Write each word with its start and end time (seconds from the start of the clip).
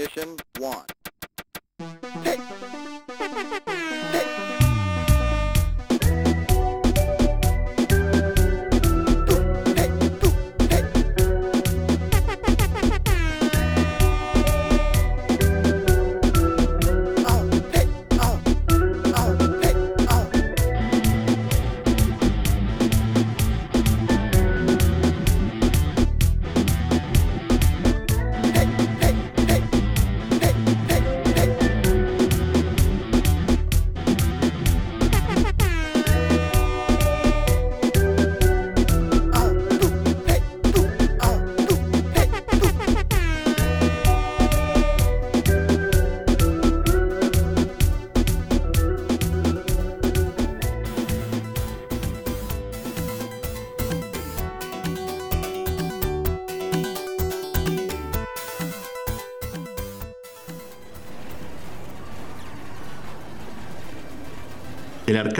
ignition 0.00 0.36
one. 0.58 0.86
Hey. 2.24 2.38
Hey. 4.12 4.59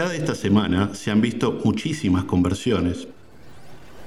Arcade 0.01 0.17
esta 0.17 0.35
semana 0.35 0.95
se 0.95 1.11
han 1.11 1.21
visto 1.21 1.59
muchísimas 1.63 2.23
conversiones. 2.23 3.07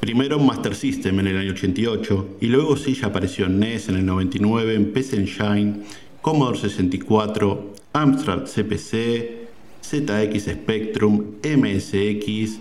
Primero 0.01 0.39
Master 0.39 0.75
System 0.75 1.21
en 1.21 1.29
el 1.29 1.39
año 1.39 1.53
88 1.53 2.39
y 2.41 2.47
luego 2.47 2.77
sí 2.77 2.95
ya 2.95 3.07
apareció 3.07 3.47
en 3.47 3.61
NES 3.61 3.89
en 3.89 3.97
el 3.97 4.07
99, 4.07 4.75
en 4.75 4.93
PC 4.93 5.17
Engine, 5.17 5.83
Commodore 6.21 6.59
64, 6.59 7.75
Amstrad 7.93 8.45
CPC, 8.45 9.49
ZX 9.83 10.45
Spectrum, 10.45 11.37
MSX, 11.43 12.59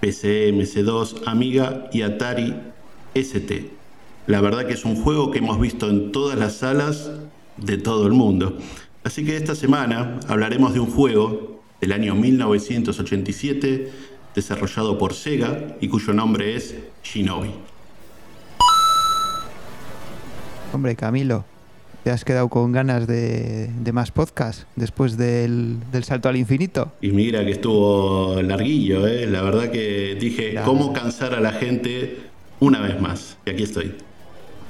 PC 0.00 0.52
MS2, 0.52 1.22
Amiga 1.26 1.88
y 1.92 2.02
Atari 2.02 2.54
ST. 3.14 3.70
La 4.26 4.40
verdad 4.40 4.66
que 4.66 4.74
es 4.74 4.84
un 4.84 4.96
juego 4.96 5.30
que 5.30 5.38
hemos 5.38 5.58
visto 5.58 5.88
en 5.88 6.12
todas 6.12 6.38
las 6.38 6.56
salas 6.56 7.10
de 7.56 7.78
todo 7.78 8.06
el 8.06 8.12
mundo. 8.12 8.58
Así 9.04 9.24
que 9.24 9.36
esta 9.36 9.54
semana 9.54 10.20
hablaremos 10.28 10.74
de 10.74 10.80
un 10.80 10.90
juego 10.90 11.53
del 11.84 11.92
año 11.92 12.14
1987, 12.14 13.90
desarrollado 14.34 14.96
por 14.96 15.12
Sega 15.12 15.76
y 15.82 15.88
cuyo 15.88 16.14
nombre 16.14 16.56
es 16.56 16.74
Shinobi. 17.02 17.50
Hombre, 20.72 20.96
Camilo, 20.96 21.44
¿te 22.02 22.10
has 22.10 22.24
quedado 22.24 22.48
con 22.48 22.72
ganas 22.72 23.06
de, 23.06 23.70
más 23.92 24.12
podcast 24.12 24.62
después 24.76 25.18
del, 25.18 25.76
salto 26.04 26.30
al 26.30 26.38
infinito? 26.38 26.90
Y 27.02 27.10
mira 27.10 27.44
que 27.44 27.50
estuvo 27.50 28.40
larguillo, 28.40 29.06
¿eh? 29.06 29.26
la 29.26 29.42
verdad 29.42 29.70
que 29.70 30.16
dije, 30.18 30.54
¿cómo 30.64 30.94
cansar 30.94 31.34
a 31.34 31.40
la 31.40 31.52
gente 31.52 32.16
una 32.60 32.80
vez 32.80 32.98
más? 32.98 33.36
Y 33.44 33.50
aquí 33.50 33.64
estoy. 33.64 33.94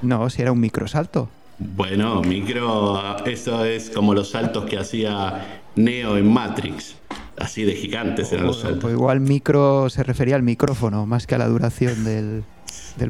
No, 0.03 0.29
si 0.31 0.43
era 0.43 0.51
un 0.51 0.59
microsalto. 0.59 1.29
Bueno, 1.61 2.23
micro, 2.23 3.25
eso 3.25 3.65
es 3.65 3.89
como 3.89 4.15
los 4.15 4.31
saltos 4.31 4.65
que 4.65 4.77
hacía 4.77 5.63
Neo 5.77 6.17
en 6.17 6.33
Matrix. 6.33 6.97
Así 7.39 7.65
de 7.65 7.75
gigantes 7.75 8.33
eran 8.33 8.47
los 8.47 8.61
saltos. 8.61 8.83
Pues 8.83 8.95
igual 8.95 9.21
micro 9.21 9.91
se 9.91 10.03
refería 10.03 10.37
al 10.37 10.43
micrófono 10.43 11.05
más 11.07 11.27
que 11.27 11.35
a 11.35 11.39
la 11.39 11.49
duración 11.49 12.05
del, 12.05 12.45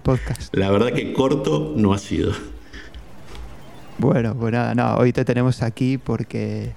podcast. 0.02 0.54
La 0.54 0.70
verdad 0.70 0.92
que 0.92 1.12
corto 1.12 1.74
no 1.76 1.92
ha 1.92 1.98
sido. 1.98 2.32
Bueno, 3.98 4.34
pues 4.34 4.52
nada, 4.52 4.74
no, 4.74 4.96
hoy 4.96 5.12
te 5.12 5.24
tenemos 5.24 5.62
aquí 5.62 5.98
porque, 5.98 6.72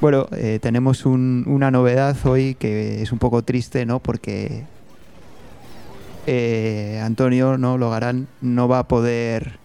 bueno, 0.00 0.26
eh, 0.32 0.58
tenemos 0.60 1.06
una 1.06 1.70
novedad 1.70 2.16
hoy 2.24 2.54
que 2.54 3.02
es 3.02 3.12
un 3.12 3.18
poco 3.18 3.42
triste, 3.42 3.86
¿no? 3.86 4.00
Porque 4.00 4.64
eh, 6.26 7.00
Antonio, 7.04 7.56
¿no? 7.56 7.78
Logarán 7.78 8.26
no 8.40 8.68
va 8.68 8.80
a 8.80 8.88
poder 8.88 9.60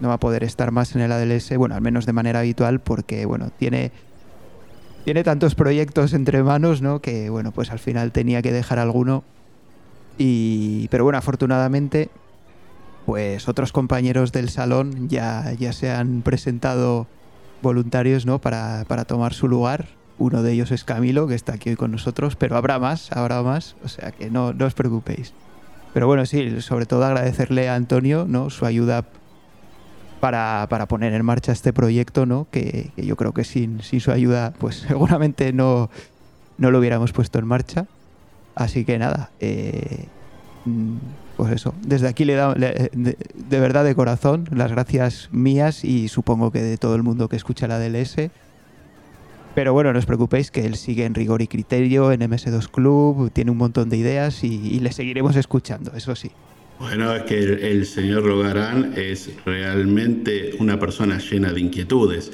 no 0.00 0.08
va 0.08 0.14
a 0.14 0.20
poder 0.20 0.42
estar 0.42 0.72
más 0.72 0.96
en 0.96 1.02
el 1.02 1.12
ADLS, 1.12 1.56
bueno, 1.56 1.76
al 1.76 1.80
menos 1.80 2.06
de 2.06 2.12
manera 2.12 2.40
habitual, 2.40 2.80
porque, 2.80 3.24
bueno, 3.24 3.50
tiene 3.56 3.92
tiene 5.04 5.24
tantos 5.24 5.54
proyectos 5.54 6.12
entre 6.12 6.42
manos, 6.42 6.82
¿no? 6.82 7.00
Que 7.00 7.30
bueno, 7.30 7.52
pues 7.52 7.70
al 7.70 7.78
final 7.78 8.12
tenía 8.12 8.42
que 8.42 8.52
dejar 8.52 8.78
alguno. 8.78 9.24
Y, 10.18 10.88
pero 10.88 11.04
bueno, 11.04 11.18
afortunadamente, 11.18 12.10
pues 13.06 13.48
otros 13.48 13.72
compañeros 13.72 14.32
del 14.32 14.48
salón 14.48 15.08
ya, 15.08 15.52
ya 15.58 15.72
se 15.72 15.90
han 15.90 16.22
presentado 16.22 17.06
voluntarios, 17.62 18.26
¿no? 18.26 18.40
Para, 18.40 18.84
para 18.86 19.04
tomar 19.04 19.34
su 19.34 19.48
lugar. 19.48 19.88
Uno 20.18 20.42
de 20.42 20.52
ellos 20.52 20.70
es 20.70 20.84
Camilo, 20.84 21.26
que 21.26 21.34
está 21.34 21.54
aquí 21.54 21.70
hoy 21.70 21.76
con 21.76 21.90
nosotros, 21.90 22.36
pero 22.36 22.56
habrá 22.56 22.78
más, 22.78 23.10
habrá 23.12 23.42
más, 23.42 23.74
o 23.82 23.88
sea 23.88 24.12
que 24.12 24.30
no, 24.30 24.52
no 24.52 24.66
os 24.66 24.74
preocupéis. 24.74 25.32
Pero 25.94 26.06
bueno, 26.06 26.24
sí, 26.26 26.60
sobre 26.60 26.86
todo 26.86 27.04
agradecerle 27.04 27.68
a 27.68 27.74
Antonio, 27.74 28.26
¿no? 28.28 28.50
Su 28.50 28.66
ayuda 28.66 29.04
para, 30.22 30.68
para, 30.70 30.86
poner 30.86 31.14
en 31.14 31.24
marcha 31.24 31.50
este 31.50 31.72
proyecto, 31.72 32.26
¿no? 32.26 32.46
Que, 32.52 32.92
yo 32.96 33.16
creo 33.16 33.32
que 33.32 33.42
sin, 33.42 33.82
sin, 33.82 33.98
su 33.98 34.12
ayuda, 34.12 34.52
pues 34.56 34.76
seguramente 34.88 35.52
no, 35.52 35.90
no 36.58 36.70
lo 36.70 36.78
hubiéramos 36.78 37.10
puesto 37.10 37.40
en 37.40 37.46
marcha. 37.48 37.86
Así 38.54 38.84
que 38.84 39.00
nada, 39.00 39.30
eh, 39.40 40.06
mm, 40.64 40.96
pues 41.36 41.52
eso, 41.52 41.74
desde 41.82 42.06
aquí 42.06 42.24
le 42.24 42.34
da 42.34 42.54
de, 42.54 42.88
de, 42.92 43.60
verdad 43.60 43.84
de 43.84 43.96
corazón 43.96 44.48
las 44.52 44.70
gracias 44.70 45.28
mías 45.32 45.82
y 45.82 46.06
supongo 46.06 46.52
que 46.52 46.62
de 46.62 46.76
todo 46.76 46.94
el 46.94 47.02
mundo 47.02 47.28
que 47.28 47.34
escucha 47.34 47.66
la 47.66 47.80
DLS. 47.80 48.30
Pero 49.56 49.72
bueno, 49.72 49.92
no 49.92 49.98
os 49.98 50.06
preocupéis 50.06 50.52
que 50.52 50.64
él 50.64 50.76
sigue 50.76 51.04
en 51.04 51.14
rigor 51.14 51.42
y 51.42 51.48
criterio 51.48 52.12
en 52.12 52.20
MS2 52.20 52.68
Club, 52.68 53.32
tiene 53.32 53.50
un 53.50 53.56
montón 53.56 53.88
de 53.88 53.96
ideas 53.96 54.44
y 54.44 54.78
le 54.78 54.92
seguiremos 54.92 55.34
escuchando, 55.34 55.90
eso 55.96 56.14
sí. 56.14 56.30
Bueno, 56.82 57.14
es 57.14 57.22
que 57.22 57.38
el, 57.38 57.86
señor 57.86 58.24
Logarán 58.24 58.94
es 58.96 59.30
realmente 59.46 60.50
una 60.58 60.80
persona 60.80 61.18
llena 61.18 61.52
de 61.52 61.60
inquietudes. 61.60 62.32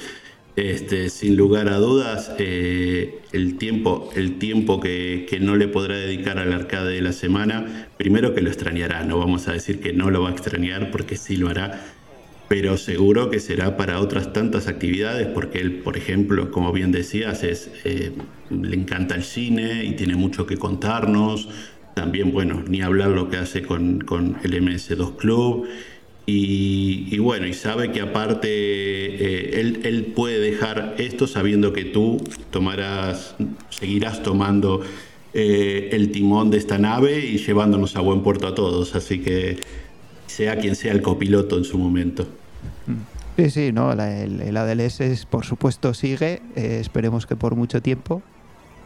Este, 0.56 1.10
sin 1.10 1.36
lugar 1.36 1.68
a 1.68 1.76
dudas, 1.76 2.32
eh, 2.38 3.20
el 3.32 3.58
tiempo, 3.58 4.08
el 4.16 4.38
tiempo 4.38 4.80
que, 4.80 5.38
no 5.42 5.54
le 5.54 5.68
podrá 5.68 5.96
dedicar 5.96 6.38
al 6.38 6.54
arcade 6.54 6.94
de 6.94 7.02
la 7.02 7.12
semana, 7.12 7.88
primero 7.98 8.34
que 8.34 8.40
lo 8.40 8.48
extrañará, 8.48 9.04
no 9.04 9.18
vamos 9.18 9.48
a 9.48 9.52
decir 9.52 9.80
que 9.80 9.92
no 9.92 10.10
lo 10.10 10.22
va 10.22 10.30
a 10.30 10.32
extrañar 10.32 10.90
porque 10.90 11.16
sí 11.16 11.36
lo 11.36 11.50
hará, 11.50 11.84
pero 12.48 12.78
seguro 12.78 13.28
que 13.28 13.40
será 13.40 13.76
para 13.76 14.00
otras 14.00 14.32
tantas 14.32 14.66
actividades, 14.66 15.26
porque 15.26 15.58
él, 15.58 15.80
por 15.80 15.98
ejemplo, 15.98 16.50
como 16.50 16.72
bien 16.72 16.90
decías, 16.90 17.42
eh, 17.44 18.12
le 18.48 18.74
encanta 18.74 19.14
el 19.14 19.24
cine 19.24 19.84
y 19.84 19.92
tiene 19.92 20.16
mucho 20.16 20.46
que 20.46 20.56
contarnos, 20.56 21.50
también, 21.98 22.30
bueno, 22.30 22.62
ni 22.68 22.80
hablar 22.80 23.08
lo 23.08 23.28
que 23.28 23.38
hace 23.38 23.62
con, 23.62 24.06
el 24.44 24.62
MS2 24.62 25.16
Club. 25.16 25.66
Y, 26.26 27.18
bueno, 27.18 27.48
y 27.48 27.54
sabe 27.54 27.90
que 27.90 28.00
aparte 28.00 28.48
eh, 28.48 29.60
él, 29.82 30.12
puede 30.14 30.38
dejar 30.38 30.94
esto 30.98 31.26
sabiendo 31.26 31.72
que 31.72 31.86
tú 31.86 32.22
tomarás, 32.52 33.34
seguirás 33.70 34.22
tomando 34.22 34.82
eh, 35.34 35.88
el 35.90 36.12
timón 36.12 36.50
de 36.50 36.58
esta 36.58 36.78
nave 36.78 37.18
y 37.26 37.38
llevándonos 37.38 37.96
a 37.96 38.00
buen 38.00 38.22
puerto 38.22 38.46
a 38.46 38.54
todos. 38.54 38.94
Así 38.94 39.18
que 39.18 39.58
sea 40.28 40.56
quien 40.58 40.76
sea 40.76 40.92
el 40.92 41.02
copiloto 41.02 41.58
en 41.58 41.64
su 41.64 41.78
momento. 41.78 42.28
Sí, 43.36 43.50
sí, 43.50 43.72
no, 43.72 43.90
el, 43.92 44.40
el, 44.40 44.56
ADLS 44.56 45.26
por 45.28 45.44
supuesto 45.44 45.94
sigue, 45.94 46.42
eh, 46.54 46.78
esperemos 46.80 47.26
que 47.26 47.34
por 47.34 47.56
mucho 47.56 47.82
tiempo 47.82 48.22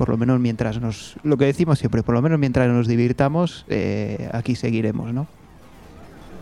por 0.03 0.09
lo 0.09 0.17
menos 0.17 0.41
mientras 0.41 0.81
nos, 0.81 1.15
lo 1.23 1.37
que 1.37 1.45
decimos 1.45 1.79
siempre, 1.79 2.03
por 2.03 2.17
lo 2.17 2.23
menos 2.23 2.37
mientras 2.37 2.69
nos 2.69 2.89
divirtamos, 2.89 3.65
eh, 3.69 4.29
aquí 4.33 4.57
seguiremos, 4.57 5.15
¿no? 5.15 5.29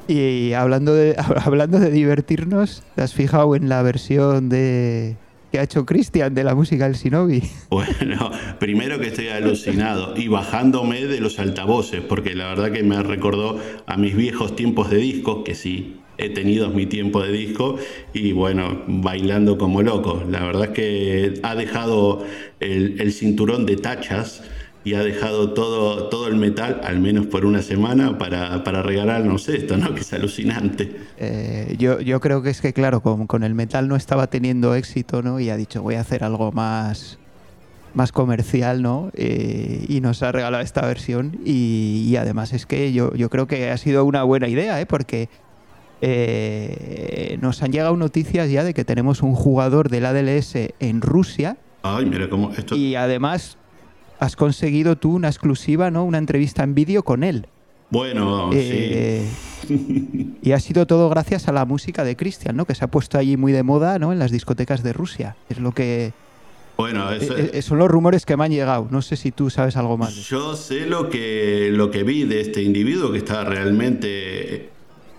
Y 0.09 0.55
hablando 0.55 0.95
de, 0.95 1.15
hablando 1.45 1.79
de 1.79 1.91
divertirnos, 1.91 2.83
¿te 2.95 3.03
has 3.03 3.13
fijado 3.13 3.55
en 3.55 3.69
la 3.69 3.83
versión 3.83 4.49
de 4.49 5.19
que 5.53 5.59
ha 5.59 5.63
hecho 5.63 5.85
Cristian 5.85 6.33
de 6.33 6.43
la 6.43 6.55
música 6.55 6.85
del 6.85 6.95
Shinobi? 6.95 7.43
Bueno, 7.69 8.31
primero 8.59 8.99
que 8.99 9.09
estoy 9.09 9.29
alucinado 9.29 10.17
y 10.17 10.29
bajándome 10.29 11.05
de 11.05 11.21
los 11.21 11.39
altavoces, 11.39 12.01
porque 12.01 12.35
la 12.35 12.47
verdad 12.47 12.73
que 12.73 12.83
me 12.83 13.03
recordó 13.03 13.61
a 13.85 13.99
mis 13.99 14.17
viejos 14.17 14.57
tiempos 14.57 14.89
de 14.89 14.97
discos, 14.97 15.45
que 15.45 15.55
sí, 15.55 16.01
he 16.21 16.31
tenido 16.31 16.71
mi 16.71 16.87
tiempo 16.87 17.23
de 17.23 17.33
disco 17.33 17.77
y 18.13 18.33
bueno, 18.33 18.83
bailando 18.87 19.59
como 19.59 19.83
loco. 19.83 20.23
La 20.29 20.45
verdad 20.45 20.65
es 20.65 20.71
que 20.71 21.41
ha 21.43 21.55
dejado 21.55 22.25
el, 22.61 23.13
cinturón 23.13 23.67
de 23.67 23.77
tachas 23.77 24.43
y 24.85 24.95
ha 24.95 25.03
dejado 25.03 25.53
todo, 25.53 26.09
todo 26.09 26.29
el 26.29 26.37
metal, 26.37 26.81
al 26.85 27.01
menos 27.01 27.27
por 27.27 27.45
una 27.45 27.63
semana, 27.63 28.19
para, 28.19 28.65
para 28.65 28.83
regalarnos 28.83 29.49
esto, 29.49 29.77
¿no? 29.77 29.95
Que 29.95 30.01
es 30.01 30.13
alucinante. 30.13 30.97
Eh, 31.19 31.77
yo, 31.79 32.01
yo 32.01 32.21
creo 32.21 32.43
que 32.43 32.51
es 32.51 32.61
que, 32.61 32.73
claro, 32.73 33.03
con, 33.03 33.27
con, 33.27 33.43
el 33.43 33.55
metal 33.55 33.89
no 33.89 33.97
estaba 33.97 34.29
teniendo 34.29 34.75
éxito, 34.75 35.23
¿no? 35.23 35.39
Y 35.39 35.51
ha 35.51 35.57
dicho, 35.57 35.83
voy 35.83 35.97
a 35.97 36.01
hacer 36.01 36.25
algo 36.25 36.51
más, 36.53 37.19
más 37.93 38.11
comercial, 38.11 38.81
¿no? 38.81 39.11
Eh, 39.15 39.85
y 39.89 40.01
nos 40.01 40.23
ha 40.23 40.33
regalado 40.33 40.63
esta 40.63 40.81
versión. 40.87 41.39
Y, 41.45 42.07
y, 42.09 42.17
además 42.17 42.55
es 42.55 42.65
que 42.65 42.93
yo, 42.93 43.15
yo 43.15 43.29
creo 43.29 43.47
que 43.47 43.71
ha 43.71 43.77
sido 43.77 44.05
una 44.07 44.23
buena 44.23 44.49
idea, 44.49 44.81
¿eh? 44.81 44.87
Porque 44.87 45.29
eh, 46.01 47.39
nos 47.41 47.63
han 47.63 47.73
llegado 47.73 47.97
noticias 47.97 48.51
ya 48.51 48.65
de 48.65 48.75
que 48.75 48.85
tenemos 48.85 49.23
un 49.23 49.35
jugador 49.35 49.89
del 49.89 50.07
ADLS 50.07 50.55
en 50.79 51.01
Rusia. 51.01 51.57
Ay, 51.83 52.07
mira 52.07 52.29
cómo 52.29 52.53
esto... 52.53 52.77
Y 52.77 52.95
además 52.95 53.59
has 54.19 54.37
conseguido 54.37 54.97
tú 54.97 55.15
una 55.15 55.29
exclusiva, 55.29 55.91
¿no? 55.91 56.05
Una 56.05 56.19
entrevista 56.19 56.63
en 56.63 56.75
vídeo 56.75 57.03
con 57.03 57.25
él. 57.25 57.47
Bueno, 57.91 58.51
eh, 58.53 59.27
sí. 59.67 60.37
Y 60.43 60.53
ha 60.53 60.61
sido 60.61 60.87
todo 60.87 61.09
gracias 61.09 61.49
a 61.49 61.53
la 61.53 61.65
música 61.65 62.05
de 62.05 62.17
Christian, 62.17 62.57
¿no? 62.57 62.65
Que 62.65 62.75
se 62.75 62.85
ha 62.85 62.89
puesto 62.89 63.19
allí 63.19 63.37
muy 63.37 63.53
de 63.53 63.63
moda, 63.63 63.99
¿no? 63.99 64.13
En 64.13 64.19
las 64.19 64.31
discotecas 64.31 64.83
de 64.83 64.93
Rusia. 64.93 65.37
Es 65.49 65.59
lo 65.59 65.73
que... 65.73 66.13
Bueno, 66.77 67.11
eso 67.11 67.37
eh, 67.37 67.51
eh, 67.53 67.63
son 67.63 67.79
los 67.79 67.89
rumores 67.89 68.25
que 68.25 68.37
me 68.37 68.45
han 68.45 68.53
llegado. 68.53 68.89
No 68.91 69.03
sé 69.03 69.17
si 69.17 69.33
tú 69.33 69.51
sabes 69.51 69.77
algo 69.77 69.99
más. 69.99 70.15
Yo 70.15 70.57
sé 70.57 70.87
lo 70.87 71.11
que, 71.11 71.71
lo 71.73 71.91
que 71.91 72.05
vi 72.05 72.25
de 72.25 72.41
este 72.41 72.63
individuo 72.63 73.13
que 73.13 73.19
está 73.19 73.45
realmente 73.45 74.71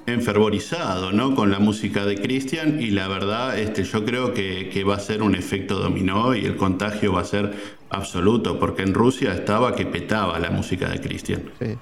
enfervorizado 0.06 1.12
¿no? 1.12 1.36
con 1.36 1.52
la 1.52 1.60
música 1.60 2.06
de 2.06 2.16
Christian 2.16 2.82
y 2.82 2.92
la 2.92 3.08
verdad 3.08 3.58
este, 3.58 3.84
yo 3.84 4.04
creo 4.04 4.34
que, 4.34 4.70
que, 4.70 4.84
va 4.84 4.96
a 4.96 5.00
ser 5.00 5.22
un 5.22 5.36
efecto 5.36 5.80
dominó 5.80 6.36
y 6.36 6.46
el 6.46 6.58
contagio 6.58 7.14
va 7.14 7.22
a 7.22 7.26
ser 7.26 7.54
absoluto, 7.90 8.58
porque 8.60 8.82
en 8.84 8.94
Rusia 8.94 9.34
estaba 9.34 9.76
que 9.76 9.86
petaba 9.86 10.40
la 10.40 10.50
música 10.50 10.90
de 10.90 11.00
Christian. 11.00 11.44
Sí. 11.60 11.78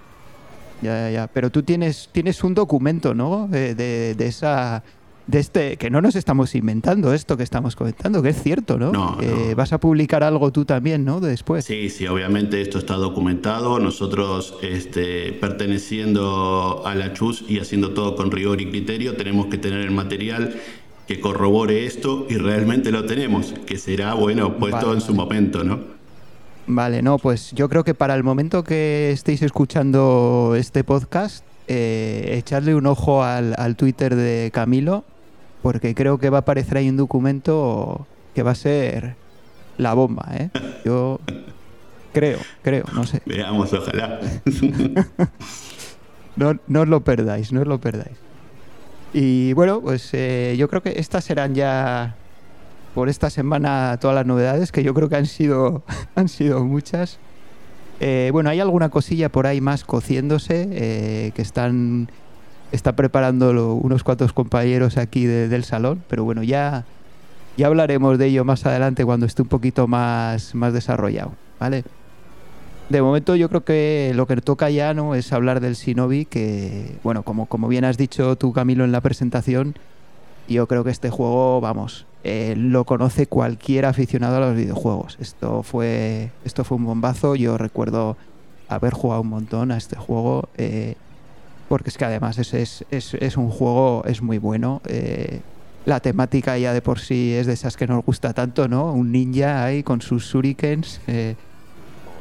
Ya, 0.81 0.95
ya, 0.95 1.09
ya. 1.11 1.27
Pero 1.27 1.49
tú 1.49 1.63
tienes, 1.63 2.09
tienes 2.11 2.43
un 2.43 2.53
documento, 2.53 3.13
¿no? 3.13 3.47
De, 3.47 3.75
de, 3.75 4.15
de, 4.15 4.27
esa. 4.27 4.83
De 5.29 5.37
este, 5.37 5.77
que 5.77 5.91
no 5.91 6.01
nos 6.01 6.15
estamos 6.15 6.55
inventando 6.55 7.13
esto 7.13 7.37
que 7.37 7.43
estamos 7.43 7.75
comentando, 7.75 8.23
que 8.23 8.29
es 8.29 8.41
cierto, 8.41 8.79
¿no? 8.79 8.91
No, 8.91 9.15
eh, 9.21 9.49
no. 9.49 9.55
Vas 9.55 9.71
a 9.73 9.79
publicar 9.79 10.23
algo 10.23 10.51
tú 10.51 10.65
también, 10.65 11.05
¿no? 11.05 11.19
Después. 11.19 11.65
Sí, 11.65 11.91
sí, 11.91 12.07
obviamente 12.07 12.59
esto 12.63 12.79
está 12.79 12.95
documentado. 12.95 13.77
Nosotros, 13.77 14.55
este, 14.63 15.31
perteneciendo 15.33 16.81
a 16.83 16.95
la 16.95 17.13
CHUS 17.13 17.45
y 17.47 17.59
haciendo 17.59 17.91
todo 17.91 18.15
con 18.15 18.31
rigor 18.31 18.59
y 18.59 18.71
criterio, 18.71 19.17
tenemos 19.17 19.45
que 19.45 19.59
tener 19.59 19.81
el 19.81 19.91
material 19.91 20.55
que 21.07 21.19
corrobore 21.19 21.85
esto 21.85 22.25
y 22.27 22.37
realmente 22.37 22.91
lo 22.91 23.05
tenemos, 23.05 23.53
que 23.67 23.77
será, 23.77 24.15
bueno, 24.15 24.57
puesto 24.57 24.87
Vale, 24.87 24.93
en 24.93 25.01
su 25.01 25.13
momento, 25.13 25.63
¿no? 25.63 25.79
Vale, 26.65 27.03
no, 27.03 27.19
pues 27.19 27.51
yo 27.51 27.69
creo 27.69 27.83
que 27.83 27.93
para 27.93 28.15
el 28.15 28.23
momento 28.23 28.63
que 28.63 29.11
estéis 29.11 29.43
escuchando 29.43 30.55
este 30.57 30.83
podcast, 30.83 31.45
eh, 31.67 32.33
echadle 32.39 32.73
un 32.73 32.87
ojo 32.87 33.23
al, 33.23 33.53
al, 33.59 33.75
Twitter 33.75 34.15
de 34.15 34.49
Camilo, 34.51 35.05
porque 35.61 35.95
creo 35.95 36.17
que 36.17 36.29
va 36.29 36.39
a 36.39 36.41
aparecer 36.41 36.77
ahí 36.77 36.89
un 36.89 36.97
documento 36.97 38.07
que 38.33 38.43
va 38.43 38.51
a 38.51 38.55
ser 38.55 39.15
la 39.77 39.93
bomba, 39.93 40.27
¿eh? 40.37 40.49
Yo 40.85 41.19
creo, 42.13 42.39
creo, 42.61 42.85
no 42.93 43.05
sé. 43.05 43.21
Veamos, 43.25 43.73
ojalá. 43.73 44.19
no, 46.35 46.59
no 46.67 46.81
os 46.81 46.87
lo 46.87 47.03
perdáis, 47.03 47.51
no 47.51 47.61
os 47.61 47.67
lo 47.67 47.79
perdáis. 47.79 48.17
Y 49.13 49.53
bueno, 49.53 49.81
pues 49.81 50.09
eh, 50.13 50.55
yo 50.57 50.69
creo 50.69 50.83
que 50.83 50.93
estas 50.97 51.23
serán 51.23 51.55
ya 51.55 52.15
por 52.93 53.09
esta 53.09 53.29
semana 53.29 53.97
todas 53.99 54.15
las 54.15 54.25
novedades, 54.25 54.71
que 54.71 54.83
yo 54.83 54.93
creo 54.93 55.09
que 55.09 55.15
han 55.15 55.25
sido, 55.25 55.83
han 56.15 56.29
sido 56.29 56.63
muchas. 56.63 57.19
Eh, 57.99 58.29
bueno, 58.31 58.49
hay 58.49 58.59
alguna 58.59 58.89
cosilla 58.89 59.29
por 59.29 59.47
ahí 59.47 59.61
más 59.61 59.83
cociéndose 59.83 60.67
eh, 60.71 61.31
que 61.35 61.41
están, 61.41 62.09
está 62.71 62.95
preparando 62.95 63.53
lo, 63.53 63.73
unos 63.73 64.03
cuantos 64.03 64.33
compañeros 64.33 64.97
aquí 64.97 65.25
de, 65.25 65.47
del 65.47 65.63
salón, 65.63 66.03
pero 66.07 66.23
bueno, 66.23 66.43
ya, 66.43 66.85
ya 67.57 67.67
hablaremos 67.67 68.17
de 68.17 68.27
ello 68.27 68.45
más 68.45 68.65
adelante 68.65 69.05
cuando 69.05 69.25
esté 69.25 69.41
un 69.41 69.47
poquito 69.47 69.87
más, 69.87 70.55
más 70.55 70.73
desarrollado, 70.73 71.33
¿vale? 71.59 71.83
De 72.89 73.01
momento 73.01 73.35
yo 73.35 73.49
creo 73.49 73.63
que 73.63 74.13
lo 74.15 74.25
que 74.25 74.35
toca 74.37 74.69
ya 74.71 74.95
no 74.95 75.13
es 75.13 75.31
hablar 75.31 75.59
del 75.59 75.75
Shinobi, 75.75 76.25
que 76.25 76.97
bueno, 77.03 77.21
como, 77.21 77.45
como 77.45 77.67
bien 77.67 77.85
has 77.85 77.97
dicho 77.97 78.35
tú 78.35 78.51
Camilo 78.51 78.83
en 78.83 78.91
la 78.91 79.01
presentación, 79.01 79.75
yo 80.47 80.67
creo 80.67 80.83
que 80.83 80.89
este 80.89 81.11
juego, 81.11 81.61
vamos, 81.61 82.07
eh, 82.23 82.55
lo 82.57 82.83
conoce 82.85 83.27
cualquier 83.27 83.85
aficionado 83.85 84.37
a 84.37 84.39
los 84.39 84.55
videojuegos. 84.55 85.17
Esto 85.21 85.63
fue, 85.63 86.31
esto 86.43 86.63
fue 86.63 86.77
un 86.77 86.85
bombazo. 86.85 87.35
Yo 87.35 87.57
recuerdo 87.57 88.17
haber 88.67 88.93
jugado 88.93 89.21
un 89.21 89.29
montón 89.29 89.71
a 89.71 89.77
este 89.77 89.95
juego. 89.95 90.49
Eh, 90.57 90.95
porque 91.69 91.89
es 91.89 91.97
que 91.97 92.05
además 92.05 92.37
es, 92.37 92.53
es, 92.53 92.85
es, 92.91 93.13
es 93.13 93.37
un 93.37 93.49
juego, 93.49 94.03
es 94.05 94.21
muy 94.21 94.39
bueno. 94.39 94.81
Eh, 94.85 95.39
la 95.85 96.01
temática 96.01 96.57
ya 96.57 96.73
de 96.73 96.81
por 96.81 96.99
sí 96.99 97.33
es 97.33 97.47
de 97.47 97.53
esas 97.53 97.77
que 97.77 97.87
nos 97.87 98.03
gusta 98.03 98.33
tanto, 98.33 98.67
¿no? 98.67 98.91
Un 98.91 99.13
ninja 99.13 99.63
ahí 99.63 99.83
con 99.83 100.01
sus 100.01 100.25
shurikens. 100.25 100.99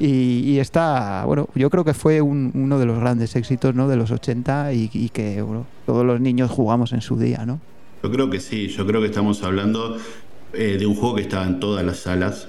Y, 0.00 0.44
y, 0.44 0.60
está, 0.60 1.24
bueno, 1.26 1.48
yo 1.56 1.70
creo 1.70 1.84
que 1.84 1.92
fue 1.92 2.20
un, 2.20 2.52
uno 2.54 2.78
de 2.78 2.86
los 2.86 3.00
grandes 3.00 3.34
éxitos, 3.34 3.74
¿no? 3.74 3.88
De 3.88 3.96
los 3.96 4.12
80 4.12 4.72
y, 4.72 5.08
que 5.08 5.44
todos 5.86 6.06
los 6.06 6.20
niños 6.20 6.50
jugamos 6.50 6.92
en 6.92 7.00
su 7.00 7.18
día, 7.18 7.44
¿no? 7.44 7.60
Yo 8.02 8.12
creo 8.12 8.30
que 8.30 8.38
sí, 8.38 8.68
yo 8.68 8.86
creo 8.86 9.00
que 9.00 9.08
estamos 9.08 9.42
hablando 9.42 9.96
eh, 10.52 10.76
de 10.78 10.86
un 10.86 10.94
juego 10.94 11.16
que 11.16 11.22
estaba 11.22 11.46
en 11.46 11.58
todas 11.58 11.84
las 11.84 11.98
salas, 11.98 12.48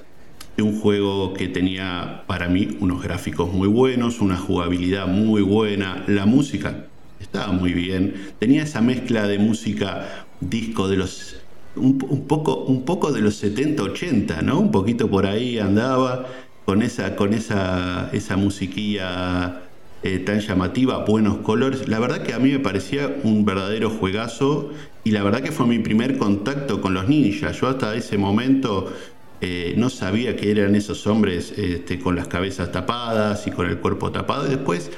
un 0.61 0.79
juego 0.79 1.33
que 1.33 1.47
tenía 1.47 2.23
para 2.27 2.47
mí 2.47 2.77
unos 2.79 3.03
gráficos 3.03 3.51
muy 3.53 3.67
buenos, 3.67 4.19
una 4.19 4.37
jugabilidad 4.37 5.07
muy 5.07 5.41
buena, 5.41 6.03
la 6.07 6.25
música 6.25 6.85
estaba 7.19 7.51
muy 7.51 7.73
bien, 7.73 8.13
tenía 8.39 8.63
esa 8.63 8.81
mezcla 8.81 9.27
de 9.27 9.39
música 9.39 10.25
disco 10.39 10.87
de 10.87 10.97
los 10.97 11.35
un, 11.75 11.97
poco 12.27 12.63
un 12.65 12.83
poco 12.83 13.11
de 13.11 13.21
los 13.21 13.35
70 13.35 13.83
80, 13.83 14.41
¿no? 14.41 14.59
Un 14.59 14.71
poquito 14.71 15.09
por 15.09 15.25
ahí 15.25 15.59
andaba 15.59 16.27
con 16.65 16.81
esa 16.81 17.15
con 17.15 17.33
esa 17.33 18.09
esa 18.11 18.37
musiquilla 18.37 19.61
eh, 20.01 20.19
tan 20.19 20.39
llamativa, 20.39 21.03
buenos 21.05 21.39
colores. 21.39 21.87
La 21.89 21.99
verdad 21.99 22.23
que 22.23 22.33
a 22.33 22.39
mí 22.39 22.51
me 22.51 22.59
parecía 22.59 23.17
un 23.23 23.43
verdadero 23.43 23.89
juegazo 23.89 24.71
y 25.03 25.11
la 25.11 25.23
verdad 25.23 25.41
que 25.41 25.51
fue 25.51 25.67
mi 25.67 25.79
primer 25.79 26.17
contacto 26.17 26.79
con 26.79 26.93
los 26.93 27.07
ninjas. 27.09 27.59
Yo 27.59 27.67
hasta 27.67 27.93
ese 27.95 28.17
momento 28.17 28.93
eh, 29.41 29.73
no 29.77 29.89
sabía 29.89 30.35
que 30.35 30.51
eran 30.51 30.75
esos 30.75 31.07
hombres 31.07 31.53
este, 31.57 31.99
con 31.99 32.15
las 32.15 32.27
cabezas 32.27 32.71
tapadas 32.71 33.47
y 33.47 33.51
con 33.51 33.67
el 33.67 33.79
cuerpo 33.79 34.11
tapado. 34.11 34.45
Y 34.47 34.49
después 34.49 34.91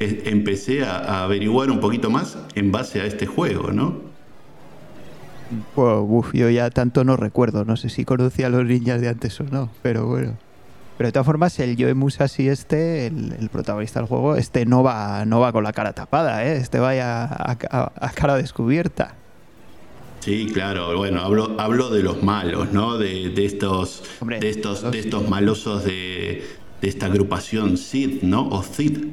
eh, 0.00 0.24
empecé 0.26 0.84
a, 0.84 1.24
averiguar 1.24 1.70
un 1.70 1.80
poquito 1.80 2.10
más 2.10 2.36
en 2.54 2.72
base 2.72 3.00
a 3.00 3.04
este 3.06 3.26
juego, 3.26 3.70
¿no? 3.72 4.00
Wow, 5.76 6.02
uf, 6.02 6.34
yo 6.34 6.50
ya 6.50 6.70
tanto 6.70 7.04
no 7.04 7.16
recuerdo, 7.16 7.64
no 7.64 7.76
sé 7.76 7.88
si 7.88 8.04
conocía 8.04 8.48
a 8.48 8.50
los 8.50 8.64
ninjas 8.64 9.00
de 9.00 9.08
antes 9.08 9.40
o 9.40 9.44
no, 9.44 9.70
pero 9.82 10.06
bueno. 10.06 10.34
Pero 10.98 11.08
de 11.08 11.12
todas 11.12 11.26
formas, 11.26 11.58
el 11.60 11.76
Joe 11.78 11.94
Musashi 11.94 12.48
este, 12.48 13.06
el, 13.06 13.36
el, 13.38 13.48
protagonista 13.50 14.00
del 14.00 14.08
juego, 14.08 14.34
este 14.34 14.64
no 14.64 14.82
va, 14.82 15.24
no 15.26 15.40
va 15.40 15.52
con 15.52 15.62
la 15.62 15.72
cara 15.72 15.92
tapada, 15.92 16.44
¿eh? 16.44 16.56
este 16.56 16.80
va 16.80 16.90
a, 16.90 17.52
a, 17.70 17.92
a, 17.94 18.10
cara 18.10 18.36
descubierta. 18.36 19.14
Sí, 20.26 20.48
claro, 20.52 20.96
bueno, 20.96 21.20
hablo, 21.20 21.54
hablo 21.56 21.88
de 21.88 22.02
los 22.02 22.20
malos, 22.24 22.72
¿no? 22.72 22.98
De, 22.98 23.30
de 23.30 23.44
estos, 23.44 24.02
Hombre, 24.18 24.40
de 24.40 24.50
estos, 24.50 24.90
de 24.90 24.98
estos 24.98 25.28
malosos 25.28 25.84
de, 25.84 26.42
de, 26.80 26.88
esta 26.88 27.06
agrupación 27.06 27.76
Sid, 27.76 28.22
¿no? 28.22 28.48
O 28.48 28.60
Cid, 28.64 29.04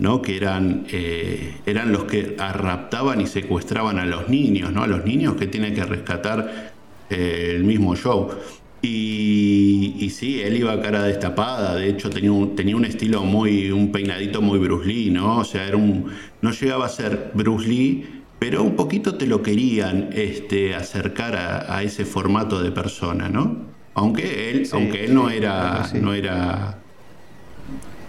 ¿no? 0.00 0.20
Que 0.22 0.36
eran, 0.36 0.84
eh, 0.90 1.58
eran 1.66 1.92
los 1.92 2.02
que 2.06 2.34
raptaban 2.36 3.20
y 3.20 3.28
secuestraban 3.28 4.00
a 4.00 4.06
los 4.06 4.28
niños, 4.28 4.72
¿no? 4.72 4.82
A 4.82 4.88
los 4.88 5.04
niños 5.04 5.36
que 5.36 5.46
tiene 5.46 5.72
que 5.72 5.84
rescatar 5.84 6.72
eh, 7.10 7.52
el 7.54 7.62
mismo 7.62 7.94
Joe. 7.94 8.34
Y, 8.82 9.94
y, 10.00 10.10
sí, 10.10 10.42
él 10.42 10.56
iba 10.56 10.82
cara 10.82 11.04
destapada, 11.04 11.76
de 11.76 11.90
hecho 11.90 12.10
tenía 12.10 12.32
un, 12.32 12.56
tenía 12.56 12.74
un 12.74 12.84
estilo 12.84 13.22
muy, 13.22 13.70
un 13.70 13.92
peinadito 13.92 14.42
muy 14.42 14.58
Bruce 14.58 14.88
Lee, 14.88 15.10
¿no? 15.10 15.38
O 15.38 15.44
sea, 15.44 15.68
era 15.68 15.76
un, 15.76 16.06
no 16.42 16.50
llegaba 16.50 16.86
a 16.86 16.88
ser 16.88 17.30
Bruce 17.34 17.68
Lee, 17.68 18.16
pero 18.38 18.62
un 18.62 18.76
poquito 18.76 19.16
te 19.16 19.26
lo 19.26 19.42
querían 19.42 20.10
este, 20.12 20.74
acercar 20.74 21.36
a, 21.36 21.76
a 21.76 21.82
ese 21.82 22.04
formato 22.04 22.62
de 22.62 22.70
persona, 22.70 23.28
¿no? 23.28 23.66
Aunque 23.94 24.50
él, 24.50 24.66
sí, 24.66 24.72
aunque 24.74 25.06
él 25.06 25.14
no 25.14 25.30
era, 25.30 25.84
sí. 25.84 25.98
no 26.00 26.12
era, 26.12 26.78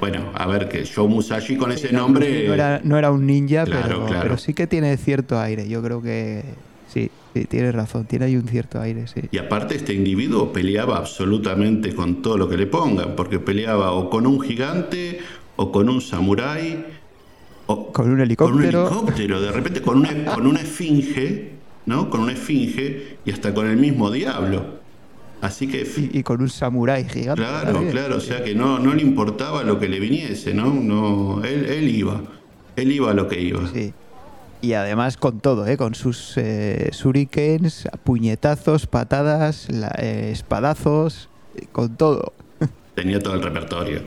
bueno, 0.02 0.32
a 0.34 0.46
ver, 0.48 0.68
que 0.68 0.86
Joe 0.86 1.08
Musashi 1.08 1.56
con 1.56 1.72
ese 1.72 1.94
nombre... 1.94 2.46
No 2.48 2.54
era, 2.54 2.82
no 2.84 2.98
era 2.98 3.10
un 3.10 3.26
ninja, 3.26 3.64
claro, 3.64 3.88
pero, 3.88 4.06
claro. 4.06 4.22
pero 4.22 4.38
sí 4.38 4.54
que 4.54 4.68
tiene 4.68 4.96
cierto 4.98 5.40
aire, 5.40 5.68
yo 5.68 5.82
creo 5.82 6.02
que 6.02 6.44
sí. 6.88 7.10
Sí, 7.34 7.46
tienes 7.46 7.76
razón, 7.76 8.06
tiene 8.06 8.26
ahí 8.26 8.36
un 8.36 8.48
cierto 8.48 8.82
aire, 8.82 9.06
sí. 9.08 9.22
Y 9.32 9.38
aparte 9.38 9.76
este 9.76 9.94
individuo 9.94 10.52
peleaba 10.52 10.98
absolutamente 10.98 11.94
con 11.94 12.22
todo 12.22 12.38
lo 12.38 12.50
que 12.50 12.58
le 12.58 12.66
pongan, 12.66 13.16
porque 13.16 13.40
peleaba 13.40 13.92
o 13.92 14.10
con 14.10 14.26
un 14.26 14.42
gigante, 14.42 15.20
o 15.56 15.72
con 15.72 15.88
un 15.88 16.02
samurái, 16.02 16.86
o 17.68 17.92
con 17.92 18.10
un 18.10 18.20
helicóptero. 18.20 18.86
Con 18.86 18.98
un 18.98 19.04
helicóptero, 19.04 19.42
de 19.42 19.52
repente 19.52 19.82
con 19.82 19.98
una, 20.00 20.26
con 20.26 20.48
una 20.48 20.62
esfinge, 20.62 21.52
¿no? 21.86 22.10
Con 22.10 22.22
una 22.22 22.34
esfinge 22.34 23.18
y 23.24 23.32
hasta 23.32 23.54
con 23.54 23.68
el 23.68 23.78
mismo 23.78 24.10
diablo. 24.10 24.78
Así 25.42 25.68
que... 25.68 25.88
Y, 26.14 26.24
con 26.24 26.42
un 26.42 26.50
samurái 26.50 27.08
gigante. 27.08 27.44
Claro, 27.44 27.84
claro, 27.92 28.18
o 28.18 28.20
sea 28.20 28.44
que 28.44 28.56
no, 28.56 28.80
no 28.80 28.96
le 28.96 29.04
importaba 29.04 29.64
lo 29.64 29.80
que 29.80 29.88
le 29.88 30.00
viniese, 30.00 30.54
¿no? 30.54 30.74
no 30.74 31.44
él, 31.44 31.66
él 31.66 31.90
iba, 31.90 32.22
él 32.76 32.92
iba 32.92 33.12
a 33.12 33.14
lo 33.14 33.28
que 33.28 33.40
iba. 33.40 33.62
Sí. 33.72 33.94
Y 34.62 34.74
además 34.74 35.18
con 35.18 35.40
todo, 35.40 35.68
¿eh? 35.68 35.78
con 35.78 35.94
sus 35.94 36.34
eh, 36.38 36.90
shurikens, 36.92 37.88
puñetazos, 38.04 38.88
patadas, 38.88 39.68
eh, 40.00 40.32
espadazos, 40.32 41.30
con 41.72 41.96
todo. 41.96 42.34
Tenía 42.96 43.20
todo 43.20 43.36
el 43.36 43.44
repertorio. 43.44 44.02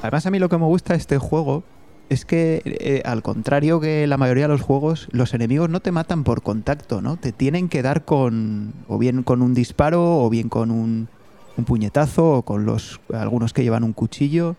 Además 0.00 0.26
a 0.26 0.30
mí 0.30 0.38
lo 0.38 0.48
que 0.48 0.58
me 0.58 0.66
gusta 0.66 0.92
de 0.92 0.98
este 0.98 1.18
juego 1.18 1.64
es 2.08 2.24
que, 2.24 2.62
eh, 2.64 3.02
al 3.04 3.22
contrario 3.22 3.80
que 3.80 4.06
la 4.06 4.16
mayoría 4.16 4.44
de 4.44 4.48
los 4.48 4.60
juegos, 4.60 5.08
los 5.10 5.34
enemigos 5.34 5.68
no 5.70 5.80
te 5.80 5.92
matan 5.92 6.24
por 6.24 6.42
contacto, 6.42 7.00
¿no? 7.00 7.16
Te 7.16 7.32
tienen 7.32 7.68
que 7.68 7.82
dar 7.82 8.04
con, 8.04 8.74
o 8.88 8.98
bien 8.98 9.22
con 9.22 9.42
un 9.42 9.54
disparo, 9.54 10.18
o 10.18 10.30
bien 10.30 10.48
con 10.48 10.70
un, 10.70 11.08
un 11.56 11.64
puñetazo, 11.64 12.32
o 12.32 12.42
con 12.42 12.66
los 12.66 13.00
algunos 13.12 13.52
que 13.52 13.62
llevan 13.62 13.84
un 13.84 13.92
cuchillo. 13.92 14.56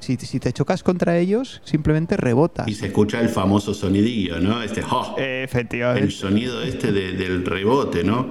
Si, 0.00 0.16
te 0.16 0.52
chocas 0.52 0.82
contra 0.82 1.16
ellos, 1.18 1.62
simplemente 1.64 2.18
rebota. 2.18 2.64
Y 2.66 2.74
se 2.74 2.86
escucha 2.86 3.20
el 3.20 3.30
famoso 3.30 3.72
sonidillo, 3.72 4.38
¿no? 4.38 4.62
Este, 4.62 4.84
Efectivamente. 5.16 6.04
El 6.04 6.12
sonido 6.12 6.62
este 6.62 6.92
del 6.92 7.44
rebote, 7.46 8.04
¿no? 8.04 8.28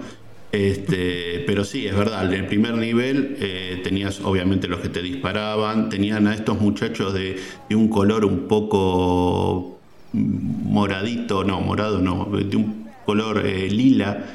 Este, 0.54 1.44
pero 1.48 1.66
sí, 1.66 1.88
es 1.88 1.96
verdad, 1.96 2.32
en 2.32 2.34
el 2.42 2.46
primer 2.46 2.76
nivel 2.76 3.38
eh, 3.40 3.82
tenías 3.84 4.22
obviamente 4.22 4.68
los 4.68 4.82
que 4.82 4.90
te 4.90 5.02
disparaban, 5.02 5.90
tenían 5.90 6.28
a 6.28 6.36
estos 6.36 6.62
muchachos 6.62 7.12
de, 7.12 7.38
un 7.72 7.88
color 7.88 8.24
un 8.24 8.48
poco 8.48 9.80
moradito, 10.14 11.44
no, 11.44 11.60
morado 11.60 12.02
no, 12.02 12.26
de 12.26 12.56
un 12.56 12.88
color 13.04 13.48
eh, 13.48 13.68
lila, 13.68 14.26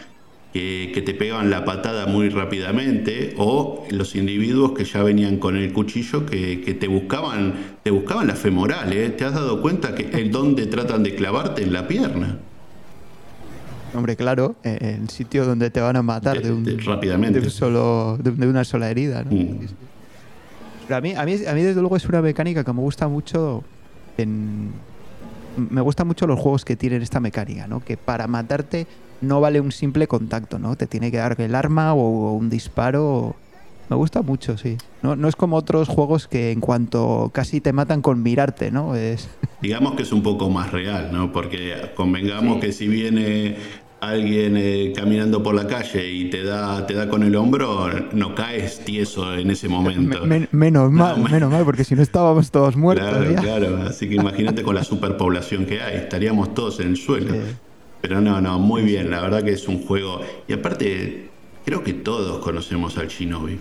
que, 0.52 1.02
te 1.06 1.14
pegaban 1.14 1.50
la 1.50 1.64
patada 1.64 2.06
muy 2.06 2.30
rápidamente, 2.30 3.34
o 3.36 3.86
los 3.90 4.16
individuos 4.16 4.72
que 4.72 4.84
ya 4.84 5.04
venían 5.04 5.36
con 5.36 5.56
el 5.56 5.72
cuchillo 5.72 6.26
que, 6.26 6.76
te 6.80 6.88
buscaban, 6.88 7.54
te 7.84 7.92
buscaban 7.92 8.26
la 8.26 8.34
femoral, 8.34 8.92
¿eh? 8.92 9.10
¿Te 9.10 9.24
has 9.24 9.34
dado 9.34 9.62
cuenta 9.62 9.94
que 9.94 10.10
el 10.20 10.32
dónde 10.32 10.66
tratan 10.66 11.04
de 11.04 11.14
clavarte 11.14 11.62
en 11.62 11.72
la 11.72 11.86
pierna? 11.86 12.38
Hombre, 13.94 14.16
claro, 14.16 14.56
en 14.62 15.08
sitio 15.08 15.44
donde 15.44 15.70
te 15.70 15.80
van 15.80 15.96
a 15.96 16.02
matar 16.02 16.42
de, 16.42 16.52
un, 16.52 16.66
rápidamente. 16.84 17.48
solo, 17.50 18.18
de, 18.18 18.46
una 18.46 18.64
sola 18.64 18.90
herida. 18.90 19.24
Mm. 19.24 20.92
a 20.92 21.00
mí, 21.00 21.14
a, 21.14 21.24
mí, 21.24 21.36
a 21.46 21.54
mí, 21.54 21.62
desde 21.62 21.80
luego, 21.80 21.96
es 21.96 22.04
una 22.06 22.20
mecánica 22.20 22.64
que 22.64 22.72
me 22.72 22.80
gusta 22.80 23.08
mucho 23.08 23.64
en, 24.18 24.72
me 25.58 25.80
gustan 25.80 26.06
mucho 26.06 26.26
los 26.26 26.38
juegos 26.38 26.64
que 26.64 26.76
tienen 26.76 27.02
esta 27.02 27.20
mecánica, 27.20 27.66
¿no? 27.66 27.80
Que 27.80 27.96
para 27.96 28.26
matarte 28.26 28.86
no 29.20 29.40
vale 29.40 29.60
un 29.60 29.72
simple 29.72 30.06
contacto, 30.06 30.58
¿no? 30.58 30.76
Te 30.76 30.86
tiene 30.86 31.10
que 31.10 31.16
dar 31.16 31.40
el 31.40 31.54
arma 31.54 31.94
o, 31.94 32.32
un 32.32 32.48
disparo. 32.50 33.36
Me 33.88 33.96
gusta 33.96 34.22
mucho, 34.22 34.58
sí. 34.58 34.76
No, 35.02 35.16
no, 35.16 35.28
es 35.28 35.36
como 35.36 35.56
otros 35.56 35.88
juegos 35.88 36.28
que 36.28 36.52
en 36.52 36.60
cuanto 36.60 37.30
casi 37.32 37.60
te 37.60 37.72
matan 37.72 38.02
con 38.02 38.22
mirarte, 38.22 38.70
¿no? 38.70 38.94
Es... 38.94 39.28
Digamos 39.62 39.94
que 39.94 40.02
es 40.02 40.12
un 40.12 40.22
poco 40.22 40.50
más 40.50 40.70
real, 40.72 41.10
¿no? 41.12 41.32
Porque 41.32 41.92
convengamos 41.94 42.60
que 42.60 42.72
si 42.72 42.86
viene 42.86 43.56
alguien 44.00 44.56
eh, 44.56 44.92
caminando 44.94 45.42
por 45.42 45.54
la 45.54 45.66
calle 45.66 46.08
y 46.08 46.30
te 46.30 46.44
da, 46.44 46.86
te 46.86 46.94
da 46.94 47.08
con 47.08 47.22
el 47.22 47.34
hombro, 47.34 47.88
no 48.12 48.34
caes 48.34 48.80
tieso 48.84 49.34
en 49.34 49.50
ese 49.50 49.68
momento. 49.68 50.20
menos 50.52 50.92
mal, 50.92 51.18
menos 51.30 51.50
mal, 51.50 51.64
porque 51.64 51.84
si 51.84 51.94
no 51.94 52.02
estábamos 52.02 52.50
todos 52.50 52.76
muertos. 52.76 53.08
Claro, 53.08 53.34
claro. 53.42 53.82
Así 53.88 54.08
que 54.08 54.16
imagínate 54.16 54.62
con 54.62 54.74
la 54.74 54.84
superpoblación 54.84 55.66
que 55.66 55.80
hay, 55.80 55.96
estaríamos 55.96 56.54
todos 56.54 56.80
en 56.80 56.88
el 56.88 56.96
suelo. 56.96 57.34
Pero 58.00 58.20
no, 58.20 58.40
no, 58.40 58.58
muy 58.58 58.82
bien, 58.82 59.10
la 59.10 59.20
verdad 59.20 59.42
que 59.42 59.52
es 59.52 59.66
un 59.66 59.82
juego. 59.84 60.20
Y 60.46 60.52
aparte, 60.52 61.30
creo 61.64 61.82
que 61.82 61.94
todos 61.94 62.38
conocemos 62.38 62.96
al 62.98 63.08
Shinobi. 63.08 63.58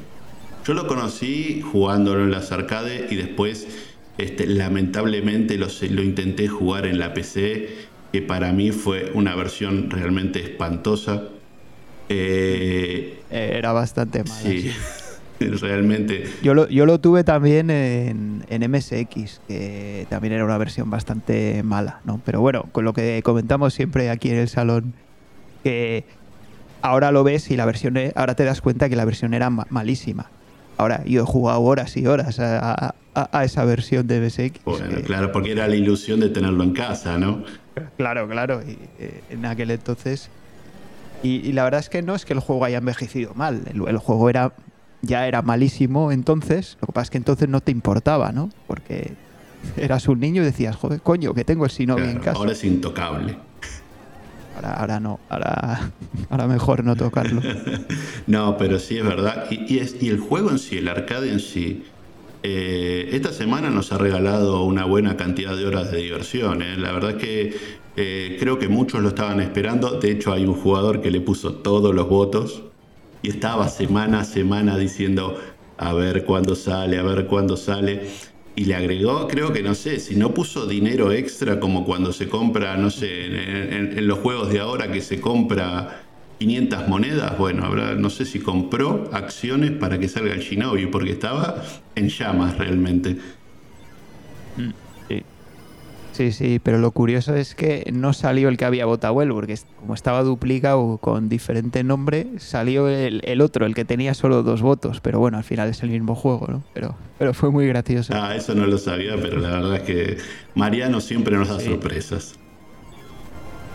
Yo 0.68 0.74
lo 0.74 0.86
conocí 0.86 1.62
jugándolo 1.62 2.26
en 2.26 2.32
las 2.32 2.52
arcades 2.52 3.10
y 3.10 3.16
después, 3.16 3.70
este, 4.18 4.46
lamentablemente, 4.48 5.58
lo, 5.58 5.68
lo 5.92 6.04
intenté 6.04 6.50
jugar 6.50 6.86
en 6.86 7.00
la 7.00 7.14
PC 7.14 7.70
que 8.12 8.22
para 8.22 8.52
mí 8.52 8.72
fue 8.72 9.12
una 9.14 9.34
versión 9.34 9.90
realmente 9.90 10.44
espantosa. 10.44 11.24
Eh, 12.10 13.18
Era 13.32 13.72
bastante 13.72 14.26
mala. 14.26 14.42
Sí, 14.42 14.70
realmente. 15.40 16.26
Yo 16.44 16.54
lo, 16.54 16.68
yo 16.68 16.86
lo 16.86 17.00
tuve 17.00 17.24
también 17.24 17.70
en, 17.70 18.44
en, 18.50 18.70
MSX, 18.70 19.40
que 19.48 20.06
también 20.10 20.34
era 20.34 20.44
una 20.44 20.58
versión 20.58 20.90
bastante 20.90 21.64
mala, 21.64 22.02
¿no? 22.04 22.20
Pero 22.26 22.42
bueno, 22.42 22.66
con 22.74 22.84
lo 22.84 22.92
que 22.92 23.22
comentamos 23.24 23.74
siempre 23.74 24.10
aquí 24.10 24.32
en 24.32 24.38
el 24.40 24.50
salón, 24.50 24.96
que 25.64 26.04
ahora 26.82 27.14
lo 27.14 27.24
ves 27.24 27.52
y 27.52 27.56
la 27.56 27.66
versión, 27.66 27.96
e, 27.96 28.12
ahora 28.16 28.36
te 28.36 28.44
das 28.44 28.60
cuenta 28.60 28.90
que 28.90 28.98
la 28.98 29.06
versión 29.06 29.34
era 29.34 29.50
malísima. 29.50 30.30
Ahora, 30.78 31.04
yo 31.06 31.22
he 31.22 31.26
jugado 31.26 31.62
horas 31.62 31.98
y 31.98 32.06
horas 32.06 32.40
a, 32.40 32.94
a, 33.16 33.44
esa 33.44 33.66
versión 33.66 34.08
de 34.08 34.22
MSX. 34.22 34.64
Bueno, 34.64 35.02
claro, 35.04 35.32
porque 35.32 35.52
era 35.52 35.68
la 35.68 35.76
ilusión 35.76 36.20
de 36.20 36.30
tenerlo 36.30 36.64
en 36.64 36.74
casa, 36.74 37.18
¿no? 37.18 37.44
Claro, 37.98 38.28
claro. 38.28 38.62
Y, 38.62 38.78
eh, 39.00 39.22
en 39.32 39.46
aquel 39.46 39.72
entonces. 39.72 40.30
Y, 41.24 41.52
la 41.54 41.64
verdad 41.64 41.80
es 41.80 41.90
que 41.90 42.04
no 42.04 42.14
es 42.14 42.26
que 42.26 42.34
el 42.34 42.40
juego 42.40 42.64
haya 42.64 42.78
envejecido 42.78 43.34
mal. 43.34 43.64
El, 43.66 43.98
juego 43.98 44.30
era 44.30 44.54
ya 45.02 45.28
era 45.28 45.42
malísimo 45.42 46.12
entonces. 46.12 46.78
Lo 46.80 46.88
que 46.88 46.94
pasa 46.94 47.04
es 47.04 47.10
que 47.10 47.18
entonces 47.18 47.50
no 47.50 47.62
te 47.62 47.72
importaba, 47.72 48.32
¿no? 48.32 48.50
Porque 48.68 49.14
eras 49.78 50.08
un 50.08 50.20
niño 50.20 50.44
y 50.44 50.46
decías, 50.46 50.76
joder, 50.76 51.02
coño, 51.02 51.34
que 51.34 51.44
tengo 51.44 51.66
el 51.66 51.72
Shinobi 51.72 52.04
en 52.04 52.20
casa. 52.20 52.38
Ahora 52.38 52.52
es 52.52 52.64
intocable. 52.64 53.36
Ahora, 54.64 55.00
no, 55.00 55.20
ahora, 55.30 55.92
ahora 56.30 56.48
mejor 56.48 56.84
no 56.84 56.96
tocarlo. 56.96 57.42
no, 58.28 58.58
pero 58.58 58.80
sí 58.80 58.98
es 58.98 59.04
verdad. 59.04 59.46
Y, 59.52 59.80
es, 59.80 60.02
y 60.02 60.10
el 60.10 60.20
juego 60.20 60.52
en 60.52 60.60
sí, 60.60 60.78
el 60.78 60.88
arcade 60.88 61.32
en 61.32 61.40
sí, 61.40 61.84
eh, 62.44 63.10
esta 63.12 63.34
semana 63.34 63.70
nos 63.70 63.92
ha 63.92 63.98
regalado 63.98 64.64
una 64.64 64.86
buena 64.86 65.18
cantidad 65.18 65.56
de 65.56 65.66
horas 65.66 65.92
de 65.92 65.98
diversión. 65.98 66.62
¿eh? 66.62 66.78
La 66.78 66.92
verdad 66.92 67.12
es 67.12 67.18
que 67.18 67.58
eh, 67.96 68.38
creo 68.40 68.60
que 68.60 68.68
muchos 68.68 69.02
lo 69.02 69.10
estaban 69.10 69.42
esperando. 69.42 70.00
De 70.00 70.12
hecho, 70.12 70.32
hay 70.32 70.46
un 70.46 70.54
jugador 70.54 71.02
que 71.02 71.12
le 71.12 71.20
puso 71.22 71.56
todos 71.56 71.94
los 71.94 72.08
votos 72.08 72.64
y 73.22 73.30
estaba 73.30 73.68
semana 73.68 74.22
a 74.22 74.24
semana 74.24 74.78
diciendo 74.78 75.38
a 75.78 75.94
ver 75.94 76.24
cuándo 76.26 76.56
sale, 76.56 76.98
a 76.98 77.04
ver 77.04 77.28
cuándo 77.28 77.58
sale. 77.58 78.08
Y 78.58 78.66
le 78.66 78.76
agregó, 78.76 79.28
creo 79.28 79.54
que 79.54 79.62
no 79.62 79.76
sé, 79.76 80.00
si 80.00 80.16
no 80.16 80.34
puso 80.34 80.66
dinero 80.66 81.12
extra 81.12 81.60
como 81.60 81.86
cuando 81.86 82.12
se 82.12 82.28
compra, 82.28 82.76
no 82.76 82.90
sé, 82.90 83.26
en 83.28 84.08
los 84.08 84.18
juegos 84.18 84.52
de 84.52 84.60
ahora 84.60 84.92
que 84.92 85.00
se 85.00 85.22
compra 85.22 86.02
500 86.40 86.88
monedas, 86.88 87.38
bueno, 87.38 87.66
habrá, 87.66 87.96
no 87.96 88.10
sé 88.10 88.26
si 88.26 88.40
compró 88.40 89.10
acciones 89.12 89.72
para 89.72 89.98
que 90.00 90.08
salga 90.08 90.34
el 90.34 90.42
Shinobi, 90.42 90.88
porque 90.88 91.12
estaba 91.12 91.64
en 91.96 92.10
llamas 92.10 92.58
realmente. 92.58 93.18
Mm, 94.58 94.70
sí. 96.18 96.32
Sí, 96.32 96.60
pero 96.62 96.78
lo 96.78 96.92
curioso 96.92 97.36
es 97.36 97.56
que 97.56 97.90
no 97.94 98.14
salió 98.14 98.50
el 98.50 98.58
que 98.58 98.66
había 98.66 98.86
votado 98.86 99.22
él, 99.22 99.30
porque 99.30 99.58
como 99.80 99.94
estaba 99.94 100.24
duplicado 100.24 100.98
con 100.98 101.30
diferente 101.30 101.84
nombre, 101.84 102.28
salió 102.38 102.88
el, 102.90 103.42
otro, 103.42 103.66
el 103.66 103.76
que 103.76 103.86
tenía 103.86 104.14
solo 104.14 104.44
dos 104.44 104.62
votos, 104.62 105.00
pero 105.02 105.20
bueno, 105.20 105.38
al 105.38 105.44
final 105.44 105.70
es 105.70 105.84
el 105.84 105.90
mismo 105.90 106.16
juego, 106.16 106.48
¿no? 106.48 106.64
Pero, 106.74 106.96
pero 107.18 107.34
fue 107.34 107.52
muy 107.52 107.68
gracioso. 107.68 108.14
Ah, 108.16 108.36
eso 108.36 108.56
no 108.56 108.66
lo 108.66 108.78
sabía, 108.78 109.16
pero 109.22 109.40
la 109.40 109.50
verdad 109.50 109.76
es 109.76 109.82
que 109.82 110.18
Mariano 110.56 111.02
siempre 111.02 111.36
nos 111.38 111.50
da 111.50 111.60
sorpresas. 111.60 112.38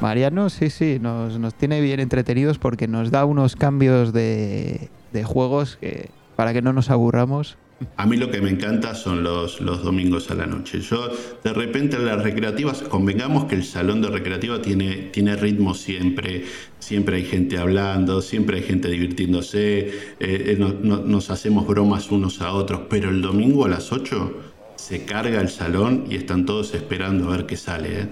Mariano, 0.01 0.51
sí, 0.51 0.69
sí, 0.69 0.99
nos, 1.01 1.39
nos, 1.39 1.55
tiene 1.55 1.81
bien 1.81 2.01
entretenidos 2.01 2.59
porque 2.59 2.89
nos 2.89 3.13
da 3.13 3.25
unos 3.25 3.55
cambios 3.55 4.13
de, 4.13 4.89
de, 5.13 5.23
juegos 5.23 5.77
que, 5.81 6.11
para 6.35 6.53
que 6.53 6.61
no 6.61 6.73
nos 6.73 6.91
aburramos. 6.91 7.57
A 7.97 8.07
mí 8.07 8.17
lo 8.17 8.31
que 8.31 8.41
me 8.41 8.51
encanta 8.51 8.95
son 8.95 9.23
los, 9.23 9.61
los 9.61 9.83
domingos 9.83 10.31
a 10.31 10.35
la 10.35 10.47
noche. 10.47 10.81
Yo, 10.81 11.11
de 11.43 11.53
repente, 11.53 11.97
en 11.97 12.07
las 12.07 12.23
recreativas, 12.23 12.83
convengamos 12.83 13.45
que 13.47 13.55
el 13.55 13.65
salón 13.65 14.03
de 14.03 14.09
recreativa 14.09 14.61
tiene, 14.61 15.11
tiene 15.12 15.37
ritmo 15.37 15.75
siempre. 15.75 16.45
Siempre 16.79 17.17
hay 17.17 17.25
gente 17.25 17.59
hablando, 17.59 18.23
siempre 18.23 18.59
hay 18.59 18.62
gente 18.65 18.89
divirtiéndose, 18.89 19.79
eh, 19.79 19.91
eh, 20.19 20.57
nos 20.59 21.31
hacemos 21.31 21.67
bromas 21.67 22.11
unos 22.11 22.41
a 22.41 22.53
otros, 22.53 22.83
pero 22.91 23.11
el 23.11 23.23
domingo 23.23 23.65
a 23.65 23.69
las 23.69 23.93
8 23.93 24.33
se 24.77 25.05
carga 25.05 25.41
el 25.41 25.49
salón 25.49 26.07
y 26.11 26.17
están 26.17 26.45
todos 26.45 26.75
esperando 26.75 27.29
a 27.29 27.37
ver 27.37 27.47
qué 27.47 27.57
sale. 27.57 28.01
¿eh? 28.01 28.09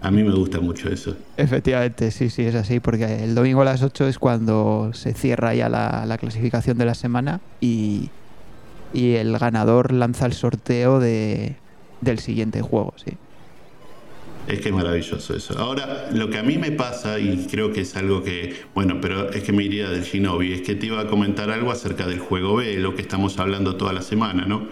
A 0.00 0.10
mí 0.10 0.22
me 0.22 0.32
gusta 0.32 0.60
mucho 0.60 0.88
eso. 0.88 1.16
Efectivamente, 1.36 2.10
sí, 2.10 2.30
sí, 2.30 2.42
es 2.42 2.54
así, 2.54 2.80
porque 2.80 3.24
el 3.24 3.34
domingo 3.34 3.62
a 3.62 3.64
las 3.64 3.82
8 3.82 4.08
es 4.08 4.18
cuando 4.18 4.90
se 4.94 5.14
cierra 5.14 5.54
ya 5.54 5.68
la, 5.68 6.16
clasificación 6.18 6.78
de 6.78 6.84
la 6.84 6.94
semana 6.94 7.40
y, 7.60 8.10
el 8.94 9.36
ganador 9.36 9.92
lanza 9.92 10.24
el 10.24 10.32
sorteo 10.32 11.00
de, 11.00 11.56
del 12.00 12.18
siguiente 12.18 12.62
juego, 12.62 12.94
sí. 12.96 13.12
Es 14.48 14.60
que 14.60 14.68
es 14.68 14.74
maravilloso 14.74 15.34
eso. 15.34 15.58
Ahora, 15.58 16.08
lo 16.12 16.30
que 16.30 16.38
a 16.38 16.42
mí 16.42 16.56
me 16.56 16.70
pasa, 16.70 17.18
y 17.18 17.46
creo 17.50 17.72
que 17.72 17.80
es 17.80 17.96
algo 17.96 18.22
que, 18.22 18.54
bueno, 18.74 19.00
pero 19.00 19.30
es 19.30 19.42
que 19.42 19.52
me 19.52 19.64
iría 19.64 19.90
del 19.90 20.04
Shinobi, 20.04 20.52
es 20.52 20.62
que 20.62 20.76
te 20.76 20.86
iba 20.86 21.00
a 21.00 21.08
comentar 21.08 21.50
algo 21.50 21.72
acerca 21.72 22.06
del 22.06 22.20
juego 22.20 22.54
B, 22.56 22.78
lo 22.78 22.94
que 22.94 23.02
estamos 23.02 23.38
hablando 23.38 23.76
toda 23.76 23.92
la 23.92 24.02
semana, 24.02 24.46
¿no? 24.46 24.68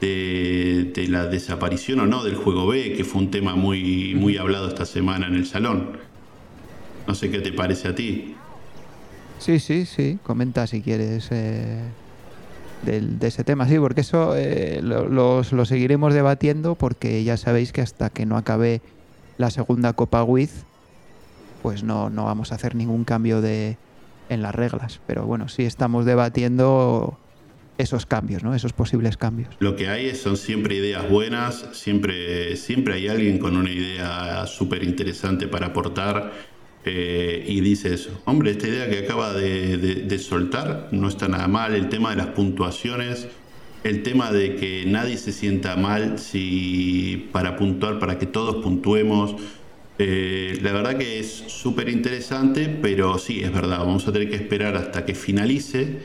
De, 0.00 1.06
la 1.08 1.26
desaparición 1.26 2.00
o 2.00 2.06
no 2.06 2.24
del 2.24 2.36
juego 2.36 2.66
B, 2.66 2.94
que 2.94 3.04
fue 3.04 3.22
un 3.22 3.30
tema 3.30 3.54
muy, 3.54 4.14
muy 4.14 4.36
hablado 4.36 4.68
esta 4.68 4.86
semana 4.86 5.26
en 5.26 5.34
el 5.34 5.46
salón. 5.46 5.98
No 7.06 7.14
sé 7.14 7.30
qué 7.30 7.40
te 7.40 7.52
parece 7.52 7.88
a 7.88 7.94
ti. 7.94 8.34
Sí, 9.38 9.58
sí, 9.60 9.86
sí. 9.86 10.18
Comenta 10.22 10.66
si 10.66 10.82
quieres 10.82 11.28
eh, 11.30 11.82
de 12.82 13.26
ese 13.26 13.44
tema. 13.44 13.66
Sí, 13.68 13.78
porque 13.78 14.02
eso 14.02 14.34
eh, 14.36 14.80
lo, 14.82 15.08
lo, 15.08 15.64
seguiremos 15.64 16.14
debatiendo 16.14 16.74
porque 16.74 17.24
ya 17.24 17.36
sabéis 17.36 17.72
que 17.72 17.80
hasta 17.80 18.10
que 18.10 18.26
no 18.26 18.36
acabe 18.36 18.80
la 19.36 19.50
segunda 19.50 19.92
Copa 19.92 20.22
WIZ, 20.22 20.64
pues 21.62 21.82
no, 21.82 22.10
no 22.10 22.24
vamos 22.24 22.52
a 22.52 22.56
hacer 22.56 22.74
ningún 22.74 23.04
cambio 23.04 23.40
de, 23.40 23.76
en 24.28 24.42
las 24.42 24.54
reglas. 24.54 25.00
Pero 25.06 25.24
bueno, 25.24 25.48
sí 25.48 25.64
estamos 25.64 26.04
debatiendo 26.04 27.18
esos 27.78 28.06
cambios, 28.06 28.42
¿no? 28.42 28.54
Esos 28.54 28.72
posibles 28.72 29.16
cambios. 29.16 29.48
Lo 29.60 29.76
que 29.76 29.88
hay 29.88 30.14
son 30.14 30.36
siempre 30.36 30.74
ideas 30.74 31.08
buenas, 31.08 31.68
siempre, 31.72 32.56
siempre 32.56 32.94
hay 32.94 33.08
alguien 33.08 33.38
con 33.38 33.56
una 33.56 33.70
idea 33.70 34.46
súper 34.46 34.82
interesante 34.82 35.46
para 35.46 35.68
aportar 35.68 36.32
eh, 36.84 37.44
y 37.46 37.60
dices, 37.60 38.08
hombre, 38.24 38.50
esta 38.50 38.66
idea 38.66 38.90
que 38.90 38.98
acaba 38.98 39.32
de, 39.32 40.18
soltar 40.18 40.88
no 40.90 41.08
está 41.08 41.28
nada 41.28 41.46
mal, 41.46 41.74
el 41.74 41.88
tema 41.88 42.10
de 42.10 42.16
las 42.16 42.28
puntuaciones, 42.28 43.28
el 43.84 44.02
tema 44.02 44.32
de 44.32 44.56
que 44.56 44.84
nadie 44.86 45.16
se 45.16 45.32
sienta 45.32 45.76
mal 45.76 46.18
si 46.18 47.28
para 47.32 47.56
puntuar, 47.56 47.98
para 47.98 48.18
que 48.18 48.26
todos 48.26 48.62
puntuemos. 48.62 49.36
Eh, 50.00 50.58
la 50.62 50.72
verdad 50.72 50.96
que 50.96 51.18
es 51.18 51.44
súper 51.48 51.88
interesante, 51.88 52.68
pero 52.80 53.18
sí, 53.18 53.40
es 53.40 53.52
verdad, 53.52 53.78
vamos 53.80 54.06
a 54.06 54.12
tener 54.12 54.30
que 54.30 54.36
esperar 54.36 54.76
hasta 54.76 55.04
que 55.04 55.14
finalice 55.14 55.98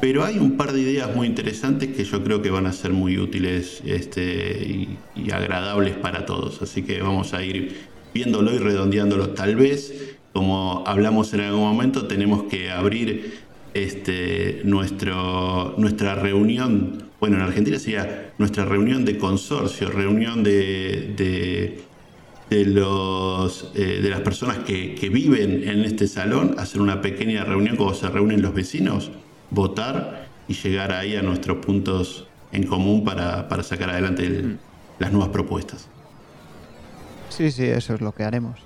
pero 0.00 0.24
hay 0.24 0.38
un 0.38 0.56
par 0.56 0.72
de 0.72 0.80
ideas 0.80 1.14
muy 1.14 1.26
interesantes 1.26 1.94
que 1.94 2.04
yo 2.04 2.24
creo 2.24 2.40
que 2.40 2.50
van 2.50 2.66
a 2.66 2.72
ser 2.72 2.92
muy 2.92 3.18
útiles 3.18 3.82
este, 3.84 4.96
y, 5.14 5.30
agradables 5.30 5.96
para 5.96 6.24
todos. 6.24 6.62
Así 6.62 6.82
que 6.82 7.02
vamos 7.02 7.34
a 7.34 7.44
ir 7.44 7.76
viéndolo 8.14 8.54
y 8.54 8.58
redondeándolo. 8.58 9.30
Tal 9.30 9.56
vez, 9.56 10.16
como 10.32 10.84
hablamos 10.86 11.34
en 11.34 11.40
algún 11.40 11.60
momento, 11.60 12.06
tenemos 12.06 12.44
que 12.44 12.70
abrir 12.70 13.40
este, 13.74 14.62
nuestro, 14.64 15.74
nuestra 15.76 16.14
reunión. 16.14 17.04
Bueno, 17.20 17.36
en 17.36 17.42
Argentina 17.42 17.78
sería 17.78 18.32
nuestra 18.38 18.64
reunión 18.64 19.04
de 19.04 19.18
consorcio, 19.18 19.90
reunión 19.90 20.42
de, 20.42 21.82
de, 22.48 22.64
los, 22.64 23.70
eh, 23.74 24.00
de 24.02 24.08
las 24.08 24.22
personas 24.22 24.60
que, 24.60 24.94
que 24.94 25.10
viven 25.10 25.68
en 25.68 25.80
este 25.80 26.08
salón, 26.08 26.54
hacer 26.58 26.80
una 26.80 27.02
pequeña 27.02 27.44
reunión 27.44 27.76
como 27.76 27.92
se 27.92 28.08
reúnen 28.08 28.40
los 28.40 28.54
vecinos 28.54 29.10
votar 29.50 30.26
y 30.48 30.54
llegar 30.54 30.92
ahí 30.92 31.16
a 31.16 31.22
nuestros 31.22 31.64
puntos 31.64 32.26
en 32.52 32.66
común 32.66 33.04
para, 33.04 33.62
sacar 33.62 33.90
adelante 33.90 34.28
mm. 34.28 34.58
las 34.98 35.12
nuevas 35.12 35.30
propuestas. 35.30 35.88
Sí, 37.28 37.50
sí, 37.50 37.64
eso 37.64 37.94
es 37.94 38.00
lo 38.00 38.12
que 38.12 38.24
haremos. 38.24 38.58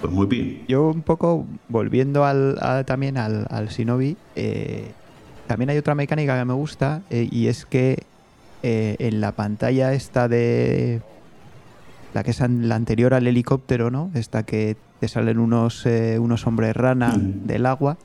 Pues 0.00 0.12
muy 0.12 0.26
bien. 0.26 0.64
Yo 0.66 0.88
un 0.88 1.02
poco 1.02 1.46
volviendo 1.68 2.24
al, 2.24 2.58
también 2.86 3.18
al, 3.18 3.46
al 3.50 3.68
Shinobi, 3.68 4.16
eh, 4.34 4.92
también 5.46 5.70
hay 5.70 5.78
otra 5.78 5.94
mecánica 5.94 6.38
que 6.38 6.44
me 6.44 6.54
gusta 6.54 7.02
eh, 7.10 7.28
y 7.30 7.48
es 7.48 7.66
que 7.66 8.04
eh, 8.62 8.96
en 8.98 9.20
la 9.20 9.32
pantalla 9.32 9.92
esta 9.92 10.28
de 10.28 11.02
la 12.14 12.22
que 12.22 12.30
es 12.30 12.40
la 12.40 12.74
anterior 12.74 13.14
al 13.14 13.26
helicóptero, 13.26 13.90
¿no? 13.90 14.10
Esta 14.14 14.44
que 14.44 14.76
te 15.00 15.08
salen 15.08 15.38
unos, 15.38 15.86
eh, 15.86 16.18
unos 16.18 16.46
hombres 16.46 16.76
rana 16.76 17.16
mm. 17.16 17.46
del 17.46 17.66
agua. 17.66 17.96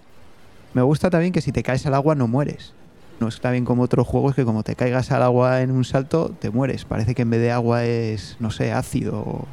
Me 0.73 0.81
gusta 0.81 1.09
también 1.09 1.33
que 1.33 1.41
si 1.41 1.51
te 1.51 1.61
caes 1.61 1.85
al 1.85 1.93
agua 1.93 2.15
no 2.15 2.27
mueres. 2.27 2.73
No 3.19 3.27
está 3.27 3.51
bien 3.51 3.65
como 3.65 3.83
otros 3.83 4.07
juegos 4.07 4.35
que 4.35 4.43
como 4.43 4.63
te 4.63 4.75
caigas 4.75 5.11
al 5.11 5.23
agua 5.23 5.61
en 5.61 5.71
un 5.71 5.85
salto, 5.85 6.33
te 6.39 6.49
mueres. 6.49 6.85
Parece 6.85 7.13
que 7.13 7.21
en 7.21 7.29
vez 7.29 7.41
de 7.41 7.51
agua 7.51 7.85
es, 7.85 8.37
no 8.39 8.49
sé, 8.49 8.71
ácido. 8.71 9.45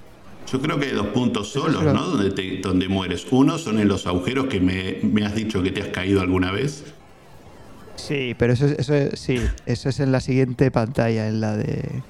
Yo 0.50 0.60
creo 0.60 0.78
que 0.78 0.86
hay 0.86 0.92
dos 0.92 1.08
puntos 1.08 1.52
solos, 1.52 1.82
¿no? 1.82 1.92
Donde, 1.92 2.60
donde 2.62 2.88
mueres. 2.88 3.26
Uno 3.30 3.58
son 3.58 3.78
en 3.78 3.88
los 3.88 4.06
agujeros 4.06 4.46
que 4.46 4.60
me, 4.60 4.98
me, 5.02 5.24
has 5.24 5.34
dicho 5.34 5.62
que 5.62 5.70
te 5.70 5.80
has 5.80 5.88
caído 5.88 6.20
alguna 6.20 6.50
vez. 6.50 6.84
Sí, 7.94 8.34
pero 8.36 8.52
eso, 8.52 8.66
eso 8.66 8.94
sí, 9.14 9.40
eso 9.66 9.88
es 9.88 10.00
en 10.00 10.10
la 10.10 10.20
siguiente 10.20 10.70
pantalla, 10.70 11.28
en 11.28 11.40
la 11.40 11.56
de 11.56 12.02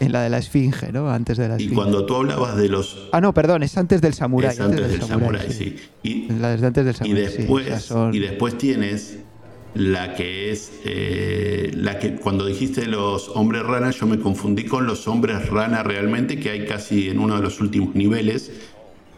en 0.00 0.12
la 0.12 0.22
de 0.22 0.30
la 0.30 0.38
esfinge, 0.38 0.92
¿no? 0.92 1.10
Antes 1.10 1.38
de 1.38 1.48
la 1.48 1.54
esfinge. 1.54 1.72
Y 1.72 1.76
cuando 1.76 2.04
tú 2.06 2.16
hablabas 2.16 2.56
de 2.56 2.68
los... 2.68 3.08
Ah, 3.12 3.20
no, 3.20 3.32
perdón, 3.32 3.62
es 3.62 3.76
antes 3.76 4.00
del 4.00 4.14
samurái. 4.14 4.52
Es 4.52 4.60
antes, 4.60 4.90
del, 4.90 5.02
samurái, 5.02 5.50
sí. 5.50 5.76
Y, 6.02 6.28
la 6.32 6.52
antes 6.52 6.84
del 6.84 6.94
samurái, 6.94 7.22
y 7.22 7.26
después, 7.26 7.92
y 8.12 8.18
después 8.18 8.58
tienes 8.58 9.18
la 9.74 10.14
que 10.14 10.50
es... 10.50 10.72
Eh, 10.84 11.70
la 11.74 11.98
que 11.98 12.16
cuando 12.16 12.46
dijiste 12.46 12.86
los 12.86 13.28
hombres 13.30 13.62
rana, 13.62 13.90
yo 13.90 14.06
me 14.06 14.18
confundí 14.18 14.64
con 14.64 14.86
los 14.86 15.08
hombres 15.08 15.48
rana 15.48 15.82
realmente, 15.82 16.38
que 16.38 16.50
hay 16.50 16.66
casi 16.66 17.08
en 17.08 17.18
uno 17.18 17.36
de 17.36 17.42
los 17.42 17.60
últimos 17.60 17.94
niveles, 17.94 18.52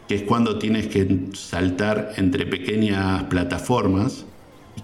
que 0.09 0.17
es 0.17 0.23
cuando 0.23 0.59
tienes 0.59 0.87
que 0.87 1.27
saltar 1.35 2.12
entre 2.17 2.47
pequeñas 2.47 3.25
plataformas 3.25 4.25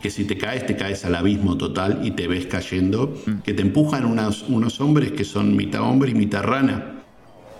que 0.02 0.10
si 0.10 0.24
te 0.24 0.36
caes, 0.36 0.66
te 0.66 0.76
caes 0.76 1.04
al 1.04 1.14
abismo 1.14 1.56
total 1.56 2.00
y 2.02 2.10
te 2.10 2.26
ves 2.26 2.46
cayendo, 2.46 3.14
mm. 3.24 3.38
que 3.42 3.54
te 3.54 3.62
empujan 3.62 4.04
unos, 4.04 4.42
unos 4.48 4.80
hombres 4.80 5.12
que 5.12 5.24
son 5.24 5.56
mitad 5.56 5.82
hombre 5.82 6.10
y 6.10 6.14
mitad 6.14 6.42
rana. 6.42 6.88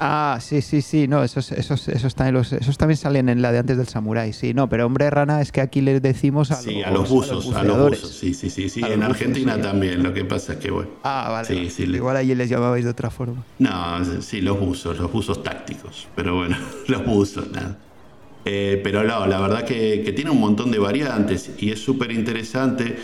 Ah, 0.05 0.39
sí, 0.41 0.63
sí, 0.63 0.83
sí, 0.83 1.07
no, 1.07 1.23
esos, 1.23 1.53
esos, 1.53 1.87
esos, 1.87 2.17
también, 2.17 2.35
los, 2.35 2.53
esos 2.53 2.77
también 2.77 2.97
salen 2.97 3.29
en 3.29 3.41
la 3.41 3.53
de 3.53 3.59
antes 3.59 3.77
del 3.77 3.87
samurái, 3.87 4.33
sí, 4.33 4.53
no, 4.53 4.69
pero 4.69 4.85
hombre 4.85 5.09
rana 5.11 5.41
es 5.41 5.53
que 5.53 5.61
aquí 5.61 5.81
les 5.81 6.03
decimos 6.03 6.51
a, 6.51 6.57
sí, 6.57 6.79
los, 6.79 6.87
a 6.87 6.91
los 6.91 7.09
buzos, 7.09 7.55
a 7.55 7.63
los, 7.63 7.91
buzos, 7.91 8.11
sí, 8.11 8.35
sí, 8.35 8.51
sí, 8.51 8.69
sí, 8.69 8.81
en 8.85 9.05
Argentina 9.05 9.61
también, 9.61 10.03
lo 10.03 10.13
que 10.13 10.25
pasa 10.25 10.55
es 10.55 10.59
que 10.59 10.73
bueno. 10.73 10.91
Ah, 11.05 11.29
vale, 11.31 11.47
sí, 11.47 11.71
sí, 11.71 11.85
igual 11.85 12.17
allí 12.17 12.35
les 12.35 12.51
llamabais 12.51 12.85
de 12.85 12.91
otra 12.91 13.11
forma. 13.11 13.45
No, 13.61 14.05
sí, 14.21 14.41
los 14.41 14.59
buzos, 14.59 14.99
los 14.99 15.13
buzos 15.13 15.41
tácticos, 15.45 16.09
pero 16.17 16.35
bueno, 16.35 16.57
los 16.89 17.07
buzos, 17.07 17.49
nada. 17.53 17.79
Eh, 18.45 18.81
pero 18.83 19.05
no, 19.05 19.27
la 19.27 19.41
verdad 19.41 19.65
que, 19.65 20.13
tiene 20.15 20.31
un 20.31 20.41
montón 20.41 20.71
de 20.71 20.79
variantes 20.79 21.51
y 21.59 21.71
es 21.71 21.81
súper 21.81 22.13
interesante. 22.13 22.97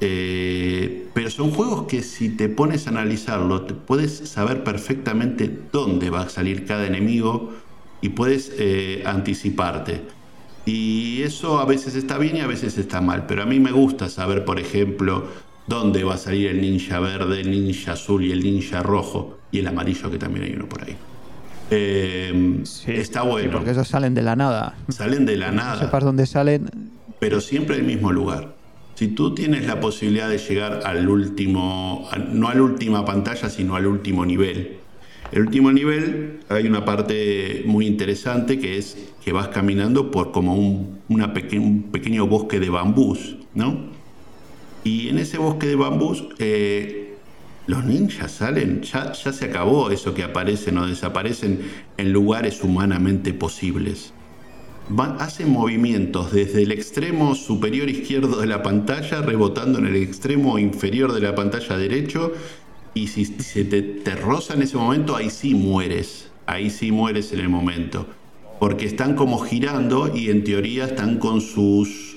Eh, 0.00 1.08
pero 1.14 1.30
son 1.30 1.50
juegos 1.50 1.86
que 1.86 2.02
si 2.02 2.28
te 2.28 2.48
pones 2.48 2.86
a 2.86 2.90
analizarlo, 2.90 3.62
te 3.62 3.72
puedes 3.72 4.12
saber 4.28 4.62
perfectamente 4.62 5.50
dónde 5.72 6.10
va 6.10 6.22
a 6.22 6.28
salir 6.28 6.66
cada 6.66 6.86
enemigo 6.86 7.54
y 8.02 8.10
puedes 8.10 8.52
eh, 8.58 9.02
anticiparte. 9.06 10.02
Y 10.66 11.22
eso 11.22 11.60
a 11.60 11.64
veces 11.64 11.94
está 11.94 12.18
bien 12.18 12.36
y 12.36 12.40
a 12.40 12.46
veces 12.46 12.76
está 12.76 13.00
mal. 13.00 13.26
Pero 13.26 13.42
a 13.42 13.46
mí 13.46 13.60
me 13.60 13.72
gusta 13.72 14.08
saber, 14.08 14.44
por 14.44 14.58
ejemplo, 14.58 15.28
dónde 15.66 16.04
va 16.04 16.14
a 16.14 16.18
salir 16.18 16.48
el 16.48 16.60
ninja 16.60 17.00
verde, 17.00 17.40
el 17.40 17.50
ninja 17.50 17.92
azul 17.92 18.24
y 18.24 18.32
el 18.32 18.42
ninja 18.42 18.82
rojo. 18.82 19.38
Y 19.52 19.60
el 19.60 19.68
amarillo 19.68 20.10
que 20.10 20.18
también 20.18 20.46
hay 20.46 20.52
uno 20.54 20.68
por 20.68 20.82
ahí. 20.82 20.96
Eh, 21.70 22.62
está 22.86 23.22
bueno. 23.22 23.52
porque 23.52 23.70
esos 23.70 23.88
salen 23.88 24.14
de 24.14 24.22
la 24.22 24.36
nada. 24.36 24.76
Salen 24.88 25.26
de 25.26 25.36
la 25.36 25.50
nada. 25.52 25.74
No 25.74 25.80
sepas 25.80 26.04
dónde 26.04 26.26
salen. 26.26 26.70
Pero 27.18 27.40
siempre 27.40 27.76
el 27.76 27.84
mismo 27.84 28.12
lugar. 28.12 28.54
Si 28.94 29.08
tú 29.08 29.34
tienes 29.34 29.66
la 29.66 29.78
posibilidad 29.78 30.28
de 30.28 30.38
llegar 30.38 30.80
al 30.84 31.08
último, 31.08 32.08
no 32.32 32.48
a 32.48 32.54
la 32.54 32.62
última 32.62 33.04
pantalla, 33.04 33.50
sino 33.50 33.76
al 33.76 33.86
último 33.86 34.24
nivel. 34.24 34.78
El 35.32 35.42
último 35.42 35.72
nivel 35.72 36.40
hay 36.48 36.66
una 36.66 36.84
parte 36.84 37.62
muy 37.66 37.86
interesante 37.86 38.58
que 38.58 38.78
es 38.78 38.96
que 39.24 39.32
vas 39.32 39.48
caminando 39.48 40.10
por 40.10 40.30
como 40.30 40.54
un, 40.54 41.00
una 41.08 41.32
un 41.52 41.82
pequeño 41.90 42.26
bosque 42.26 42.60
de 42.60 42.70
bambús, 42.70 43.36
¿no? 43.54 43.76
Y 44.84 45.08
en 45.08 45.18
ese 45.18 45.38
bosque 45.38 45.66
de 45.66 45.74
bambús 45.74 46.24
eh, 46.38 47.05
los 47.66 47.84
ninjas 47.84 48.30
salen, 48.30 48.82
ya, 48.82 49.12
ya 49.12 49.32
se 49.32 49.46
acabó 49.46 49.90
eso 49.90 50.14
que 50.14 50.22
aparecen 50.22 50.78
o 50.78 50.86
desaparecen 50.86 51.60
en 51.96 52.12
lugares 52.12 52.62
humanamente 52.62 53.34
posibles. 53.34 54.12
Van, 54.88 55.16
hacen 55.18 55.50
movimientos 55.50 56.32
desde 56.32 56.62
el 56.62 56.70
extremo 56.70 57.34
superior 57.34 57.90
izquierdo 57.90 58.40
de 58.40 58.46
la 58.46 58.62
pantalla, 58.62 59.20
rebotando 59.20 59.80
en 59.80 59.86
el 59.86 59.96
extremo 59.96 60.60
inferior 60.60 61.12
de 61.12 61.20
la 61.20 61.34
pantalla 61.34 61.76
derecho, 61.76 62.32
y 62.94 63.08
si 63.08 63.24
se 63.24 63.64
te, 63.64 63.82
te 63.82 64.14
roza 64.14 64.54
en 64.54 64.62
ese 64.62 64.76
momento, 64.76 65.16
ahí 65.16 65.28
sí 65.28 65.54
mueres, 65.54 66.30
ahí 66.46 66.70
sí 66.70 66.92
mueres 66.92 67.32
en 67.32 67.40
el 67.40 67.48
momento. 67.48 68.06
Porque 68.60 68.86
están 68.86 69.16
como 69.16 69.38
girando 69.40 70.16
y 70.16 70.30
en 70.30 70.44
teoría 70.44 70.86
están 70.86 71.18
con 71.18 71.40
sus 71.40 72.16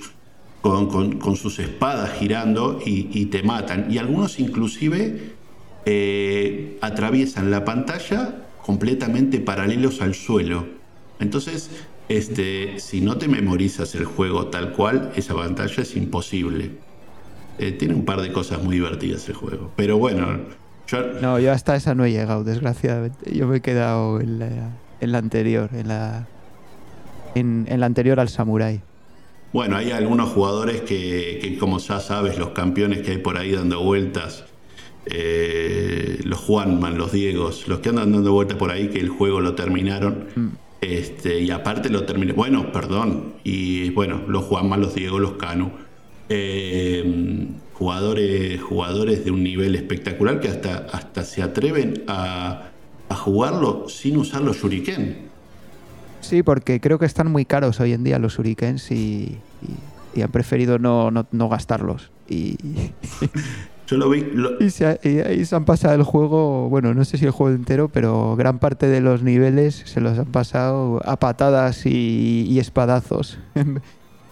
con, 0.62 1.36
sus 1.36 1.58
espadas 1.58 2.12
girando 2.18 2.80
y, 2.84 3.08
y, 3.12 3.26
te 3.26 3.42
matan. 3.42 3.90
Y 3.90 3.98
algunos 3.98 4.38
inclusive 4.38 5.32
eh, 5.86 6.78
atraviesan 6.80 7.50
la 7.50 7.64
pantalla 7.64 8.34
completamente 8.64 9.40
paralelos 9.40 10.00
al 10.02 10.14
suelo. 10.14 10.66
Entonces, 11.18 11.70
este, 12.08 12.80
si 12.80 13.00
no 13.00 13.18
te 13.18 13.28
memorizas 13.28 13.94
el 13.94 14.04
juego 14.04 14.48
tal 14.48 14.72
cual, 14.72 15.12
esa 15.16 15.34
pantalla 15.34 15.82
es 15.82 15.96
imposible. 15.96 16.72
Eh, 17.58 17.72
tiene 17.72 17.94
un 17.94 18.04
par 18.04 18.20
de 18.20 18.32
cosas 18.32 18.62
muy 18.62 18.76
divertidas 18.76 19.28
el 19.28 19.34
juego. 19.34 19.70
Pero 19.76 19.98
bueno, 19.98 20.26
yo... 20.88 21.06
No, 21.20 21.38
yo 21.38 21.52
hasta 21.52 21.76
esa 21.76 21.94
no 21.94 22.04
he 22.04 22.10
llegado, 22.10 22.42
desgraciadamente. 22.42 23.32
Yo 23.32 23.46
me 23.46 23.58
he 23.58 23.60
quedado 23.60 24.20
en 24.20 24.38
la, 24.38 25.18
anterior, 25.18 25.70
en 25.72 25.88
la, 25.88 26.26
en, 27.34 27.66
la 27.68 27.86
anterior 27.86 28.18
al 28.18 28.28
Samurai. 28.28 28.80
Bueno, 29.52 29.76
hay 29.76 29.90
algunos 29.90 30.30
jugadores 30.30 30.80
que, 30.80 31.38
que, 31.42 31.58
como 31.58 31.78
ya 31.78 32.00
sabes, 32.00 32.38
los 32.38 32.50
campeones 32.50 33.02
que 33.02 33.12
hay 33.12 33.18
por 33.18 33.36
ahí 33.36 33.52
dando 33.52 33.82
vueltas, 33.82 34.44
eh, 35.06 36.20
los 36.24 36.38
Juanman, 36.40 36.98
los 36.98 37.12
Diegos, 37.12 37.68
los 37.68 37.80
que 37.80 37.88
andan 37.88 38.12
dando 38.12 38.32
vueltas 38.32 38.56
por 38.56 38.70
ahí 38.70 38.88
que 38.88 39.00
el 39.00 39.08
juego 39.08 39.40
lo 39.40 39.54
terminaron, 39.54 40.26
mm. 40.34 40.48
Este, 40.80 41.40
y 41.40 41.50
aparte 41.50 41.90
lo 41.90 42.04
terminé. 42.04 42.32
Bueno, 42.32 42.72
perdón. 42.72 43.34
Y 43.44 43.90
bueno, 43.90 44.22
los 44.26 44.44
Juanma, 44.44 44.76
los 44.76 44.94
Diego, 44.94 45.18
los 45.18 45.32
Canu. 45.32 45.70
Eh, 46.28 47.48
jugadores, 47.74 48.62
jugadores 48.62 49.24
de 49.24 49.30
un 49.30 49.42
nivel 49.42 49.74
espectacular 49.74 50.40
que 50.40 50.48
hasta, 50.48 50.86
hasta 50.92 51.24
se 51.24 51.42
atreven 51.42 52.04
a, 52.06 52.66
jugarlo 53.10 53.88
sin 53.88 54.16
usar 54.16 54.42
los 54.42 54.58
shuriken. 54.58 55.30
Sí, 56.20 56.42
porque 56.42 56.80
creo 56.80 56.98
que 56.98 57.06
están 57.06 57.30
muy 57.30 57.44
caros 57.44 57.80
hoy 57.80 57.92
en 57.92 58.04
día 58.04 58.18
los 58.18 58.36
shurikens 58.36 58.92
y, 58.92 59.38
han 60.22 60.30
preferido 60.30 60.78
no, 60.78 61.10
no, 61.10 61.48
gastarlos. 61.48 62.10
Y, 62.28 62.56
Yo 63.90 63.96
lo 63.96 64.08
vi. 64.08 64.24
Y, 64.60 64.70
se, 64.70 64.86
ahí 64.86 65.44
se 65.44 65.56
han 65.56 65.64
pasado 65.64 65.94
el 65.96 66.04
juego, 66.04 66.68
bueno, 66.68 66.94
no 66.94 67.04
sé 67.04 67.18
si 67.18 67.24
el 67.24 67.32
juego 67.32 67.56
entero, 67.56 67.88
pero 67.88 68.36
gran 68.36 68.60
parte 68.60 68.86
de 68.86 69.00
los 69.00 69.24
niveles 69.24 69.82
se 69.84 70.00
los 70.00 70.16
han 70.16 70.26
pasado 70.26 71.00
a 71.04 71.18
patadas 71.18 71.86
y, 71.86 72.56
espadazos. 72.60 73.38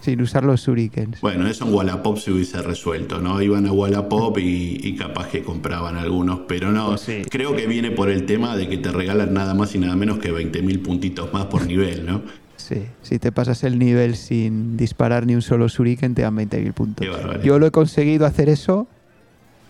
sin 0.01 0.23
usar 0.23 0.45
los 0.45 0.61
shurikens. 0.65 1.21
Bueno, 1.21 1.49
eso 1.49 1.67
en 1.67 1.75
Wallapop 1.75 2.19
se 2.19 2.31
hubiese 2.31 2.63
resuelto, 2.63 3.21
¿no? 3.21 3.43
Iban 3.43 3.67
a 3.67 3.73
Wallapop 3.73 4.39
y, 4.39 4.79
y 4.81 4.95
capaz 4.95 5.27
que 5.27 5.43
compraban 5.43 5.97
algunos, 5.97 6.43
pero 6.47 6.71
no. 6.71 6.91
Pues 6.91 7.27
creo 7.29 7.57
que 7.57 7.67
viene 7.67 7.91
por 7.91 8.09
el 8.09 8.25
tema 8.25 8.57
de 8.57 8.69
que 8.69 8.79
te 8.79 8.93
regalan 8.93 9.35
nada 9.35 9.55
más 9.55 9.75
y 9.75 9.81
nada 9.81 9.97
menos 9.97 10.21
que 10.21 10.33
20.000 10.33 10.83
puntitos 10.83 11.33
más 11.33 11.47
por 11.47 11.67
nivel, 11.67 12.07
¿no? 12.07 12.23
Sí, 12.57 12.85
si 13.03 13.19
te 13.19 13.33
pasas 13.33 13.65
el 13.65 13.77
nivel 13.81 14.15
sin 14.15 14.77
disparar 14.77 15.27
ni 15.27 15.35
un 15.35 15.43
solo 15.43 15.67
shuriken, 15.67 16.15
te 16.15 16.23
dan 16.23 16.37
20.000 16.37 16.73
puntos. 16.75 17.07
Yo 17.43 17.59
lo 17.59 17.67
he 17.67 17.73
conseguido 17.73 18.25
hacer 18.25 18.49
eso 18.49 18.87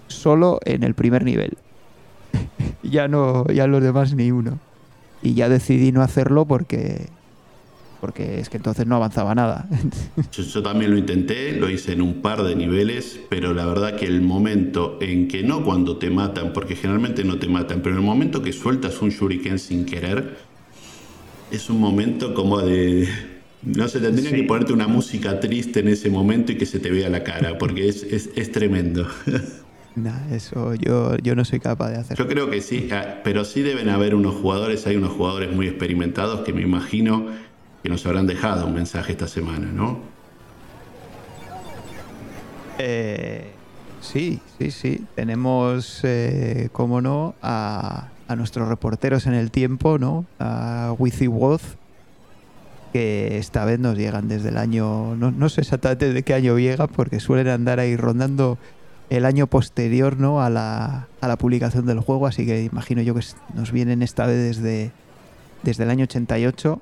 solo 0.08 0.58
en 0.64 0.82
el 0.82 0.94
primer 0.94 1.24
nivel. 1.24 1.56
ya 2.82 3.08
no, 3.08 3.46
ya 3.46 3.66
los 3.66 3.82
demás 3.82 4.14
ni 4.14 4.30
uno. 4.30 4.58
Y 5.22 5.34
ya 5.34 5.48
decidí 5.48 5.92
no 5.92 6.02
hacerlo 6.02 6.44
porque 6.44 7.08
porque 8.00 8.38
es 8.38 8.48
que 8.48 8.56
entonces 8.56 8.86
no 8.86 8.96
avanzaba 8.96 9.34
nada. 9.34 9.68
yo, 10.32 10.62
también 10.62 10.92
lo 10.92 10.98
intenté, 10.98 11.52
lo 11.52 11.68
hice 11.68 11.92
en 11.92 12.02
un 12.02 12.22
par 12.22 12.42
de 12.42 12.54
niveles, 12.54 13.18
pero 13.28 13.54
la 13.54 13.66
verdad 13.66 13.96
que 13.96 14.06
el 14.06 14.22
momento 14.22 14.98
en 15.00 15.28
que 15.28 15.42
no 15.42 15.64
cuando 15.64 15.96
te 15.96 16.10
matan, 16.10 16.52
porque 16.52 16.76
generalmente 16.76 17.24
no 17.24 17.38
te 17.38 17.48
matan, 17.48 17.80
pero 17.82 17.96
el 17.96 18.02
momento 18.02 18.42
que 18.42 18.52
sueltas 18.52 19.02
un 19.02 19.10
shuriken 19.10 19.58
sin 19.58 19.84
querer, 19.84 20.36
es 21.50 21.70
un 21.70 21.80
momento 21.80 22.34
como 22.34 22.60
de... 22.60 23.08
No 23.62 23.88
sé, 23.88 23.98
tendría 23.98 24.30
que 24.30 24.44
ponerte 24.44 24.72
una 24.72 24.86
música 24.86 25.40
triste 25.40 25.80
en 25.80 25.88
ese 25.88 26.10
momento 26.10 26.52
y 26.52 26.56
que 26.56 26.66
se 26.66 26.78
te 26.78 26.90
vea 26.90 27.08
la 27.08 27.24
cara, 27.24 27.58
porque 27.58 27.88
es, 27.88 28.04
es, 28.04 28.30
es 28.36 28.52
tremendo. 28.52 29.08
eso 30.30 30.74
yo, 30.74 31.16
yo 31.18 31.34
no 31.34 31.44
soy 31.44 31.60
capaz 31.60 31.90
de 31.90 31.96
hacer. 31.96 32.16
Yo 32.16 32.26
creo 32.26 32.50
que 32.50 32.60
sí, 32.60 32.88
ah, 32.92 33.20
pero 33.24 33.44
sí 33.44 33.62
deben 33.62 33.88
haber 33.88 34.14
unos 34.14 34.34
jugadores, 34.36 34.86
hay 34.86 34.96
unos 34.96 35.12
jugadores 35.12 35.54
muy 35.54 35.66
experimentados 35.66 36.40
que 36.40 36.52
me 36.52 36.62
imagino 36.62 37.26
que 37.82 37.88
nos 37.88 38.04
habrán 38.06 38.26
dejado 38.26 38.66
un 38.66 38.74
mensaje 38.74 39.12
esta 39.12 39.28
semana, 39.28 39.70
¿no? 39.72 40.00
Eh, 42.78 43.50
sí, 44.00 44.40
sí, 44.58 44.70
sí. 44.70 45.04
Tenemos, 45.14 46.00
eh, 46.04 46.68
como 46.72 47.00
no, 47.00 47.34
a, 47.42 48.08
nuestros 48.36 48.68
reporteros 48.68 49.26
en 49.26 49.34
el 49.34 49.50
tiempo, 49.50 49.98
¿no? 49.98 50.26
A 50.38 50.94
Wizzy 50.98 51.28
Woz, 51.28 51.62
que 52.92 53.38
esta 53.38 53.64
vez 53.64 53.78
nos 53.78 53.96
llegan 53.96 54.28
desde 54.28 54.50
el 54.50 54.58
año, 54.58 55.16
no, 55.16 55.30
no 55.30 55.48
sé 55.48 55.62
exactamente 55.62 56.12
de 56.12 56.22
qué 56.22 56.34
año 56.34 56.58
llega, 56.58 56.86
porque 56.86 57.20
suelen 57.20 57.48
andar 57.48 57.80
ahí 57.80 57.96
rondando 57.96 58.58
el 59.10 59.24
año 59.24 59.46
posterior 59.46 60.18
¿no? 60.18 60.42
a, 60.42 60.50
la, 60.50 61.08
a 61.20 61.28
la 61.28 61.36
publicación 61.36 61.86
del 61.86 62.00
juego, 62.00 62.26
así 62.26 62.44
que 62.46 62.62
imagino 62.64 63.02
yo 63.02 63.14
que 63.14 63.24
nos 63.54 63.72
vienen 63.72 64.02
esta 64.02 64.26
vez 64.26 64.56
desde, 64.56 64.92
desde 65.62 65.84
el 65.84 65.90
año 65.90 66.04
88 66.04 66.80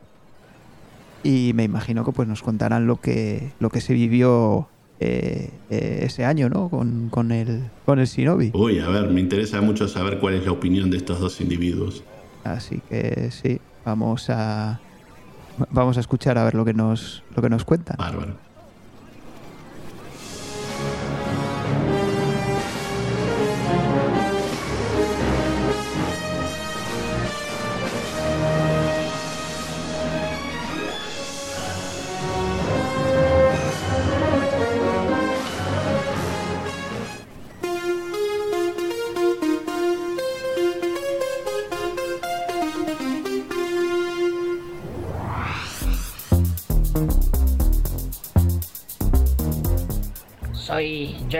y 1.22 1.52
me 1.54 1.64
imagino 1.64 2.04
que 2.04 2.12
pues 2.12 2.28
nos 2.28 2.42
contarán 2.42 2.86
lo 2.86 3.00
que, 3.00 3.52
lo 3.60 3.70
que 3.70 3.80
se 3.80 3.94
vivió 3.94 4.68
eh, 4.98 5.50
eh, 5.70 6.00
ese 6.02 6.24
año, 6.24 6.48
¿no? 6.48 6.68
Con, 6.68 7.08
con, 7.10 7.32
el, 7.32 7.64
con 7.84 7.98
el 7.98 8.06
Shinobi. 8.06 8.52
Uy, 8.54 8.78
a 8.78 8.88
ver, 8.88 9.10
me 9.10 9.20
interesa 9.20 9.60
mucho 9.60 9.88
saber 9.88 10.18
cuál 10.18 10.34
es 10.34 10.46
la 10.46 10.52
opinión 10.52 10.90
de 10.90 10.96
estos 10.96 11.20
dos 11.20 11.40
individuos. 11.40 12.02
Así 12.44 12.80
que 12.88 13.30
sí, 13.30 13.60
vamos 13.84 14.30
a 14.30 14.80
vamos 15.70 15.96
a 15.96 16.00
escuchar 16.00 16.38
a 16.38 16.44
ver 16.44 16.54
lo 16.54 16.64
que 16.64 16.74
nos 16.74 17.22
lo 17.34 17.42
que 17.42 17.50
nos 17.50 17.64
cuentan. 17.64 17.96
Bárbaro. 17.98 18.45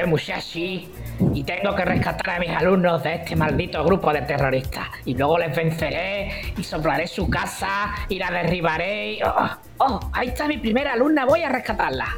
Musashi 0.07 0.89
y 1.35 1.45
tengo 1.45 1.75
que 1.75 1.85
rescatar 1.85 2.37
a 2.37 2.39
mis 2.39 2.51
alumnos 2.51 3.03
de 3.03 3.15
este 3.17 3.37
maldito 3.37 3.85
grupo 3.85 4.13
de 4.13 4.23
terroristas. 4.23 4.89
Y 5.05 5.15
luego 5.15 5.39
les 5.39 5.55
venceré 5.55 6.53
y 6.57 6.65
soplaré 6.65 7.07
su 7.07 7.29
casa 7.29 7.95
y 8.09 8.19
la 8.19 8.31
derribaré. 8.31 9.15
Y... 9.15 9.23
Oh, 9.23 9.51
oh, 9.79 10.11
ahí 10.13 10.29
está 10.29 10.47
mi 10.49 10.59
primera 10.59 10.93
alumna, 10.93 11.25
voy 11.25 11.43
a 11.43 11.49
rescatarla. 11.49 12.09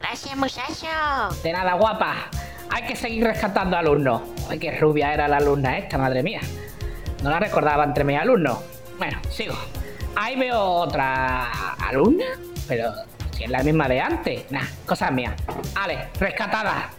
Gracias, 0.00 0.36
Musashi. 0.36 0.86
De 1.42 1.52
nada, 1.52 1.74
guapa. 1.74 2.14
Hay 2.70 2.84
que 2.84 2.96
seguir 2.96 3.24
rescatando 3.24 3.76
alumnos. 3.76 4.22
Ay, 4.48 4.58
qué 4.58 4.78
rubia 4.78 5.12
era 5.12 5.28
la 5.28 5.38
alumna 5.38 5.78
esta, 5.78 5.98
madre 5.98 6.22
mía. 6.22 6.40
No 7.22 7.30
la 7.30 7.40
recordaba 7.40 7.84
entre 7.84 8.04
mis 8.04 8.18
alumnos. 8.18 8.58
Bueno, 8.98 9.18
sigo. 9.30 9.54
Ahí 10.16 10.36
veo 10.36 10.60
otra 10.60 11.50
alumna, 11.88 12.24
pero 12.68 12.92
es 13.44 13.50
la 13.50 13.62
misma 13.62 13.88
de 13.88 14.00
antes. 14.00 14.50
Nah, 14.50 14.64
cosas 14.86 15.12
mías. 15.12 15.34
Vale, 15.74 16.08
rescatada. 16.18 16.90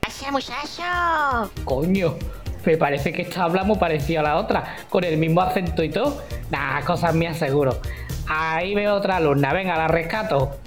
Gracias, 0.00 0.32
muchacho. 0.32 1.50
Coño, 1.64 2.16
me 2.64 2.76
parece 2.76 3.12
que 3.12 3.22
esta 3.22 3.44
habla 3.44 3.64
muy 3.64 3.76
parecida 3.76 4.20
a 4.20 4.22
la 4.22 4.36
otra, 4.36 4.76
con 4.88 5.04
el 5.04 5.16
mismo 5.16 5.40
acento 5.40 5.82
y 5.82 5.90
todo. 5.90 6.22
Nah, 6.50 6.82
cosas 6.82 7.14
mías 7.14 7.36
seguro. 7.36 7.80
Ahí 8.28 8.74
veo 8.74 8.94
otra 8.94 9.16
alumna, 9.16 9.52
venga, 9.52 9.76
la 9.76 9.88
rescato. 9.88 10.58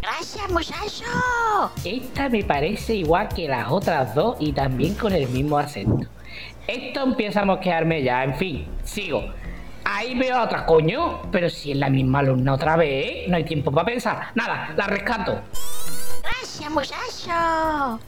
Gracias, 0.00 0.50
muchacho. 0.50 1.04
Esta 1.84 2.28
me 2.28 2.44
parece 2.44 2.94
igual 2.94 3.28
que 3.28 3.48
las 3.48 3.70
otras 3.70 4.14
dos 4.14 4.36
y 4.40 4.52
también 4.52 4.94
con 4.94 5.12
el 5.12 5.28
mismo 5.28 5.58
acento. 5.58 6.08
Esto 6.66 7.02
empieza 7.02 7.42
a 7.42 7.44
mosquearme 7.44 8.02
ya, 8.02 8.24
en 8.24 8.36
fin, 8.36 8.66
sigo. 8.84 9.24
Ahí 9.90 10.14
veo 10.14 10.36
a 10.36 10.44
otra, 10.44 10.66
coño. 10.66 11.22
Pero 11.32 11.48
si 11.48 11.72
es 11.72 11.78
la 11.78 11.88
misma 11.88 12.18
alumna 12.18 12.52
otra 12.52 12.76
vez, 12.76 13.26
no 13.26 13.36
hay 13.36 13.44
tiempo 13.44 13.72
para 13.72 13.86
pensar. 13.86 14.28
Nada, 14.34 14.74
la 14.76 14.86
rescato. 14.86 15.40
Gracias, 16.22 16.70
muchacho. 16.70 17.98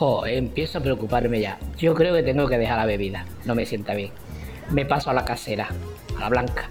Oh, 0.00 0.26
empiezo 0.26 0.78
a 0.78 0.80
preocuparme 0.82 1.40
ya. 1.40 1.56
Yo 1.78 1.94
creo 1.94 2.12
que 2.14 2.24
tengo 2.24 2.48
que 2.48 2.58
dejar 2.58 2.78
la 2.78 2.84
bebida. 2.84 3.24
No 3.44 3.54
me 3.54 3.64
sienta 3.64 3.94
bien. 3.94 4.10
Me 4.70 4.84
paso 4.84 5.10
a 5.10 5.14
la 5.14 5.24
casera, 5.24 5.68
a 6.16 6.20
la 6.20 6.28
blanca. 6.30 6.68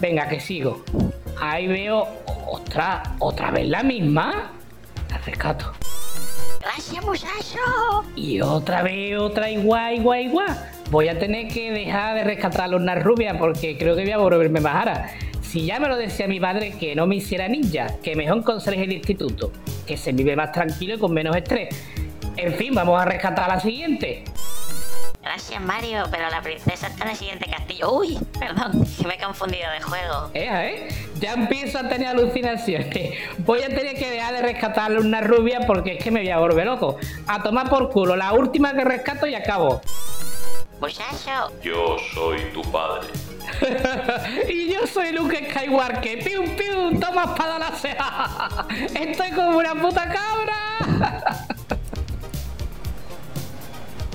Venga, 0.00 0.28
que 0.28 0.40
sigo. 0.40 0.82
Ahí 1.40 1.68
veo. 1.68 2.08
Otra, 2.48 3.14
otra 3.20 3.52
vez 3.52 3.68
la 3.68 3.84
misma. 3.84 4.50
La 5.08 5.18
rescato. 5.18 5.72
Gracias, 6.60 7.04
muchacho. 7.04 8.04
Y 8.16 8.40
otra 8.40 8.82
vez 8.82 9.16
otra 9.16 9.48
igual, 9.48 9.94
igual, 9.94 10.20
igual 10.22 10.77
voy 10.90 11.08
a 11.08 11.18
tener 11.18 11.48
que 11.48 11.70
dejar 11.72 12.14
de 12.14 12.24
rescatar 12.24 12.62
a 12.62 12.68
Luna 12.68 12.94
Rubia 12.94 13.38
porque 13.38 13.76
creo 13.76 13.94
que 13.96 14.02
voy 14.02 14.12
a 14.12 14.18
volverme 14.18 14.60
bajara. 14.60 15.10
Si 15.42 15.64
ya 15.64 15.80
me 15.80 15.88
lo 15.88 15.96
decía 15.96 16.28
mi 16.28 16.40
padre 16.40 16.74
que 16.78 16.94
no 16.94 17.06
me 17.06 17.16
hiciera 17.16 17.48
ninja, 17.48 17.86
que 18.02 18.14
mejor 18.14 18.44
conserje 18.44 18.84
el 18.84 18.92
instituto, 18.92 19.52
que 19.86 19.96
se 19.96 20.12
vive 20.12 20.36
más 20.36 20.52
tranquilo 20.52 20.94
y 20.94 20.98
con 20.98 21.12
menos 21.12 21.36
estrés. 21.36 21.68
En 22.36 22.54
fin, 22.54 22.74
vamos 22.74 23.00
a 23.00 23.04
rescatar 23.04 23.50
a 23.50 23.54
la 23.54 23.60
siguiente. 23.60 24.24
Gracias 25.22 25.60
Mario, 25.60 26.04
pero 26.10 26.30
la 26.30 26.40
princesa 26.40 26.86
está 26.86 27.04
en 27.04 27.10
el 27.10 27.16
siguiente 27.16 27.50
castillo. 27.50 27.92
Uy, 27.92 28.18
perdón, 28.38 28.86
que 28.98 29.06
me 29.06 29.14
he 29.14 29.18
confundido 29.18 29.70
de 29.72 29.80
juego. 29.80 30.30
¿eh? 30.32 30.88
Ya 31.20 31.34
empiezo 31.34 31.78
a 31.78 31.88
tener 31.88 32.08
alucinaciones. 32.08 33.14
Voy 33.38 33.62
a 33.62 33.68
tener 33.68 33.96
que 33.96 34.10
dejar 34.10 34.34
de 34.34 34.42
rescatar 34.42 34.92
a 34.92 35.00
una 35.00 35.20
rubia 35.20 35.60
porque 35.66 35.96
es 35.96 36.04
que 36.04 36.10
me 36.10 36.20
voy 36.20 36.30
a 36.30 36.38
volver 36.38 36.66
loco. 36.66 36.96
A 37.26 37.42
tomar 37.42 37.68
por 37.68 37.90
culo, 37.90 38.16
la 38.16 38.32
última 38.32 38.72
que 38.74 38.84
rescato 38.84 39.26
y 39.26 39.34
acabo. 39.34 39.82
Muchacho. 40.80 41.52
Yo 41.62 41.96
soy 42.14 42.52
tu 42.52 42.62
padre. 42.70 43.08
y 44.48 44.72
yo 44.72 44.86
soy 44.86 45.12
Luke 45.12 45.50
Skywalker. 45.50 46.22
¡Pium, 46.22 46.56
pium! 46.56 47.00
¡Toma 47.00 47.24
espada 47.24 47.58
la 47.58 47.70
ceja! 47.76 48.66
¡Estoy 48.94 49.30
como 49.32 49.58
una 49.58 49.74
puta 49.74 50.04
cabra! 50.08 51.18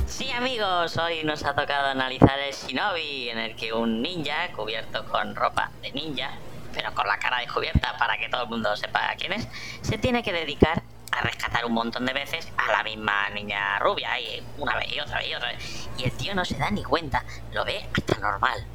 sí, 0.07 0.31
amigos, 0.31 0.95
hoy 0.97 1.23
nos 1.23 1.43
ha 1.43 1.53
tocado 1.53 1.87
analizar 1.87 2.39
el 2.39 2.53
Shinobi, 2.53 3.29
en 3.29 3.39
el 3.39 3.55
que 3.55 3.73
un 3.73 4.01
ninja 4.01 4.51
cubierto 4.55 5.05
con 5.05 5.35
ropa 5.35 5.71
de 5.81 5.91
ninja, 5.91 6.31
pero 6.73 6.93
con 6.93 7.07
la 7.07 7.17
cara 7.17 7.39
descubierta 7.39 7.95
para 7.97 8.17
que 8.17 8.29
todo 8.29 8.43
el 8.43 8.49
mundo 8.49 8.75
sepa 8.75 9.13
quién 9.17 9.33
es, 9.33 9.47
se 9.81 9.97
tiene 9.97 10.23
que 10.23 10.33
dedicar 10.33 10.81
a 11.11 11.21
rescatar 11.21 11.65
un 11.65 11.73
montón 11.73 12.05
de 12.05 12.13
veces 12.13 12.51
a 12.57 12.71
la 12.71 12.83
misma 12.83 13.29
niña 13.29 13.79
rubia, 13.79 14.19
y 14.19 14.41
una 14.57 14.75
vez 14.77 14.91
y 14.93 14.99
otra 14.99 15.19
vez 15.19 15.29
y 15.29 15.35
otra 15.35 15.51
vez. 15.51 15.89
Y 15.97 16.03
el 16.05 16.11
tío 16.13 16.33
no 16.33 16.43
se 16.43 16.57
da 16.57 16.71
ni 16.71 16.83
cuenta, 16.83 17.23
lo 17.53 17.63
ve 17.63 17.85
hasta 17.93 18.19
normal. 18.19 18.65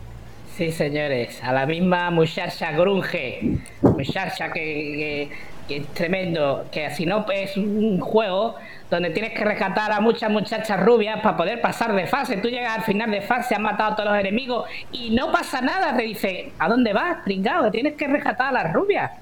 Sí, 0.56 0.72
señores, 0.72 1.42
a 1.42 1.52
la 1.52 1.66
misma 1.66 2.10
muchacha 2.10 2.72
grunge, 2.72 3.58
muchacha 3.82 4.52
que, 4.52 4.60
que, 4.60 5.38
que 5.68 5.76
es 5.76 5.88
tremendo, 5.88 6.66
que 6.72 6.90
si 6.90 7.06
no 7.06 7.26
es 7.30 7.56
un 7.56 8.00
juego 8.00 8.56
donde 8.90 9.10
tienes 9.10 9.32
que 9.32 9.44
rescatar 9.44 9.92
a 9.92 10.00
muchas 10.00 10.30
muchachas 10.30 10.80
rubias 10.80 11.20
para 11.20 11.36
poder 11.36 11.60
pasar 11.60 11.94
de 11.94 12.06
fase. 12.06 12.38
Tú 12.38 12.48
llegas 12.48 12.78
al 12.78 12.84
final 12.84 13.10
de 13.10 13.20
fase, 13.20 13.54
has 13.54 13.60
matado 13.60 13.92
a 13.92 13.96
todos 13.96 14.10
los 14.10 14.18
enemigos 14.18 14.68
y 14.90 15.10
no 15.10 15.30
pasa 15.30 15.60
nada. 15.60 15.94
Te 15.96 16.02
dice, 16.02 16.52
¿a 16.58 16.68
dónde 16.68 16.92
vas, 16.92 17.18
pringado? 17.22 17.70
Tienes 17.70 17.94
que 17.94 18.08
rescatar 18.08 18.48
a 18.48 18.52
las 18.52 18.72
rubias. 18.72 19.12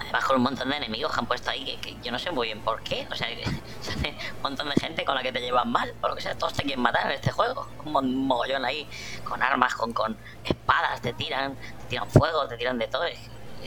Además 0.00 0.24
con 0.24 0.36
un 0.38 0.42
montón 0.42 0.70
de 0.70 0.76
enemigos 0.76 1.12
que 1.12 1.20
han 1.20 1.26
puesto 1.26 1.50
ahí 1.50 1.78
que, 1.80 1.94
yo 2.02 2.10
no 2.10 2.18
sé 2.18 2.30
muy 2.30 2.48
bien 2.48 2.60
por 2.60 2.82
qué. 2.82 3.06
O 3.12 3.14
sea, 3.14 3.28
un 4.36 4.42
montón 4.42 4.68
de 4.70 4.74
gente 4.80 5.04
con 5.04 5.14
la 5.14 5.22
que 5.22 5.32
te 5.32 5.40
llevan 5.40 5.70
mal. 5.70 5.92
Por 6.00 6.10
lo 6.10 6.16
que 6.16 6.22
sea, 6.22 6.34
todos 6.34 6.54
te 6.54 6.62
quieren 6.62 6.80
matar 6.80 7.06
en 7.06 7.12
este 7.12 7.30
juego. 7.30 7.68
Un 7.84 8.26
mogollón 8.26 8.64
ahí, 8.64 8.88
con 9.22 9.42
armas, 9.42 9.74
con, 9.74 9.92
con 9.92 10.16
espadas, 10.44 11.00
te 11.02 11.12
tiran, 11.12 11.54
te 11.54 11.86
tiran 11.90 12.08
fuego, 12.08 12.48
te 12.48 12.56
tiran 12.56 12.78
de 12.78 12.88
todo. 12.88 13.06
Y 13.06 13.12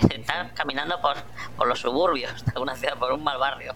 Están 0.10 0.50
caminando 0.56 1.00
por, 1.02 1.16
por 1.56 1.68
los 1.68 1.80
suburbios 1.80 2.44
de 2.46 2.52
alguna 2.54 2.76
ciudad, 2.76 2.96
por 2.98 3.12
un 3.12 3.24
mal 3.24 3.38
barrio. 3.38 3.74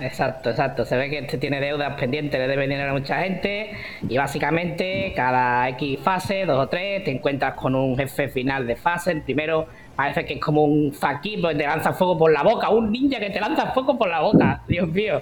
Exacto, 0.00 0.48
exacto. 0.50 0.84
Se 0.86 0.96
ve 0.96 1.10
que 1.10 1.18
este 1.18 1.36
tiene 1.36 1.60
deudas 1.60 1.92
pendientes, 2.00 2.40
le 2.40 2.48
debe 2.48 2.62
dinero 2.66 2.90
a 2.90 2.94
mucha 2.94 3.18
gente. 3.18 3.76
Y 4.08 4.16
básicamente, 4.16 5.12
cada 5.14 5.68
X 5.70 5.98
fase, 6.02 6.46
dos 6.46 6.58
o 6.58 6.68
tres, 6.68 7.04
te 7.04 7.10
encuentras 7.10 7.52
con 7.54 7.74
un 7.74 7.96
jefe 7.98 8.28
final 8.30 8.66
de 8.66 8.76
fase. 8.76 9.12
El 9.12 9.22
primero 9.22 9.66
parece 9.96 10.24
que 10.24 10.34
es 10.34 10.40
como 10.40 10.64
un 10.64 10.94
fakir, 10.94 11.42
porque 11.42 11.56
te 11.58 11.66
lanza 11.66 11.92
fuego 11.92 12.16
por 12.16 12.32
la 12.32 12.42
boca. 12.42 12.70
Un 12.70 12.90
ninja 12.90 13.18
que 13.20 13.28
te 13.28 13.40
lanza 13.40 13.72
fuego 13.72 13.98
por 13.98 14.08
la 14.08 14.20
boca. 14.20 14.62
Dios 14.66 14.88
mío. 14.88 15.20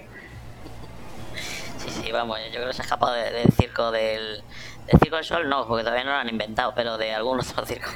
Sí, 1.78 1.90
sí, 2.04 2.12
vamos, 2.12 2.38
yo 2.46 2.54
creo 2.56 2.68
que 2.68 2.72
se 2.74 2.82
ha 2.82 2.84
escapado 2.84 3.14
de- 3.14 3.32
del 3.32 3.50
circo 3.52 3.90
del, 3.90 4.42
del 4.90 4.98
circo 5.00 5.16
del 5.16 5.24
sol, 5.24 5.48
no, 5.48 5.66
porque 5.66 5.84
todavía 5.84 6.04
no 6.04 6.10
lo 6.12 6.16
han 6.18 6.28
inventado, 6.28 6.72
pero 6.74 6.96
de 6.98 7.12
algún 7.14 7.38
otro 7.40 7.64
circo. 7.66 7.90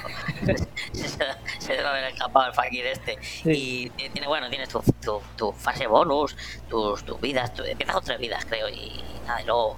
se, 0.93 1.73
debe 1.73 1.87
haber 1.87 2.05
escapado 2.05 2.47
el 2.47 2.53
fakir 2.53 2.85
este. 2.85 3.17
Y 3.45 3.91
eh, 3.97 4.09
tiene, 4.11 4.27
bueno, 4.27 4.49
tienes 4.49 4.69
tu, 4.69 4.81
tu, 5.03 5.21
tu 5.35 5.51
fase 5.51 5.87
bonus, 5.87 6.35
tus, 6.69 7.03
tus 7.03 7.19
vidas, 7.19 7.53
tu- 7.53 7.63
empiezas 7.63 7.95
con 7.95 8.03
tres 8.05 8.19
vidas, 8.19 8.45
creo, 8.45 8.69
y 8.69 9.03
nada, 9.25 9.41
y 9.41 9.45
luego 9.45 9.77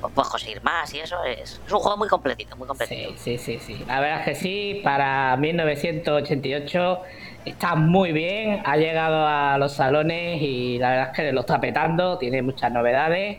pues, 0.00 0.12
puedes 0.14 0.30
conseguir 0.30 0.62
más 0.62 0.92
y 0.94 1.00
eso. 1.00 1.22
Es, 1.24 1.60
es 1.66 1.72
un 1.72 1.78
juego 1.80 1.96
muy 1.96 2.08
completito, 2.08 2.56
muy 2.56 2.66
completito. 2.68 3.10
Sí, 3.18 3.38
sí, 3.38 3.58
sí, 3.58 3.76
sí. 3.78 3.84
La 3.86 4.00
verdad 4.00 4.20
es 4.20 4.24
que 4.26 4.34
sí, 4.34 4.80
para 4.84 5.36
1988 5.36 7.02
está 7.44 7.74
muy 7.74 8.12
bien, 8.12 8.62
ha 8.66 8.76
llegado 8.76 9.26
a 9.26 9.56
los 9.58 9.72
salones 9.72 10.40
y 10.42 10.78
la 10.78 10.90
verdad 10.90 11.08
es 11.10 11.16
que 11.16 11.32
lo 11.32 11.40
está 11.40 11.60
petando, 11.60 12.18
tiene 12.18 12.42
muchas 12.42 12.70
novedades 12.70 13.38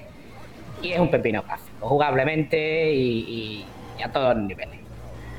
y 0.82 0.92
es 0.94 1.00
un 1.00 1.12
pepino 1.12 1.44
gráfico, 1.44 1.71
jugablemente 1.82 2.92
y, 2.94 3.20
y- 3.20 3.66
y 4.00 4.04
a 4.04 4.12
todos 4.12 4.36
los 4.36 4.46
niveles. 4.46 4.80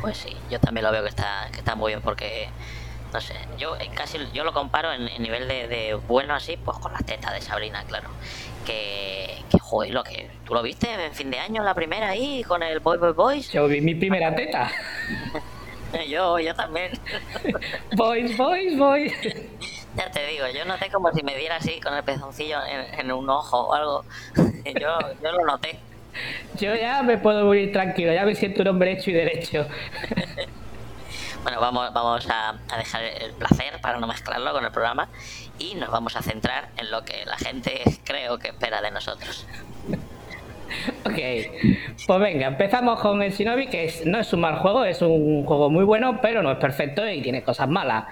Pues 0.01 0.17
sí, 0.19 0.37
yo 0.51 0.59
también 0.61 0.85
lo 0.85 0.93
veo 0.93 1.03
que 1.03 1.09
está, 1.09 1.49
que 1.53 1.59
está 1.59 1.75
muy 1.75 1.93
bien 1.93 2.03
porque, 2.03 2.49
no 3.13 3.21
sé, 3.21 3.35
yo 3.57 3.77
casi 3.95 4.19
yo 4.35 4.43
lo 4.45 4.53
comparo 4.53 4.93
en, 4.93 5.07
en 5.09 5.23
nivel 5.23 5.47
de, 5.49 5.69
de 5.69 5.95
bueno 5.95 6.35
así, 6.35 6.57
pues 6.57 6.77
con 6.79 6.93
las 6.93 7.05
tetas 7.05 7.33
de 7.33 7.41
Sabrina, 7.41 7.85
claro. 7.87 8.09
Que, 8.67 9.43
que 9.51 9.59
joder, 9.59 9.93
lo 9.93 10.05
que 10.05 10.31
tú 10.45 10.55
lo 10.55 10.63
viste 10.63 10.89
en 10.93 11.13
fin 11.13 11.31
de 11.31 11.39
año, 11.39 11.63
la 11.65 11.75
primera 11.75 12.09
ahí, 12.11 12.45
con 12.45 12.63
el 12.63 12.79
Boy 12.81 12.99
Boy 12.99 13.13
Boys. 13.13 13.51
Yo 13.53 13.67
vi 13.67 13.81
mi 13.81 13.95
primera 13.95 14.35
teta. 14.35 14.71
Yo, 16.09 16.39
yo 16.39 16.55
también. 16.55 16.91
Boys, 17.97 18.35
boys, 18.39 18.79
boys. 18.79 19.13
Ya 19.95 20.11
te 20.11 20.27
digo, 20.27 20.47
yo 20.49 20.65
noté 20.65 20.89
como 20.91 21.13
si 21.13 21.23
me 21.23 21.37
diera 21.37 21.57
así 21.57 21.81
con 21.83 21.93
el 21.93 22.03
pezoncillo 22.03 22.65
en, 22.65 22.99
en 22.99 23.13
un 23.13 23.29
ojo 23.29 23.59
o 23.69 23.75
algo. 23.75 24.05
Yo, 24.65 24.99
yo 25.23 25.33
lo 25.33 25.45
noté. 25.45 25.79
Yo 26.61 26.75
ya 26.75 27.03
me 27.03 27.19
puedo 27.19 27.45
morir 27.45 27.73
tranquilo, 27.73 28.13
ya 28.13 28.25
me 28.25 28.35
siento 28.35 28.63
un 28.63 28.69
hombre 28.69 28.93
hecho 28.93 29.11
y 29.11 29.15
derecho. 29.15 29.67
Bueno, 31.43 31.61
vamos, 31.61 31.93
vamos 31.93 32.29
a, 32.31 32.51
a 32.71 32.79
dejar 32.79 33.03
el 33.03 33.33
placer 33.33 33.81
para 33.81 33.99
no 33.99 34.07
mezclarlo 34.07 34.53
con 34.53 34.65
el 34.65 34.71
programa 34.71 35.09
y 35.59 35.75
nos 35.75 35.91
vamos 35.91 36.15
a 36.17 36.23
centrar 36.23 36.69
en 36.77 36.91
lo 36.91 37.05
que 37.05 37.25
la 37.27 37.37
gente 37.37 37.83
creo 38.05 38.39
que 38.39 38.49
espera 38.49 38.81
de 38.81 38.91
nosotros. 38.93 39.47
Ok, 41.05 41.19
pues 42.07 42.21
venga, 42.21 42.47
empezamos 42.47 43.01
con 43.01 43.21
el 43.23 43.33
Shinobi, 43.33 43.67
que 43.67 43.85
es- 43.87 44.07
no 44.07 44.19
es 44.21 44.33
un 44.33 44.41
mal 44.41 44.59
juego, 44.61 44.85
es 44.85 45.03
un 45.03 45.45
juego 45.45 45.69
muy 45.69 45.85
bueno, 45.85 46.21
pero 46.23 46.43
no 46.43 46.53
es 46.53 46.59
perfecto 46.59 47.07
y 47.09 47.21
tiene 47.23 47.43
cosas 47.43 47.69
malas. 47.69 48.05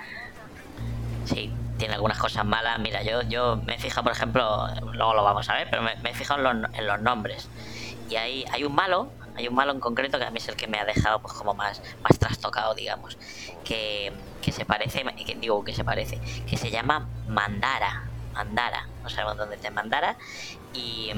Sí, 1.25 1.51
tiene 1.79 1.95
algunas 1.95 2.19
cosas 2.19 2.45
malas. 2.45 2.79
Mira, 2.81 3.03
yo, 3.03 3.23
yo 3.23 3.57
me 3.65 3.77
he 3.77 3.79
fijado, 3.79 4.03
por 4.03 4.13
ejemplo, 4.13 4.67
luego 4.93 5.15
lo 5.15 5.23
vamos 5.23 5.49
a 5.49 5.55
ver, 5.55 5.69
pero 5.71 5.83
me, 5.83 5.95
me 6.03 6.11
he 6.11 6.15
fijado 6.15 6.51
en 6.51 6.63
los, 6.63 6.75
en 6.75 6.87
los 6.87 7.01
nombres. 7.01 7.49
Y 8.11 8.17
hay, 8.17 8.45
hay 8.51 8.65
un 8.65 8.75
malo, 8.75 9.11
hay 9.37 9.47
un 9.49 9.55
malo 9.55 9.73
en 9.73 9.81
concreto 9.81 10.19
que 10.19 10.25
a 10.25 10.31
mí 10.31 10.39
es 10.39 10.49
el 10.49 10.57
que 10.57 10.67
me 10.67 10.79
ha 10.79 10.85
dejado 10.85 11.21
pues 11.23 11.33
como 11.35 11.55
más, 11.55 11.81
más 12.03 12.19
trastocado, 12.19 12.75
digamos. 12.75 13.17
Que, 13.65 14.13
que 14.43 14.53
se 14.53 14.65
parece, 14.65 15.05
que 15.25 15.35
digo 15.37 15.65
que 15.65 15.73
se 15.75 15.85
parece, 15.85 16.21
que 16.49 16.57
se 16.57 16.71
llama 16.71 17.09
Mandara. 17.29 18.05
Mandara, 18.35 18.87
no 19.03 19.09
sabemos 19.11 19.37
dónde 19.37 19.57
está 19.57 19.71
Mandara. 19.71 20.17
Y, 20.75 21.11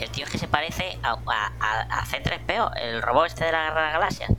el 0.00 0.10
tío 0.10 0.24
es 0.24 0.30
que 0.30 0.38
se 0.38 0.48
parece 0.48 0.98
a, 1.02 1.12
a, 1.26 1.52
a- 1.60 2.00
a 2.00 2.04
C3PO, 2.06 2.72
el 2.80 3.02
robot 3.02 3.26
este 3.26 3.44
de 3.46 3.52
la 3.52 3.64
Guerra 3.64 3.80
de 3.80 3.86
las 3.86 3.92
Galaxias 3.94 4.30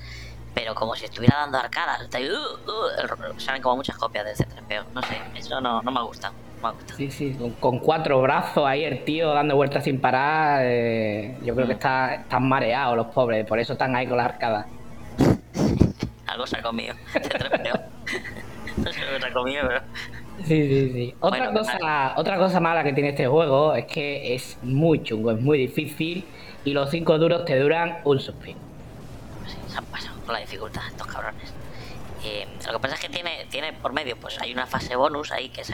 pero 0.53 0.73
como 0.75 0.95
si 0.95 1.05
estuviera 1.05 1.37
dando 1.37 1.57
arcadas. 1.57 2.01
uh, 2.01 2.69
uh, 2.71 3.39
salen 3.39 3.61
como 3.61 3.77
muchas 3.77 3.95
copias 3.97 4.25
de 4.25 4.33
C3PO. 4.35 4.85
No 4.93 5.01
sé, 5.03 5.21
eso 5.35 5.61
no, 5.61 5.81
no 5.83 5.91
me 5.91 6.01
gusta. 6.01 6.33
No 6.61 6.69
me 6.69 6.73
gusta. 6.73 6.95
Sí, 6.95 7.09
sí, 7.11 7.33
con, 7.35 7.51
con 7.53 7.79
cuatro 7.79 8.21
brazos 8.21 8.65
ahí 8.65 8.83
el 8.83 9.03
tío 9.05 9.33
dando 9.33 9.55
vueltas 9.55 9.83
sin 9.83 9.99
parar. 10.01 10.61
eh, 10.65 11.37
yo 11.43 11.55
creo 11.55 11.67
que 11.67 11.73
está, 11.73 12.15
están 12.15 12.47
mareados 12.47 12.97
los 12.97 13.07
pobres, 13.07 13.45
por 13.45 13.59
eso 13.59 13.73
están 13.73 13.95
ahí 13.95 14.07
con 14.07 14.17
las 14.17 14.27
arcadas. 14.27 14.67
Algo 16.27 16.45
se 16.47 16.57
ha 16.57 16.61
comido. 16.61 16.95
C3PO. 17.13 17.81
no 18.77 18.91
sé 18.93 18.99
lo 19.01 19.11
que 19.13 19.19
se 19.21 19.25
ha 19.27 19.33
comido, 19.33 19.63
pero. 19.67 19.81
Sí, 20.45 20.67
sí, 20.67 20.91
sí. 20.93 21.15
Otra, 21.19 21.49
Bueno, 21.51 21.59
cosa, 21.59 22.13
otra 22.17 22.37
cosa 22.37 22.59
mala 22.59 22.83
que 22.83 22.93
tiene 22.93 23.09
este 23.09 23.27
juego 23.27 23.75
es 23.75 23.85
que 23.85 24.35
es 24.35 24.57
muy 24.63 25.03
chungo, 25.03 25.31
es 25.31 25.41
muy 25.41 25.57
difícil 25.57 26.25
y 26.63 26.73
los 26.73 26.89
cinco 26.89 27.17
duros 27.17 27.43
te 27.45 27.59
duran 27.59 27.97
un 28.05 28.19
suspiro. 28.19 28.57
Sí, 29.47 29.57
se 29.67 29.77
han 29.77 29.85
pasado 29.85 30.15
con 30.25 30.33
la 30.33 30.39
dificultad 30.39 30.83
estos 30.87 31.07
cabrones. 31.07 31.53
Eh, 32.23 32.47
lo 32.67 32.73
que 32.73 32.79
pasa 32.79 32.95
es 32.95 33.01
que 33.01 33.09
tiene, 33.09 33.47
tiene 33.49 33.73
por 33.73 33.91
medio, 33.93 34.15
pues 34.17 34.39
hay 34.41 34.53
una 34.53 34.65
fase 34.65 34.95
bonus 34.95 35.31
ahí 35.31 35.49
que 35.49 35.61
es 35.61 35.71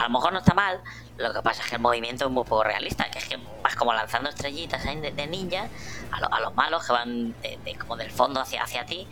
a 0.00 0.04
lo 0.04 0.10
mejor 0.10 0.32
no 0.32 0.38
está 0.38 0.54
mal, 0.54 0.80
lo 1.18 1.32
que 1.32 1.42
pasa 1.42 1.62
es 1.62 1.68
que 1.68 1.76
el 1.76 1.82
movimiento 1.82 2.24
es 2.24 2.30
muy 2.30 2.44
poco 2.44 2.64
realista, 2.64 3.10
que 3.10 3.18
es 3.18 3.26
que 3.28 3.38
vas 3.62 3.76
como 3.76 3.92
lanzando 3.92 4.30
estrellitas 4.30 4.82
de, 4.82 5.26
ninja 5.26 5.68
a, 6.10 6.36
a 6.36 6.40
los 6.40 6.54
malos 6.54 6.86
que 6.86 6.92
van 6.92 7.34
de- 7.42 7.76
como 7.78 7.96
del 7.96 8.10
fondo 8.10 8.40
hacia, 8.40 8.62
hacia 8.62 8.86
ti. 8.86 9.06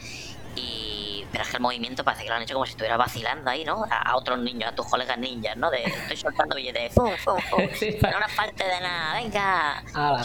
Y, 0.57 1.08
pero 1.31 1.43
es 1.45 1.51
que 1.51 1.57
el 1.57 1.63
movimiento 1.63 2.05
parece 2.05 2.25
que 2.25 2.29
lo 2.31 2.37
han 2.37 2.43
hecho 2.43 2.55
como 2.55 2.67
si 2.67 2.71
estuvieras 2.73 2.99
vacilando 2.99 3.51
ahí, 3.51 3.65
¿no? 3.65 3.85
A, 3.91 3.99
a 4.11 4.17
otros 4.17 4.39
niños, 4.39 4.71
a 4.71 4.75
tus 4.75 4.87
colegas 4.87 5.19
ninjas, 5.19 5.57
¿no? 5.57 5.71
De 5.71 5.83
estoy 5.83 6.17
soltando 6.17 6.57
billetes, 6.57 6.93
¡fum, 6.95 7.11
fum, 7.25 7.39
fum! 7.51 7.61
Sí, 7.75 7.97
No 8.03 8.21
nos 8.21 8.33
falte 8.33 8.65
de 8.65 8.81
nada, 8.81 9.15
venga. 9.15 9.83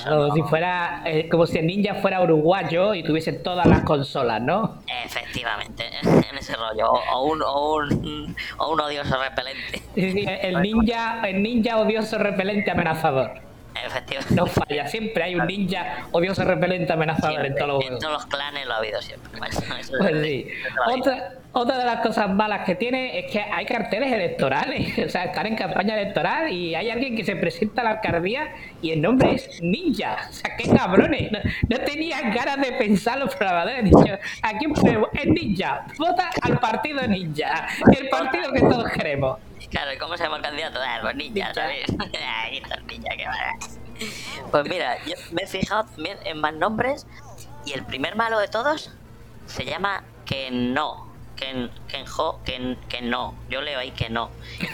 No- 0.10 0.34
si 0.34 0.42
fuera, 0.44 1.02
eh, 1.06 1.28
como 1.30 1.46
si 1.46 1.58
el 1.60 1.68
ninja 1.68 1.96
fuera 1.96 2.22
uruguayo 2.22 2.94
y 2.94 3.04
tuviese 3.04 3.34
todas 3.34 3.66
las 3.68 3.82
consolas, 3.84 4.42
¿no? 4.42 4.80
Efectivamente, 5.06 5.90
en 6.04 6.38
ese 6.38 6.56
rollo. 6.56 6.92
O, 6.92 7.00
o 7.14 7.24
un, 7.32 7.42
o, 7.42 7.76
un, 7.76 8.36
o 8.58 8.72
un 8.72 8.80
odioso 8.82 9.18
repelente. 9.18 9.82
Sí, 9.96 10.12
sí, 10.12 10.26
el 10.28 10.62
ninja, 10.62 11.22
el 11.28 11.42
ninja 11.44 11.78
odioso 11.78 12.18
repelente 12.18 12.72
amenazador. 12.72 13.32
Efectivamente. 13.86 14.36
No 14.36 14.46
falla, 14.46 14.88
siempre 14.88 15.24
hay 15.24 15.36
un 15.36 15.46
ninja 15.48 16.08
odioso 16.12 16.44
repelente 16.44 16.94
amenazador 16.94 17.46
en 17.46 17.56
todos 17.56 17.68
los 17.68 17.76
en 17.82 17.82
juegos. 17.88 18.00
todos 18.00 18.14
los 18.14 18.26
clanes 18.28 18.66
lo 18.66 18.74
ha 18.74 18.78
habido 18.78 19.02
siempre. 19.02 19.30
Bueno, 19.40 19.56
eso 19.80 19.94
Pues 19.98 20.14
es- 20.14 20.24
sí. 20.26 20.48
Otra, 20.88 21.32
otra 21.54 21.78
de 21.80 21.86
las 21.86 22.00
cosas 22.02 22.30
malas 22.30 22.66
que 22.66 22.76
tiene 22.76 23.20
es 23.20 23.32
que 23.32 23.40
hay 23.42 23.66
carteles 23.66 24.12
electorales. 24.12 24.94
O 25.06 25.10
sea, 25.10 25.26
están 25.26 25.46
en 25.48 25.56
campaña 25.56 26.00
electoral 26.00 26.52
y 26.52 26.76
hay 26.76 26.90
alguien 26.90 27.16
que 27.16 27.24
se 27.24 27.36
presenta 27.36 27.82
a 27.82 27.84
la 27.84 27.90
alcaldía 27.92 28.48
y 28.82 28.92
el 28.92 29.02
nombre 29.02 29.34
es 29.36 29.62
Ninja. 29.62 30.18
O 30.30 30.34
sea, 30.34 30.56
qué 30.58 30.70
cabrones. 30.70 31.32
No, 31.32 31.40
no 31.70 31.78
tenían 31.84 32.34
ganas 32.34 32.58
de 32.62 32.72
pensar 32.74 33.18
los 33.20 33.36
programadores. 33.36 33.84
Dicho, 33.86 34.18
¿a 34.42 34.58
quién 34.58 34.74
ponemos? 34.74 35.10
Es 35.14 35.26
Ninja. 35.28 35.86
Vota 35.98 36.30
al 36.42 36.60
partido 36.60 37.06
Ninja. 37.08 37.68
El 38.00 38.10
partido 38.10 38.52
que 38.54 38.60
todos 38.62 38.90
queremos. 38.92 39.40
Claro, 39.70 39.94
¿y 39.94 39.98
¿cómo 39.98 40.18
se 40.18 40.24
llama 40.24 40.38
el 40.38 40.44
candidato? 40.44 40.80
Ah, 40.82 41.14
ninjas, 41.14 41.56
¿sabes? 41.56 41.86
El 41.90 42.88
ninja 42.88 43.16
que 43.18 43.26
va. 43.26 43.58
Pues 44.52 44.70
mira, 44.70 45.04
yo 45.06 45.16
me 45.32 45.44
he 45.44 45.48
fijado 45.48 45.86
también 45.86 46.18
en 46.26 46.40
más 46.40 46.54
nombres 46.54 47.06
y 47.66 47.74
el 47.74 47.86
primer 47.86 48.16
malo 48.16 48.40
de 48.40 48.48
todos 48.48 48.92
se 49.48 49.66
llama 49.66 50.04
que 50.26 50.52
no. 50.52 51.12
Ken, 51.36 51.72
Kenjo, 51.88 52.40
Ken, 52.46 52.78
que 52.88 53.02
no. 53.02 53.36
Yo 53.50 53.62
leo 53.62 53.80
ahí 53.80 53.92
que 53.92 54.10
no. 54.10 54.30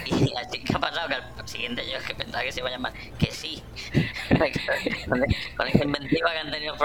Y 0.06 0.34
así 0.36 0.62
que 0.62 0.76
ha 0.76 0.80
pasado 0.80 1.08
que 1.08 1.16
al 1.16 1.48
siguiente 1.48 1.90
yo 1.90 1.98
es 1.98 2.04
que 2.04 2.16
pensaba 2.16 2.44
que 2.44 2.52
se 2.52 2.60
iba 2.60 2.70
a 2.70 2.72
llamar 2.72 2.94
que 3.18 3.32
sí. 3.32 3.64
con, 5.58 5.68
esa 5.68 5.84
inventiva 5.84 6.32
que 6.32 6.38
han 6.38 6.52
tenido 6.52 6.76
uh, 6.76 6.78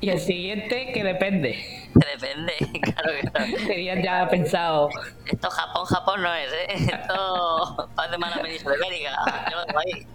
Y 0.00 0.10
el 0.10 0.20
siguiente, 0.20 0.92
que 0.92 1.02
depende. 1.02 1.52
que 1.94 2.06
depende. 2.18 2.52
Claro 2.96 3.10
que 3.20 3.28
claro. 3.28 3.52
Tenían 3.66 4.02
ya 4.02 4.28
pensado. 4.28 4.90
Esto 5.26 5.50
Japón, 5.50 5.84
Japón 5.86 6.22
no 6.22 6.34
es, 6.34 6.52
¿eh? 6.52 6.66
Esto 6.92 7.88
parece 7.94 8.18
mala 8.18 8.36
península 8.40 8.76
ibérica. 8.76 9.10
Yo 9.50 9.56
lo 9.56 9.64
dejo 9.64 9.78
ahí. 9.78 10.06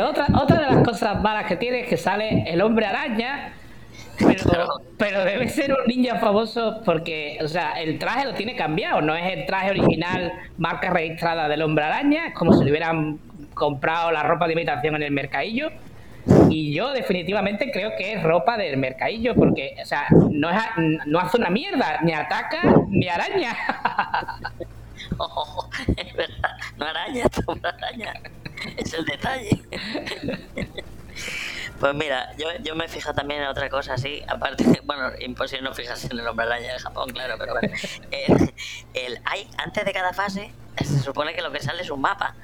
Otra, 0.00 0.26
otra 0.40 0.60
de 0.60 0.74
las 0.74 0.84
cosas 0.84 1.20
malas 1.22 1.46
que 1.46 1.56
tiene 1.56 1.80
es 1.80 1.88
que 1.88 1.96
sale 1.96 2.44
el 2.46 2.60
hombre 2.60 2.86
araña. 2.86 3.52
Pero, 4.18 4.66
pero 4.96 5.24
debe 5.24 5.48
ser 5.48 5.72
un 5.72 5.86
ninja 5.86 6.16
famoso 6.16 6.80
porque, 6.84 7.38
o 7.40 7.46
sea, 7.46 7.72
el 7.80 7.98
traje 8.00 8.24
lo 8.24 8.34
tiene 8.34 8.56
cambiado, 8.56 9.00
no 9.00 9.14
es 9.14 9.32
el 9.32 9.46
traje 9.46 9.70
original, 9.70 10.32
marca 10.56 10.90
registrada 10.90 11.48
del 11.48 11.62
hombre 11.62 11.84
araña, 11.84 12.26
es 12.28 12.34
como 12.34 12.52
si 12.52 12.64
le 12.64 12.70
hubieran 12.70 13.20
comprado 13.54 14.10
la 14.10 14.24
ropa 14.24 14.46
de 14.48 14.54
imitación 14.54 14.96
en 14.96 15.04
el 15.04 15.12
mercadillo. 15.12 15.70
Y 16.50 16.72
yo 16.74 16.92
definitivamente 16.92 17.70
creo 17.70 17.92
que 17.96 18.14
es 18.14 18.22
ropa 18.22 18.56
del 18.56 18.76
mercadillo 18.76 19.34
porque, 19.34 19.76
o 19.82 19.86
sea, 19.86 20.06
no, 20.30 20.50
es, 20.50 20.56
no 21.06 21.18
hace 21.18 21.36
una 21.38 21.50
mierda, 21.50 22.00
ni 22.02 22.12
ataca 22.12 22.60
ni 22.88 23.08
araña. 23.08 23.56
Oh, 25.16 25.68
es 25.96 26.12
verdad. 26.14 26.50
No 26.76 26.84
araña, 26.86 27.24
una 27.46 27.68
araña. 27.70 28.12
Es 28.76 28.92
el 28.94 29.04
detalle. 29.04 29.62
Pues 31.80 31.94
mira, 31.94 32.30
yo, 32.36 32.46
yo 32.64 32.74
me 32.74 32.88
fijo 32.88 33.14
también 33.14 33.42
en 33.42 33.46
otra 33.48 33.68
cosa 33.70 33.94
así, 33.94 34.20
aparte, 34.26 34.64
bueno, 34.84 35.10
imposible 35.20 35.62
no 35.62 35.72
fijarse 35.74 36.08
en 36.10 36.18
el 36.18 36.26
hombre 36.26 36.46
araña 36.46 36.72
de 36.72 36.78
Japón, 36.80 37.10
claro, 37.10 37.36
pero 37.38 37.52
bueno. 37.52 37.68
El, 38.10 38.52
el- 38.94 39.20
hay, 39.24 39.48
antes 39.58 39.84
de 39.84 39.92
cada 39.92 40.12
fase, 40.12 40.50
se 40.76 40.98
supone 40.98 41.34
que 41.34 41.42
lo 41.42 41.52
que 41.52 41.60
sale 41.60 41.82
es 41.82 41.90
un 41.90 42.00
mapa. 42.00 42.34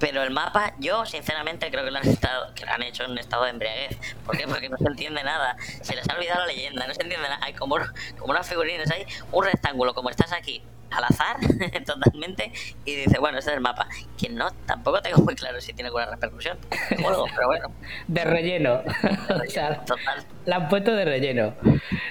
Pero 0.00 0.22
el 0.22 0.30
mapa, 0.30 0.72
yo 0.78 1.04
sinceramente 1.04 1.70
creo 1.70 1.84
que 1.84 1.90
lo 1.90 1.98
han, 1.98 2.08
estado, 2.08 2.54
que 2.54 2.64
lo 2.64 2.72
han 2.72 2.82
hecho 2.82 3.04
en 3.04 3.12
un 3.12 3.18
estado 3.18 3.44
de 3.44 3.50
embriaguez. 3.50 3.98
¿Por 4.24 4.36
qué? 4.36 4.48
Porque 4.48 4.70
no 4.70 4.78
se 4.78 4.88
entiende 4.88 5.22
nada. 5.22 5.56
Se 5.82 5.94
les 5.94 6.08
ha 6.08 6.14
olvidado 6.14 6.40
la 6.40 6.46
leyenda, 6.46 6.86
no 6.86 6.94
se 6.94 7.02
entiende 7.02 7.28
nada. 7.28 7.38
Hay 7.42 7.52
como, 7.52 7.76
como 8.18 8.32
unas 8.32 8.48
figurinas 8.48 8.90
ahí, 8.90 9.04
un 9.30 9.44
rectángulo, 9.44 9.92
como 9.92 10.08
estás 10.08 10.32
aquí, 10.32 10.62
al 10.90 11.04
azar, 11.04 11.36
totalmente, 11.86 12.52
y 12.84 12.96
dice, 12.96 13.18
bueno, 13.18 13.38
ese 13.38 13.50
es 13.50 13.56
el 13.56 13.62
mapa. 13.62 13.88
Que 14.18 14.28
no, 14.28 14.50
tampoco 14.66 15.00
tengo 15.02 15.18
muy 15.22 15.34
claro 15.34 15.60
si 15.60 15.72
tiene 15.72 15.88
alguna 15.88 16.06
repercusión. 16.06 16.58
juego, 17.00 17.26
pero 17.34 17.46
bueno, 17.46 17.68
De 18.08 18.24
relleno. 18.24 18.80
O 19.30 19.50
sea, 19.50 19.84
total. 19.84 20.24
La 20.44 20.56
han 20.56 20.68
puesto 20.68 20.92
de 20.92 21.04
relleno. 21.04 21.54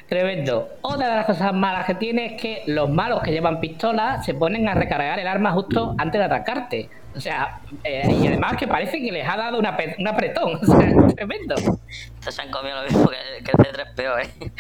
Tremendo. 0.08 0.70
Otra 0.82 1.10
de 1.10 1.16
las 1.16 1.26
cosas 1.26 1.54
malas 1.54 1.86
que 1.86 1.96
tiene 1.96 2.26
es 2.28 2.42
que 2.42 2.64
los 2.68 2.90
malos 2.90 3.22
que 3.24 3.32
llevan 3.32 3.60
pistolas 3.60 4.26
se 4.26 4.34
ponen 4.34 4.68
a 4.68 4.74
recargar 4.74 5.20
el 5.20 5.28
arma 5.28 5.52
justo 5.52 5.96
antes 5.98 6.20
de 6.20 6.26
atacarte. 6.26 6.90
O 7.20 7.22
sea, 7.22 7.60
eh, 7.84 8.10
y 8.10 8.28
además 8.28 8.56
que 8.56 8.66
parece 8.66 9.02
que 9.02 9.12
les 9.12 9.28
ha 9.28 9.36
dado 9.36 9.60
una 9.60 9.76
pe- 9.76 9.96
un 10.00 10.08
apretón. 10.08 10.56
O 10.62 10.66
sea, 10.66 11.08
tremendo. 11.16 11.54
Estos 11.56 12.34
se 12.36 12.42
han 12.42 12.50
comido 12.50 12.78
lo 12.82 12.84
mismo 12.90 13.10
que, 13.10 13.44
que 13.44 13.52
el 13.52 13.58
C3PO, 13.58 14.24
¿eh? 14.24 14.52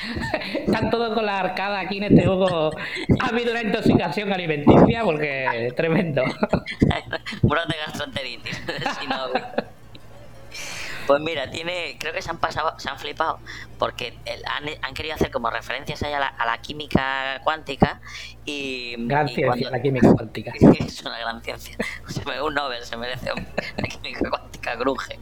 Están 0.67 0.89
todos 0.89 1.13
con 1.13 1.25
la 1.25 1.39
arcada 1.39 1.79
aquí 1.79 1.97
en 1.97 2.03
este 2.03 2.25
juego. 2.25 2.71
Ha 3.21 3.27
habido 3.27 3.51
una 3.51 3.61
intoxicación 3.61 4.31
alimenticia 4.33 5.03
porque 5.03 5.71
tremendo. 5.75 6.23
Brote 7.43 7.67
de 7.73 7.79
gastroenteritis. 7.85 8.61
si 8.99 9.07
no, 9.07 9.27
Pues 11.09 11.21
mira, 11.23 11.49
tiene, 11.49 11.97
creo 11.99 12.13
que 12.13 12.21
se 12.21 12.29
han 12.29 12.37
pasado, 12.37 12.77
se 12.77 12.87
han 12.87 12.99
flipado, 12.99 13.39
porque 13.79 14.15
el- 14.25 14.43
han, 14.45 14.65
han 14.83 14.93
querido 14.93 15.15
hacer 15.15 15.31
como 15.31 15.49
referencias 15.49 16.03
a 16.03 16.09
la, 16.19 16.27
a 16.27 16.45
la 16.45 16.59
química 16.61 17.41
cuántica 17.43 17.99
y, 18.45 18.93
Gran 19.07 19.27
y 19.27 19.33
ciencia, 19.33 19.47
cuando- 19.47 19.69
la 19.71 19.81
química 19.81 20.13
cuántica. 20.13 20.51
es 20.79 21.01
una 21.01 21.17
gran 21.17 21.41
ciencia. 21.41 21.75
Un 22.45 22.53
Nobel 22.53 22.83
se 22.85 22.95
merece 22.95 23.31
un- 23.33 23.43
la 23.77 23.87
química 23.87 24.29
cuántica 24.29 24.75
grunge. 24.75 25.17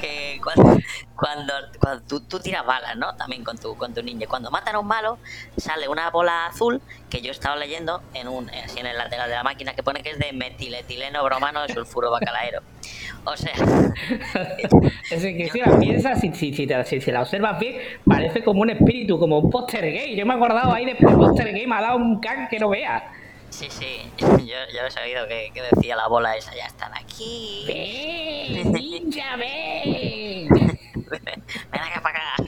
Que 0.00 0.40
cuando, 0.42 0.76
cuando, 1.14 1.54
cuando 1.78 2.04
tú, 2.08 2.20
tú 2.22 2.40
tiras 2.40 2.66
balas, 2.66 2.96
¿no? 2.96 3.14
También 3.14 3.44
con 3.44 3.56
tu, 3.58 3.76
con 3.76 3.94
tu 3.94 4.02
ninja. 4.02 4.26
Cuando 4.26 4.50
matan 4.50 4.74
a 4.74 4.80
un 4.80 4.88
malo, 4.88 5.18
sale 5.56 5.86
una 5.88 6.10
bola 6.10 6.46
azul 6.46 6.82
que 7.10 7.20
yo 7.20 7.28
he 7.28 7.32
estado 7.32 7.54
leyendo 7.56 8.02
en 8.12 8.26
un, 8.26 8.50
así 8.50 8.80
en 8.80 8.86
el 8.86 8.98
lateral 8.98 9.28
de 9.28 9.36
la 9.36 9.44
máquina 9.44 9.72
que 9.74 9.84
pone 9.84 10.02
que 10.02 10.10
es 10.10 10.18
de 10.18 10.32
metiletileno 10.32 11.22
bromano 11.22 11.62
de 11.62 11.72
sulfuro 11.72 12.10
bacalaero. 12.10 12.60
O 13.24 13.36
sea, 13.36 13.52
Es 15.10 15.24
que 15.36 15.48
si 15.50 15.58
la 15.60 15.78
piensas, 15.78 16.20
si, 16.20 16.32
si, 16.32 16.52
si, 16.54 16.66
te- 16.66 16.84
si- 16.84 17.00
si 17.00 17.10
la 17.10 17.22
observas 17.22 17.58
bien, 17.58 17.76
parece 18.06 18.42
como 18.42 18.62
un 18.62 18.70
espíritu, 18.70 19.18
como 19.18 19.38
un 19.38 19.50
póster 19.50 19.82
gay. 19.84 20.16
Yo 20.16 20.24
me 20.26 20.34
he 20.34 20.36
acordado 20.36 20.72
ahí 20.72 20.84
de 20.84 20.94
póster 20.96 21.52
gay, 21.52 21.66
me 21.66 21.76
ha 21.76 21.80
dado 21.82 21.96
un 21.96 22.20
can 22.20 22.48
que 22.48 22.58
no 22.58 22.68
vea. 22.70 23.10
sí, 23.50 23.66
sí, 23.70 24.02
yo, 24.18 24.26
yo 24.46 24.86
he 24.86 24.90
sabido 24.90 25.26
que, 25.26 25.50
que 25.54 25.62
decía 25.74 25.96
la 25.96 26.06
bola 26.08 26.36
esa, 26.36 26.54
ya 26.54 26.66
están 26.66 26.92
aquí. 26.96 27.64
¡Ven, 27.66 28.72
ninja, 28.72 29.36
ven! 29.36 30.48
Ven 31.10 31.80
acá 31.80 32.00
para 32.02 32.18
acá. 32.18 32.44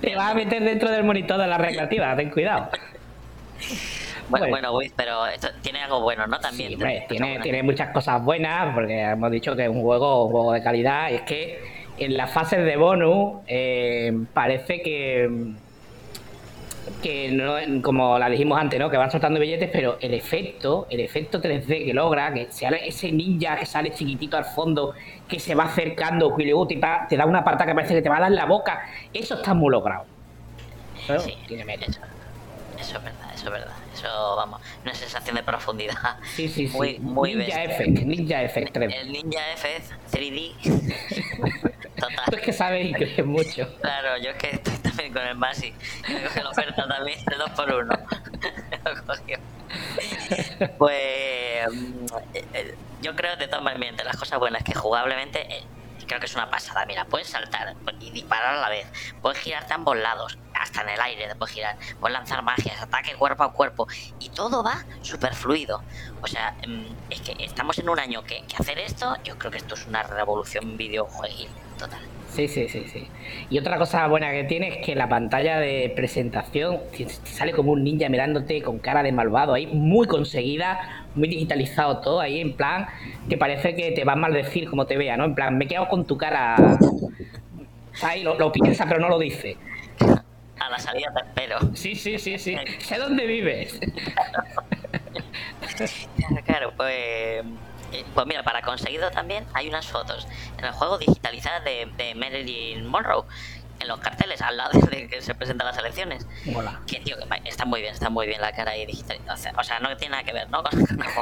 Te 0.00 0.14
vas 0.14 0.30
a 0.32 0.34
meter 0.34 0.62
dentro 0.62 0.90
del 0.90 1.04
monitor 1.04 1.38
de 1.40 1.46
la 1.46 1.56
recreativa, 1.58 2.14
ten 2.16 2.30
cuidado. 2.30 2.68
Bueno, 4.40 4.48
Bueno. 4.48 4.72
Wiz, 4.76 4.92
pero 4.96 5.26
esto 5.26 5.48
tiene 5.62 5.80
algo 5.82 6.00
bueno, 6.00 6.26
¿no? 6.26 6.38
También. 6.40 6.68
Sí, 6.70 6.74
hombre, 6.74 7.04
tiene, 7.08 7.26
Bueno. 7.28 7.42
tiene 7.42 7.62
muchas 7.62 7.90
cosas 7.90 8.22
buenas, 8.24 8.74
porque 8.74 9.00
hemos 9.00 9.30
dicho 9.30 9.54
que 9.56 9.64
es 9.64 9.68
un 9.68 9.82
juego, 9.82 10.24
un 10.26 10.30
juego 10.32 10.52
de 10.52 10.62
calidad. 10.62 11.10
Y 11.10 11.14
es 11.14 11.22
que 11.22 11.62
en 11.98 12.16
las 12.16 12.30
fases 12.32 12.64
de 12.64 12.76
bonus 12.76 13.40
eh, 13.46 14.12
parece 14.32 14.82
que, 14.82 15.28
que 17.02 17.30
no, 17.32 17.54
como 17.82 18.18
la 18.18 18.28
dijimos 18.28 18.58
antes, 18.60 18.78
¿no? 18.80 18.88
Que 18.90 18.96
van 18.96 19.10
soltando 19.10 19.38
billetes, 19.40 19.70
pero 19.72 19.98
el 20.00 20.14
efecto, 20.14 20.86
el 20.90 21.00
efecto 21.00 21.40
3D 21.40 21.84
que 21.86 21.94
logra, 21.94 22.32
que 22.32 22.50
sea 22.50 22.70
ese 22.70 23.12
ninja 23.12 23.56
que 23.56 23.66
sale 23.66 23.92
chiquitito 23.92 24.36
al 24.36 24.44
fondo, 24.44 24.94
que 25.28 25.38
se 25.38 25.54
va 25.54 25.64
acercando, 25.64 26.34
pa- 26.80 27.06
te 27.08 27.16
da 27.16 27.26
una 27.26 27.44
parta 27.44 27.66
que 27.66 27.74
parece 27.74 27.94
que 27.94 28.02
te 28.02 28.08
va 28.08 28.16
a 28.16 28.20
dar 28.20 28.30
en 28.30 28.36
la 28.36 28.46
boca, 28.46 28.82
eso 29.12 29.34
está 29.34 29.54
muy 29.54 29.70
logrado. 29.70 30.04
Sí, 31.18 31.36
tiene 31.48 31.64
mérito. 31.64 31.90
eso, 31.90 32.00
eso 32.78 32.98
es 32.98 33.04
verdad, 33.04 33.30
eso 33.34 33.46
es 33.46 33.52
verdad. 33.52 33.72
Eso, 33.92 34.36
vamos, 34.36 34.60
una 34.82 34.94
sensación 34.94 35.36
de 35.36 35.42
profundidad. 35.42 36.18
Sí, 36.34 36.48
sí, 36.48 36.66
sí. 36.68 36.76
Muy, 36.76 36.98
muy 36.98 37.34
Ninja. 37.34 37.64
Effect, 37.64 37.98
Ninja 38.00 38.42
Effect 38.42 38.76
3D. 38.76 38.94
El 38.94 39.12
Ninja 39.12 39.52
F 39.52 39.82
3D. 40.10 40.54
Tú 42.02 42.08
es 42.08 42.16
Total. 42.16 42.40
que 42.40 42.52
sabes 42.52 42.86
y 42.86 42.92
crees 42.92 43.24
mucho. 43.24 43.68
Claro, 43.80 44.16
yo 44.18 44.30
es 44.30 44.36
que 44.36 44.50
estoy 44.50 44.76
también 44.78 45.12
con 45.12 45.22
el 45.22 45.36
Masi. 45.36 45.72
Me 46.08 46.22
coge 46.22 46.42
la 46.42 46.50
oferta 46.50 46.88
también, 46.88 47.18
el 47.30 47.38
2 47.38 47.50
por 47.50 47.72
1 47.72 47.98
Lo 48.84 49.06
cogió. 49.06 49.38
Pues 50.78 51.68
mm, 51.72 52.06
eh, 52.54 52.74
yo 53.02 53.14
creo 53.14 53.36
de 53.36 53.46
todas 53.46 53.62
maneras, 53.62 53.90
entre 53.90 54.04
las 54.06 54.16
cosas 54.16 54.38
buenas 54.38 54.64
que 54.64 54.74
jugablemente 54.74 55.40
eh, 55.54 55.62
creo 56.06 56.20
que 56.20 56.26
es 56.26 56.34
una 56.34 56.50
pasada. 56.50 56.84
Mira, 56.86 57.04
puedes 57.04 57.28
saltar 57.28 57.74
y 58.00 58.10
disparar 58.10 58.56
a 58.56 58.60
la 58.60 58.68
vez, 58.68 58.86
puedes 59.22 59.38
girarte 59.38 59.72
a 59.72 59.76
ambos 59.76 59.96
lados, 59.96 60.38
hasta 60.62 60.82
en 60.82 60.90
el 60.90 61.00
aire 61.00 61.34
puedes 61.36 61.54
girar, 61.54 61.76
puedes 62.00 62.16
lanzar 62.16 62.42
magias, 62.42 62.80
ataque 62.80 63.14
cuerpo 63.14 63.42
a 63.42 63.52
cuerpo 63.52 63.88
y 64.20 64.28
todo 64.30 64.62
va 64.62 64.84
súper 65.02 65.34
fluido. 65.34 65.82
O 66.22 66.26
sea, 66.26 66.54
mm, 66.66 67.10
es 67.10 67.20
que 67.20 67.44
estamos 67.44 67.78
en 67.78 67.88
un 67.88 67.98
año 67.98 68.22
que, 68.22 68.44
hacer 68.58 68.78
esto, 68.78 69.16
yo 69.24 69.36
creo 69.38 69.50
que 69.50 69.58
esto 69.58 69.74
es 69.74 69.86
una 69.86 70.02
revolución 70.04 70.76
videojueguil 70.76 71.48
total. 71.78 72.00
Sí, 72.28 72.48
sí, 72.48 72.66
sí, 72.68 72.86
sí. 72.90 73.08
Y 73.50 73.58
otra 73.58 73.76
cosa 73.76 74.06
buena 74.06 74.30
que 74.30 74.44
tiene 74.44 74.68
es 74.68 74.86
que 74.86 74.94
la 74.94 75.06
pantalla 75.06 75.58
de 75.58 75.92
presentación 75.94 76.78
sale 77.24 77.52
como 77.52 77.72
un 77.72 77.84
ninja 77.84 78.08
mirándote 78.08 78.62
con 78.62 78.78
cara 78.78 79.02
de 79.02 79.12
malvado 79.12 79.52
ahí, 79.52 79.66
muy 79.66 80.06
conseguida, 80.06 81.04
muy 81.14 81.28
digitalizado 81.28 81.98
todo 81.98 82.20
ahí, 82.20 82.40
en 82.40 82.54
plan, 82.54 82.86
que 83.28 83.36
parece 83.36 83.74
que 83.74 83.90
te 83.90 84.04
va 84.04 84.12
a 84.12 84.16
maldecir 84.16 84.70
como 84.70 84.86
te 84.86 84.96
vea, 84.96 85.16
¿no? 85.18 85.24
En 85.24 85.34
plan, 85.34 85.58
me 85.58 85.66
he 85.66 85.68
quedado 85.68 85.88
con 85.88 86.06
tu 86.06 86.16
cara. 86.16 86.78
Ahí 88.02 88.22
lo, 88.22 88.38
lo 88.38 88.50
piensa, 88.50 88.86
pero 88.86 89.00
no 89.00 89.10
lo 89.10 89.18
dice. 89.18 89.58
A 90.60 90.70
la 90.70 90.78
salida 90.78 91.12
te 91.14 91.20
espero. 91.26 91.58
Sí, 91.74 91.94
sí, 91.96 92.18
sí, 92.18 92.38
sí. 92.38 92.56
Sé 92.80 92.98
dónde 92.98 93.26
vives. 93.26 93.78
Claro, 95.76 96.42
claro, 96.44 96.72
pues. 96.76 96.92
eh, 96.94 98.04
Pues 98.14 98.26
mira, 98.26 98.42
para 98.42 98.62
conseguirlo 98.62 99.10
también 99.10 99.44
hay 99.54 99.68
unas 99.68 99.86
fotos 99.86 100.26
en 100.58 100.64
el 100.64 100.72
juego 100.72 100.98
digitalizadas 100.98 101.64
de, 101.64 101.88
de 101.96 102.14
Marilyn 102.14 102.86
Monroe 102.86 103.24
en 103.82 103.88
los 103.88 104.00
carteles 104.00 104.40
al 104.40 104.56
lado 104.56 104.80
de 104.90 105.08
que 105.08 105.20
se 105.20 105.34
presentan 105.34 105.66
las 105.66 105.78
elecciones. 105.78 106.26
Mola. 106.46 106.80
Que 106.86 107.00
tío, 107.00 107.16
que 107.16 107.48
está 107.48 107.64
muy 107.64 107.80
bien, 107.80 107.92
está 107.92 108.08
muy 108.08 108.26
bien 108.26 108.40
la 108.40 108.52
cara 108.52 108.72
ahí 108.72 108.86
digitalizada. 108.86 109.34
O 109.34 109.36
sea, 109.36 109.52
o 109.58 109.64
sea, 109.64 109.80
no 109.80 109.94
tiene 109.96 110.12
nada 110.12 110.24
que 110.24 110.32
ver, 110.32 110.48
¿no? 110.50 110.62
Con, 110.62 110.74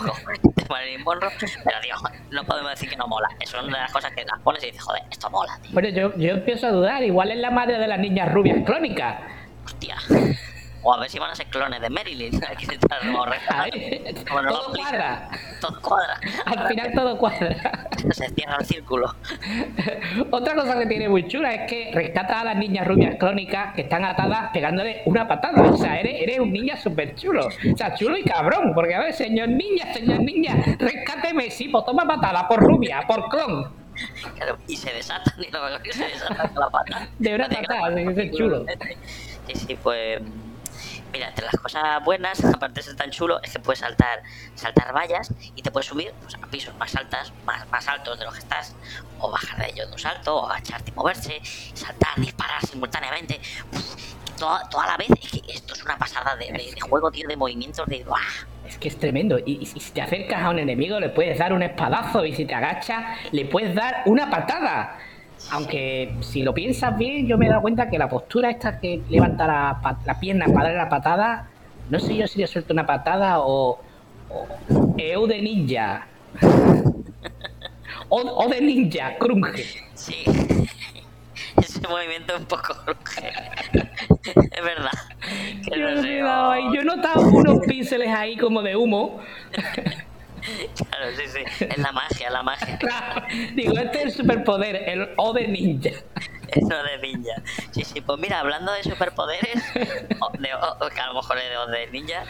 el 0.09 0.69
Marilyn 0.69 1.03
Monroe, 1.03 1.33
pero 1.39 1.81
tío, 1.81 1.95
no 2.31 2.45
podemos 2.45 2.71
decir 2.71 2.89
que 2.89 2.97
no 2.97 3.07
mola. 3.07 3.29
Es 3.41 3.53
una 3.53 3.63
de 3.65 3.71
las 3.71 3.93
cosas 3.93 4.13
que 4.13 4.25
las 4.25 4.39
pones 4.41 4.63
y 4.63 4.67
dices, 4.67 4.83
joder, 4.83 5.03
esto 5.11 5.29
mola, 5.31 5.59
tío. 5.63 5.73
Bueno, 5.73 5.89
yo, 5.89 6.17
yo 6.17 6.31
empiezo 6.33 6.69
a 6.69 6.71
dudar, 6.71 7.03
igual 7.03 7.31
es 7.33 7.39
la 7.39 7.51
madre 7.51 7.79
de 7.79 7.89
las 7.89 7.99
niñas 7.99 8.33
rubias 8.33 8.65
clónicas. 8.65 9.21
Hostia. 9.65 9.97
O 10.83 10.95
a 10.95 10.99
ver 10.99 11.11
si 11.11 11.19
van 11.19 11.31
a 11.31 11.35
ser 11.35 11.47
clones 11.47 11.81
de 11.81 11.91
Marilyn. 11.91 12.41
Aquí 12.49 12.67
está 12.71 12.99
lo 13.05 14.49
todo 14.49 14.73
cuadra. 14.73 15.29
Todo 15.61 15.81
cuadra. 15.83 16.21
Al 16.47 16.69
final 16.69 16.93
todo 16.95 17.19
cuadra. 17.19 17.89
Se 18.13 18.29
cierra 18.31 18.57
el 18.59 18.67
círculo. 18.67 19.15
Otra 20.31 20.55
cosa 20.55 20.79
que 20.79 20.87
tiene 20.87 21.09
muy 21.09 21.27
chula 21.29 21.53
es 21.55 21.71
que 21.71 21.91
rescata 21.93 22.41
a 22.41 22.45
las 22.45 22.57
niñas 22.57 22.87
rubias 22.87 23.17
crónicas 23.17 23.75
que 23.75 23.83
están 23.83 24.05
atadas 24.05 24.51
pegándole 24.53 25.03
una 25.07 25.27
patada. 25.29 25.63
O 25.71 25.77
sea, 25.77 26.01
eres, 26.01 26.23
eres 26.23 26.41
un 26.41 26.53
niña 26.53 26.77
súper 26.77 27.15
chulo. 27.15 27.47
O 27.47 27.77
sea, 27.77 27.95
chulo 27.95 28.17
y 28.17 28.23
cabrón. 28.23 28.73
Porque, 28.75 28.95
a 28.95 29.01
ver, 29.01 29.13
señor 29.13 29.49
niña, 29.49 29.93
señor 29.93 30.21
niña, 30.21 30.57
rescáteme, 30.79 31.51
sí, 31.51 31.69
pues 31.69 31.85
toma 31.85 32.07
patada 32.07 32.49
por 32.49 32.61
rubia, 32.61 33.03
por 33.07 33.29
clon. 33.29 33.73
Claro, 34.37 34.57
y 34.67 34.77
se 34.77 34.93
desatan 34.93 35.35
y 35.43 35.51
lo 35.51 35.63
mejor 35.63 35.83
que 35.83 35.93
se 35.93 36.05
desatan 36.05 36.49
con 36.49 36.61
la 36.61 36.71
pata. 36.71 37.09
De 37.19 37.35
una 37.35 37.49
patada, 37.49 38.01
es 38.01 38.31
chulo. 38.33 38.65
Sí, 39.47 39.55
sí, 39.55 39.79
pues. 39.83 40.21
Mira, 41.13 41.29
entre 41.29 41.45
las 41.45 41.57
cosas 41.57 42.05
buenas, 42.05 42.45
aparte 42.55 42.81
de 42.81 42.83
ser 42.83 42.97
tan 42.97 43.11
chulo, 43.11 43.41
es 43.43 43.53
que 43.53 43.59
puedes 43.59 43.81
saltar, 43.81 44.23
saltar 44.55 44.95
vallas 44.95 45.33
y 45.55 45.63
te 45.63 45.71
puedes 45.71 45.87
subir 45.87 46.13
pues, 46.23 46.37
a 46.37 46.47
pisos 46.47 46.75
más 46.77 46.95
altas, 46.95 47.33
más, 47.45 47.69
más 47.71 47.89
altos 47.89 48.19
de 48.19 48.25
los 48.25 48.35
que 48.35 48.41
estás, 48.41 48.75
o 49.19 49.31
bajar 49.31 49.59
de 49.59 49.71
ellos 49.71 49.87
de 49.89 49.93
un 49.93 49.99
salto, 49.99 50.37
o 50.37 50.47
agacharte 50.47 50.91
y 50.91 50.95
moverse, 50.95 51.41
saltar, 51.75 52.15
disparar 52.17 52.65
simultáneamente. 52.65 53.41
Uf, 53.73 54.15
toda, 54.39 54.69
toda 54.69 54.87
la 54.87 54.97
vez, 54.97 55.11
es 55.11 55.31
que 55.31 55.53
esto 55.53 55.75
es 55.75 55.83
una 55.83 55.99
pasada 55.99 56.37
de, 56.37 56.81
juego, 56.81 57.11
tío, 57.11 57.29
de 57.29 57.37
movimientos, 57.37 57.87
de. 57.87 58.05
¡buah! 58.05 58.19
Es 58.67 58.79
que 58.79 58.89
es 58.89 58.99
tremendo. 58.99 59.39
Y, 59.39 59.59
y 59.63 59.67
si 59.67 59.91
te 59.91 60.01
acercas 60.01 60.43
a 60.43 60.51
un 60.51 60.59
enemigo, 60.61 61.01
le 61.01 61.09
puedes 61.09 61.39
dar 61.39 61.53
un 61.53 61.63
espadazo. 61.63 62.25
Y 62.25 62.35
si 62.35 62.45
te 62.45 62.55
agachas, 62.55 63.19
le 63.33 63.45
puedes 63.47 63.75
dar 63.75 64.03
una 64.07 64.31
patada. 64.31 64.97
Aunque 65.51 66.15
si 66.21 66.43
lo 66.43 66.55
piensas 66.55 66.97
bien, 66.97 67.27
yo 67.27 67.39
me 67.39 67.47
he 67.47 67.49
dado 67.49 67.63
cuenta 67.63 67.89
que 67.89 67.99
la 67.99 68.09
postura 68.09 68.51
esta 68.51 68.79
que 68.79 69.03
levanta 69.09 69.47
la, 69.47 69.99
la 70.05 70.21
pierna 70.21 70.47
para 70.47 70.65
darle 70.65 70.77
la 70.79 70.89
patada, 70.89 71.49
no 71.89 71.99
sé 71.99 72.15
yo 72.15 72.27
si 72.27 72.39
le 72.39 72.47
suelto 72.47 72.73
una 72.73 72.87
patada 72.87 73.41
o. 73.41 73.81
o 74.29 74.47
EU 74.97 75.27
de 75.27 75.43
ninja. 75.43 76.07
O, 78.09 78.21
o 78.21 78.49
de 78.49 78.61
ninja, 78.61 79.17
crunge. 79.19 79.65
Sí. 79.95 80.25
Ese 81.57 81.81
movimiento 81.89 82.35
es 82.35 82.41
un 82.41 82.47
poco 82.47 82.75
cruje. 82.85 83.33
es 84.25 84.65
verdad. 84.65 84.91
Yo, 85.77 85.91
no 85.91 86.03
sé. 86.03 86.19
Yo 86.75 86.81
he 86.81 86.85
notado 86.85 87.23
unos 87.23 87.67
píxeles 87.67 88.09
ahí 88.09 88.37
como 88.37 88.63
de 88.63 88.77
humo. 88.77 89.21
Claro, 90.41 91.07
sí, 91.17 91.23
sí. 91.29 91.65
Es 91.65 91.79
la 91.79 91.93
magia, 91.93 92.31
la 92.31 92.43
magia. 92.43 92.79
Claro. 92.79 93.23
Digo, 93.55 93.77
este 93.79 93.99
es 93.99 94.05
el 94.07 94.13
superpoder, 94.13 94.77
el 94.89 95.11
O 95.17 95.33
de 95.33 95.49
ninja. 95.49 95.91
Eso 96.49 96.83
de 96.83 96.99
ninja. 97.03 97.35
Sí, 97.73 97.85
sí, 97.85 98.01
pues 98.01 98.19
mira, 98.19 98.41
hablando 98.41 98.73
de 98.73 98.83
superpoderes, 98.83 99.63
o 100.21 100.31
de, 100.39 100.55
o- 100.55 100.77
o 100.87 100.89
que 100.89 101.01
a 101.01 101.07
lo 101.09 101.15
mejor 101.15 101.39
es 101.39 101.49
de, 101.51 101.57
o 101.59 101.67
de 101.69 101.87
ninja, 101.89 102.25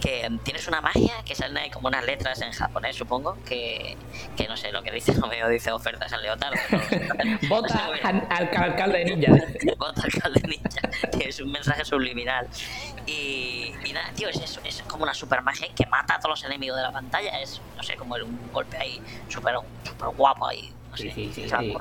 que 0.00 0.30
tienes 0.44 0.66
una 0.68 0.80
magia 0.80 1.22
que 1.24 1.34
salen 1.34 1.56
ahí 1.58 1.70
como 1.70 1.88
unas 1.88 2.04
letras 2.04 2.40
en 2.40 2.52
japonés, 2.52 2.96
supongo, 2.96 3.36
que, 3.44 3.96
que 4.36 4.46
no 4.48 4.56
sé 4.56 4.72
lo 4.72 4.82
que 4.82 4.90
dice, 4.90 5.14
no 5.20 5.26
me 5.26 5.48
dice 5.48 5.72
ofertas 5.72 6.12
al 6.12 6.22
leotardo. 6.22 6.58
no. 7.24 7.38
Vota 7.48 7.86
al, 8.04 8.26
al 8.30 8.56
alcalde 8.56 8.98
de 8.98 9.16
ninja. 9.16 9.32
Vota 9.78 10.02
alcalde 10.02 10.40
ninja. 10.48 11.08
Tío, 11.10 11.28
es 11.28 11.40
un 11.40 11.52
mensaje 11.52 11.84
subliminal. 11.84 12.48
Y, 13.06 13.72
y 13.84 13.92
nada, 13.92 14.10
tío, 14.14 14.28
es. 14.28 14.60
Es 14.64 14.82
como 14.82 15.04
una 15.04 15.14
super 15.14 15.42
magia 15.42 15.68
que 15.74 15.86
mata 15.86 16.14
a 16.14 16.18
todos 16.18 16.40
los 16.40 16.44
enemigos 16.44 16.76
de 16.76 16.82
la 16.82 16.92
pantalla. 16.92 17.40
Es, 17.40 17.60
no 17.76 17.82
sé, 17.82 17.96
como 17.96 18.14
un 18.14 18.52
golpe 18.52 18.76
ahí 18.76 19.00
súper 19.28 19.54
súper 19.84 20.08
guapo 20.10 20.46
ahí. 20.46 20.72
No 20.90 20.96
sé, 20.96 21.10
Sí, 21.10 21.32
sí, 21.34 21.42
sí, 21.42 21.48
se. 21.48 21.76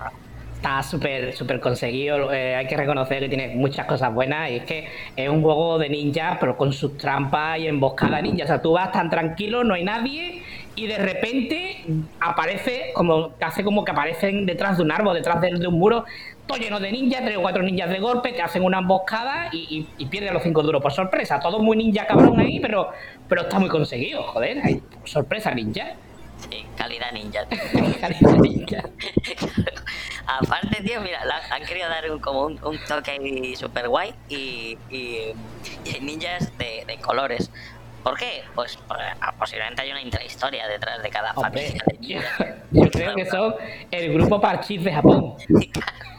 Está 0.57 0.81
súper 0.81 1.33
súper 1.35 1.59
conseguido. 1.59 2.33
eh, 2.33 2.55
hay 2.55 2.65
que 2.67 2.75
reconocer 2.75 3.19
que 3.19 3.29
tiene 3.29 3.49
muchas 3.55 3.85
cosas 3.85 4.11
buenas. 4.13 4.49
Y 4.49 4.55
es 4.57 4.65
que 4.65 4.87
es 5.15 5.29
un 5.29 5.41
juego 5.43 5.77
de 5.77 5.87
ninja, 5.87 6.37
pero 6.39 6.57
con 6.57 6.73
sus 6.73 6.97
trampas 6.97 7.59
y 7.59 7.67
emboscada 7.67 8.19
ninja. 8.21 8.43
O 8.43 8.47
sea, 8.47 8.61
tú 8.61 8.71
vas 8.73 8.91
tan 8.91 9.09
tranquilo, 9.09 9.63
no 9.63 9.75
hay 9.75 9.83
nadie. 9.83 10.41
Y 10.75 10.87
de 10.87 10.97
repente 10.97 11.85
aparece, 12.19 12.91
como 12.95 13.33
hace 13.39 13.63
como 13.63 13.85
que 13.85 13.91
aparecen 13.91 14.45
detrás 14.47 14.77
de 14.77 14.83
un 14.83 14.91
árbol, 14.91 15.13
detrás 15.15 15.39
de, 15.41 15.51
de 15.51 15.67
un 15.67 15.75
muro, 15.77 16.05
todo 16.47 16.57
lleno 16.57 16.79
de 16.79 16.91
ninjas, 16.91 17.21
tres 17.23 17.37
o 17.37 17.41
cuatro 17.41 17.61
ninjas 17.63 17.89
de 17.89 17.99
golpe, 17.99 18.33
que 18.33 18.41
hacen 18.41 18.63
una 18.63 18.79
emboscada 18.79 19.49
y, 19.51 19.87
y, 19.97 20.03
y 20.03 20.05
pierden 20.07 20.33
los 20.33 20.43
cinco 20.43 20.63
duros 20.63 20.81
por 20.81 20.91
sorpresa. 20.91 21.39
Todo 21.39 21.59
muy 21.59 21.77
ninja 21.77 22.05
cabrón 22.07 22.39
ahí, 22.39 22.59
pero, 22.59 22.89
pero 23.27 23.41
está 23.43 23.59
muy 23.59 23.69
conseguido, 23.69 24.23
joder. 24.23 24.59
Hay 24.63 24.81
sorpresa 25.03 25.53
ninja. 25.53 25.93
Sí, 26.37 26.65
calidad 26.75 27.11
ninja. 27.13 27.41
Calidad 27.99 28.37
ninja. 28.37 28.83
Aparte, 30.27 30.83
tío, 30.83 30.99
mira, 31.01 31.23
la- 31.25 31.41
han 31.55 31.63
querido 31.65 31.87
dar 31.89 32.09
un, 32.11 32.19
como 32.19 32.41
un, 32.45 32.59
un 32.63 32.77
toque 32.87 33.11
ahí 33.11 33.55
super 33.55 33.87
guay 33.87 34.13
y, 34.29 34.77
y, 34.89 35.33
ninjas 36.01 36.55
de, 36.57 36.83
de 36.85 36.97
colores. 36.97 37.49
¿Por 38.03 38.17
qué? 38.17 38.43
Pues, 38.53 38.77
pues, 38.87 38.99
ah, 39.21 39.33
posiblemente 39.37 39.81
hay 39.81 39.91
una 39.91 40.01
intrahistoria 40.01 40.67
detrás 40.67 41.01
de 41.01 41.09
cada 41.09 41.31
Hombre, 41.33 41.61
familia 41.61 41.83
de 41.87 41.97
ninjas. 41.97 42.39
yo 42.71 42.89
creo 42.91 43.15
que 43.15 43.25
son 43.25 43.55
el 43.91 44.13
grupo 44.13 44.39
Parchís 44.39 44.83
de 44.83 44.93
Japón. 44.93 45.35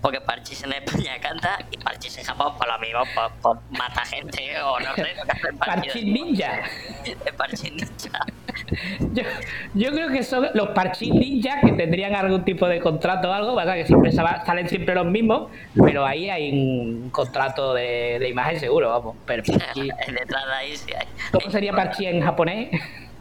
Porque 0.00 0.20
Parchís 0.20 0.62
en 0.62 0.72
España 0.72 1.18
canta 1.20 1.58
y 1.70 1.76
Parchís 1.78 2.16
en 2.18 2.24
Japón, 2.24 2.52
por 2.56 2.68
lo 2.68 2.78
mismo, 2.78 3.00
pues, 3.14 3.26
pues 3.42 3.58
mata 3.78 4.04
gente 4.04 4.60
o 4.62 4.78
no 4.78 4.94
sé 4.94 5.06
Parchís 5.58 6.04
Ninja. 6.04 6.60
de 7.04 7.32
Parchís 7.32 7.72
ninja. 7.72 8.26
Yo, 9.12 9.22
yo 9.74 9.90
creo 9.92 10.08
que 10.10 10.22
son 10.22 10.48
los 10.54 10.68
Parchís 10.70 11.12
Ninja 11.12 11.60
que 11.60 11.72
tendrían 11.72 12.14
algún 12.14 12.44
tipo 12.44 12.68
de 12.68 12.80
contrato 12.80 13.30
o 13.30 13.32
algo, 13.32 13.54
¿verdad? 13.54 13.74
Que 13.74 13.86
siempre 13.86 14.12
sal- 14.12 14.42
salen 14.46 14.68
siempre 14.68 14.94
los 14.94 15.06
mismos, 15.06 15.50
pero 15.84 16.04
ahí 16.06 16.28
hay 16.30 16.52
un 16.52 17.10
contrato 17.10 17.74
de, 17.74 18.18
de 18.20 18.28
imagen 18.28 18.60
seguro, 18.60 18.88
vamos. 18.90 19.16
Pero 19.26 19.42
Parchís- 19.46 19.92
Detrás 20.06 20.46
de 20.46 20.52
ahí 20.52 20.76
sí 20.76 20.92
hay. 20.94 21.06
¿Cómo 21.32 21.50
sería 21.50 21.72
Parchís 21.72 22.06
en 22.08 22.20
japonés? 22.22 22.68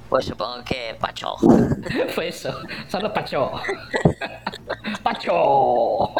Pues 0.09 0.25
supongo 0.25 0.63
que 0.63 0.95
Pacho. 0.99 1.35
Pues 2.15 2.35
eso, 2.45 2.59
son 2.87 3.03
los 3.03 3.11
Pacho. 3.11 3.51
¡Pacho! 5.03 6.13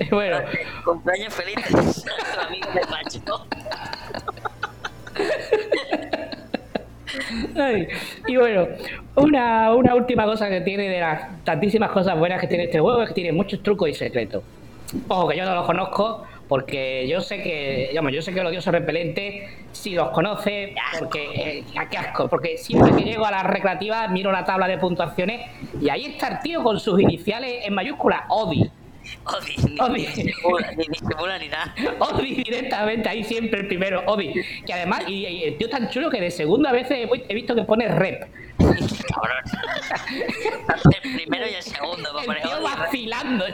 Y 0.00 0.08
bueno, 0.10 0.38
Cumpleaños 0.84 1.34
feliz 1.34 1.56
a 2.36 2.46
amigo 2.46 2.68
de 2.72 2.80
Pacho. 2.80 3.46
Ay, 7.56 7.88
y 8.26 8.36
bueno, 8.36 8.66
una, 9.14 9.74
una 9.74 9.94
última 9.94 10.24
cosa 10.24 10.48
que 10.48 10.60
tiene 10.60 10.88
de 10.88 11.00
las 11.00 11.44
tantísimas 11.44 11.90
cosas 11.90 12.18
buenas 12.18 12.40
que 12.40 12.46
tiene 12.46 12.64
este 12.64 12.80
juego 12.80 13.02
es 13.02 13.08
que 13.08 13.14
tiene 13.14 13.32
muchos 13.32 13.62
trucos 13.62 13.88
y 13.88 13.94
secretos. 13.94 14.42
Ojo, 15.08 15.28
que 15.28 15.36
yo 15.36 15.44
no 15.44 15.54
los 15.54 15.66
conozco 15.66 16.24
porque 16.48 17.06
yo 17.08 17.20
sé 17.20 17.42
que, 17.42 17.88
digamos, 17.90 18.12
yo 18.12 18.22
sé 18.22 18.32
que 18.32 18.40
el 18.40 18.46
odioso 18.46 18.70
repelente 18.70 19.48
si 19.72 19.94
los 19.94 20.10
conoce, 20.10 20.74
porque, 20.98 21.24
eh, 21.34 21.64
a 21.76 21.88
qué 21.88 21.98
asco, 21.98 22.28
porque 22.28 22.56
siempre 22.56 22.94
que 22.94 23.02
llego 23.02 23.26
a 23.26 23.30
las 23.30 23.44
recreativas 23.44 24.10
miro 24.10 24.32
la 24.32 24.44
tabla 24.44 24.68
de 24.68 24.78
puntuaciones 24.78 25.50
y 25.80 25.88
ahí 25.88 26.06
está 26.06 26.28
el 26.28 26.40
tío 26.40 26.62
con 26.62 26.78
sus 26.80 27.00
iniciales 27.00 27.66
en 27.66 27.74
mayúscula, 27.74 28.26
Odi. 28.28 28.70
Odi, 29.24 29.56
ni, 29.68 29.80
Odi. 29.80 30.06
ni 30.76 30.84
disimula, 30.88 31.38
ni 31.38 31.48
nada. 31.48 31.74
Odi 32.00 32.42
directamente, 32.42 33.08
ahí 33.08 33.24
siempre 33.24 33.60
el 33.60 33.68
primero, 33.68 34.02
Odi. 34.06 34.32
Que 34.64 34.72
además, 34.72 35.04
y, 35.06 35.26
y 35.26 35.44
el 35.44 35.56
tío 35.58 35.66
es 35.66 35.72
tan 35.72 35.88
chulo 35.90 36.10
que 36.10 36.20
de 36.20 36.30
segunda 36.30 36.72
vez 36.72 36.90
he, 36.90 37.08
he 37.28 37.34
visto 37.34 37.54
que 37.54 37.62
pone 37.62 37.88
rep. 37.88 38.24
Cabrón. 38.58 39.44
El 41.02 41.14
primero 41.14 41.46
y 41.46 41.54
el 41.54 41.62
segundo. 41.62 42.18
El 42.18 42.26
poner 42.26 42.42
tío 42.42 42.62
vacilando. 42.62 43.44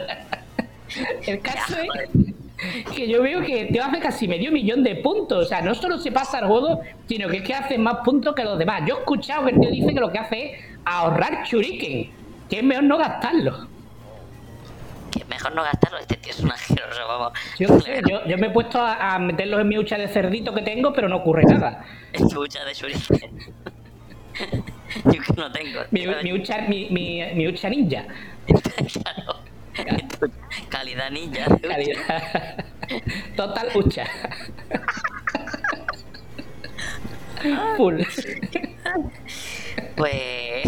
El 1.26 1.40
caso 1.40 1.76
es 1.78 2.32
que 2.94 3.08
yo 3.08 3.22
veo 3.22 3.40
que 3.42 3.66
tío 3.66 3.84
hace 3.84 4.00
casi 4.00 4.28
medio 4.28 4.52
millón 4.52 4.82
de 4.82 4.96
puntos. 4.96 5.46
O 5.46 5.48
sea, 5.48 5.60
no 5.62 5.74
solo 5.74 5.98
se 5.98 6.12
pasa 6.12 6.40
el 6.40 6.46
juego, 6.46 6.80
sino 7.08 7.28
que 7.28 7.38
es 7.38 7.42
que 7.42 7.54
hace 7.54 7.78
más 7.78 7.98
puntos 8.04 8.34
que 8.34 8.44
los 8.44 8.58
demás. 8.58 8.82
Yo 8.86 8.96
he 8.96 8.98
escuchado 9.00 9.44
que 9.44 9.52
el 9.52 9.60
tío 9.60 9.70
dice 9.70 9.94
que 9.94 10.00
lo 10.00 10.10
que 10.10 10.18
hace 10.18 10.44
es 10.44 10.64
ahorrar 10.84 11.44
churiken, 11.44 12.10
que 12.48 12.58
es 12.58 12.64
mejor 12.64 12.84
no 12.84 12.98
gastarlo. 12.98 13.68
Que 15.10 15.24
mejor 15.26 15.54
no 15.54 15.62
gastarlo. 15.62 15.98
Este 15.98 16.16
tío 16.16 16.32
es 16.32 16.40
un 16.40 16.50
asqueroso, 16.50 17.00
vamos. 17.06 17.38
Yo, 17.58 17.68
yo, 18.08 18.24
yo 18.26 18.38
me 18.38 18.46
he 18.46 18.50
puesto 18.50 18.80
a, 18.80 19.14
a 19.14 19.18
meterlos 19.18 19.60
en 19.60 19.68
mi 19.68 19.78
hucha 19.78 19.98
de 19.98 20.08
cerdito 20.08 20.54
que 20.54 20.62
tengo, 20.62 20.92
pero 20.92 21.08
no 21.08 21.16
ocurre 21.16 21.44
nada. 21.44 21.84
Es 22.12 22.28
chucha 22.28 22.64
de 22.64 22.74
shuriken. 22.74 23.38
Yo 25.04 25.22
que 25.22 25.32
no 25.36 25.50
tengo. 25.52 25.80
Mi, 25.90 26.06
mi 26.06 26.32
hucha, 26.32 26.62
mi, 26.68 26.88
mi, 26.90 27.22
mi 27.34 27.48
hucha 27.48 27.68
ninja. 27.68 28.04
Claro. 28.46 29.41
Calidad 30.68 31.11
ninja. 31.11 31.47
Calidad. 31.61 32.64
Total 33.37 33.68
hucha. 33.75 34.07
Full. 37.77 38.03
Pues. 39.97 40.62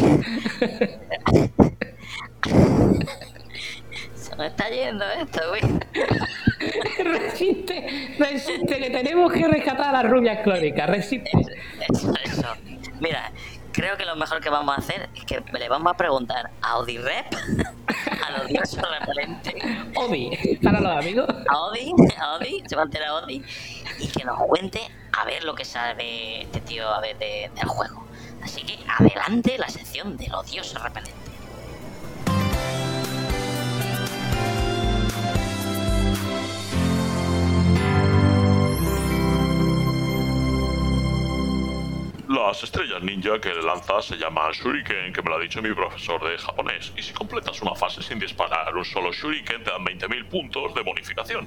Se 4.15 4.37
me 4.37 4.47
está 4.47 4.69
yendo 4.69 5.05
esto, 5.11 5.41
güey. 5.49 5.63
Resiste, 7.05 8.17
resiste, 8.19 8.79
que 8.79 8.91
tenemos 8.91 9.33
que 9.33 9.47
rescatar 9.47 9.89
a 9.89 10.03
las 10.03 10.11
rubias 10.11 10.43
clóricas. 10.43 10.89
Resiste. 10.89 11.31
Eso, 11.89 12.13
eso. 12.25 12.49
Mira, 13.01 13.31
creo 13.73 13.97
que 13.97 14.05
lo 14.05 14.17
mejor 14.17 14.41
que 14.41 14.49
vamos 14.49 14.75
a 14.77 14.79
hacer 14.79 15.09
es 15.15 15.25
que 15.25 15.43
le 15.59 15.69
vamos 15.69 15.93
a 15.93 15.97
preguntar 15.97 16.51
a 16.63 16.79
Odirep, 16.79 17.27
al 17.35 17.94
repelente, 18.63 19.55
Obi, 19.97 20.59
para 20.63 20.81
los 20.81 20.93
amigos. 20.97 21.27
a 21.49 21.59
Odi, 21.61 21.93
a 22.19 22.35
Odi, 22.37 22.63
se 22.67 22.77
va 22.77 22.83
a 22.83 22.85
enterar 22.85 23.11
Odi, 23.23 23.43
y 23.99 24.09
que 24.09 24.25
nos 24.25 24.39
cuente 24.47 24.81
a 25.13 25.25
ver 25.25 25.45
lo 25.45 25.55
que 25.55 25.65
sabe 25.65 26.43
este 26.43 26.61
tío 26.61 26.89
a 26.89 27.01
ver 27.01 27.19
de- 27.19 27.51
del 27.55 27.67
juego. 27.69 28.05
Así 28.43 28.63
que 28.63 28.79
adelante 28.89 29.57
la 29.59 29.69
sección 29.69 30.17
del 30.17 30.35
odioso 30.35 30.79
repelente. 30.79 31.13
Las 42.29 42.63
estrellas 42.63 43.03
ninja 43.03 43.39
que 43.39 43.53
lanzas 43.55 44.07
se 44.07 44.17
llaman 44.17 44.53
shuriken, 44.53 45.13
que 45.13 45.23
me 45.23 45.29
lo 45.29 45.37
ha 45.37 45.41
dicho 45.41 45.61
mi 45.61 45.73
profesor 45.75 46.23
de 46.29 46.39
japonés. 46.39 46.93
Y 46.97 47.03
si 47.03 47.13
completas 47.13 47.61
una 47.61 47.75
fase 47.75 48.03
sin 48.03 48.19
disparar 48.19 48.75
un 48.75 48.85
solo 48.85 49.13
shuriken, 49.13 49.63
te 49.63 49.71
dan 49.71 49.85
20.000 49.85 50.29
puntos 50.29 50.75
de 50.75 50.83
bonificación. 50.83 51.47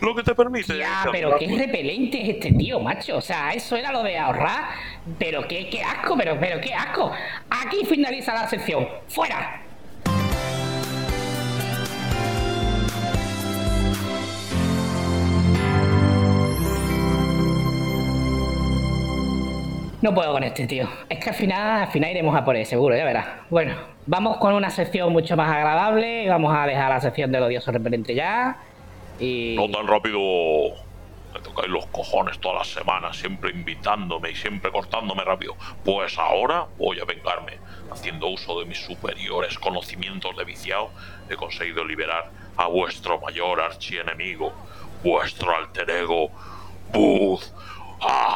Lo 0.00 0.14
que 0.14 0.22
te 0.22 0.34
permite... 0.34 0.76
Ya, 0.78 1.06
pero 1.12 1.38
qué 1.38 1.46
repelente 1.46 2.22
es 2.22 2.28
este 2.36 2.52
tío, 2.52 2.80
macho. 2.80 3.18
O 3.18 3.20
sea, 3.20 3.52
eso 3.52 3.76
era 3.76 3.92
lo 3.92 4.02
de 4.02 4.18
ahorrar. 4.18 4.70
Pero 5.18 5.46
qué, 5.46 5.68
qué 5.70 5.82
asco, 5.82 6.16
pero, 6.16 6.38
pero 6.40 6.60
qué 6.60 6.74
asco. 6.74 7.12
Aquí 7.48 7.84
finaliza 7.84 8.34
la 8.34 8.48
sección. 8.48 8.88
¡Fuera! 9.08 9.65
No 20.06 20.14
puedo 20.14 20.30
con 20.30 20.44
este 20.44 20.68
tío. 20.68 20.88
Es 21.08 21.18
que 21.18 21.30
al 21.30 21.34
final, 21.34 21.80
al 21.80 21.88
final 21.88 22.12
iremos 22.12 22.36
a 22.36 22.44
por 22.44 22.54
él, 22.54 22.64
seguro, 22.64 22.96
ya 22.96 23.04
verás. 23.04 23.26
Bueno, 23.50 23.74
vamos 24.06 24.36
con 24.36 24.54
una 24.54 24.70
sección 24.70 25.12
mucho 25.12 25.36
más 25.36 25.50
agradable. 25.50 26.28
Vamos 26.28 26.56
a 26.56 26.64
dejar 26.64 26.90
la 26.90 27.00
sección 27.00 27.32
del 27.32 27.42
odioso 27.42 27.72
repelente 27.72 28.14
ya. 28.14 28.56
Y. 29.18 29.56
No 29.56 29.68
tan 29.68 29.84
rápido. 29.88 30.20
Me 31.34 31.40
tocáis 31.42 31.66
los 31.66 31.86
cojones 31.86 32.38
todas 32.38 32.58
las 32.58 32.68
semanas, 32.68 33.16
siempre 33.16 33.50
invitándome 33.50 34.30
y 34.30 34.36
siempre 34.36 34.70
cortándome 34.70 35.24
rápido. 35.24 35.56
Pues 35.84 36.16
ahora 36.18 36.66
voy 36.78 37.00
a 37.00 37.04
vengarme. 37.04 37.54
Haciendo 37.90 38.28
uso 38.28 38.60
de 38.60 38.66
mis 38.66 38.78
superiores 38.78 39.58
conocimientos 39.58 40.36
de 40.36 40.44
viciado, 40.44 40.90
he 41.28 41.34
conseguido 41.34 41.84
liberar 41.84 42.30
a 42.56 42.68
vuestro 42.68 43.20
mayor 43.20 43.60
archienemigo, 43.60 44.52
vuestro 45.02 45.52
alter 45.52 45.90
ego, 45.90 46.30
Booth. 46.92 47.42
¡Ah! 48.00 48.26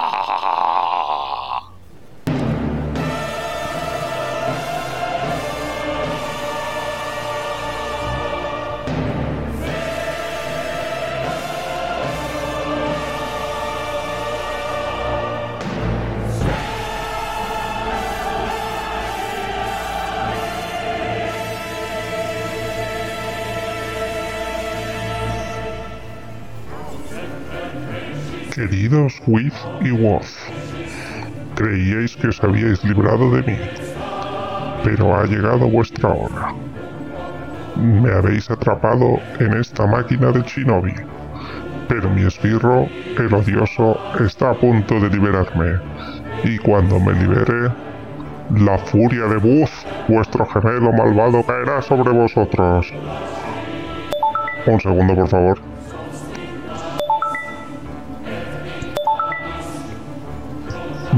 Queridos 28.61 29.15
With 29.27 29.55
y 29.81 29.91
Woz, 29.91 30.37
creíais 31.55 32.15
que 32.15 32.29
os 32.29 32.45
habíais 32.45 32.85
librado 32.85 33.31
de 33.31 33.43
mí, 33.43 33.59
pero 34.85 35.17
ha 35.17 35.25
llegado 35.25 35.67
vuestra 35.67 36.11
hora. 36.11 36.53
Me 37.77 38.13
habéis 38.13 38.51
atrapado 38.51 39.19
en 39.39 39.55
esta 39.55 39.87
máquina 39.87 40.31
de 40.31 40.43
Shinobi, 40.43 40.93
pero 41.89 42.11
mi 42.11 42.27
esbirro, 42.27 42.87
el 43.17 43.33
odioso, 43.33 43.99
está 44.23 44.51
a 44.51 44.55
punto 44.55 45.01
de 45.01 45.09
liberarme, 45.09 45.81
y 46.45 46.59
cuando 46.59 47.01
me 47.01 47.15
libere, 47.15 47.73
la 48.57 48.77
furia 48.77 49.25
de 49.25 49.39
Buzz, 49.39 49.87
vuestro 50.07 50.45
gemelo 50.45 50.93
malvado, 50.93 51.43
caerá 51.45 51.81
sobre 51.81 52.11
vosotros. 52.11 52.93
Un 54.67 54.81
segundo, 54.83 55.15
por 55.15 55.29
favor. 55.29 55.70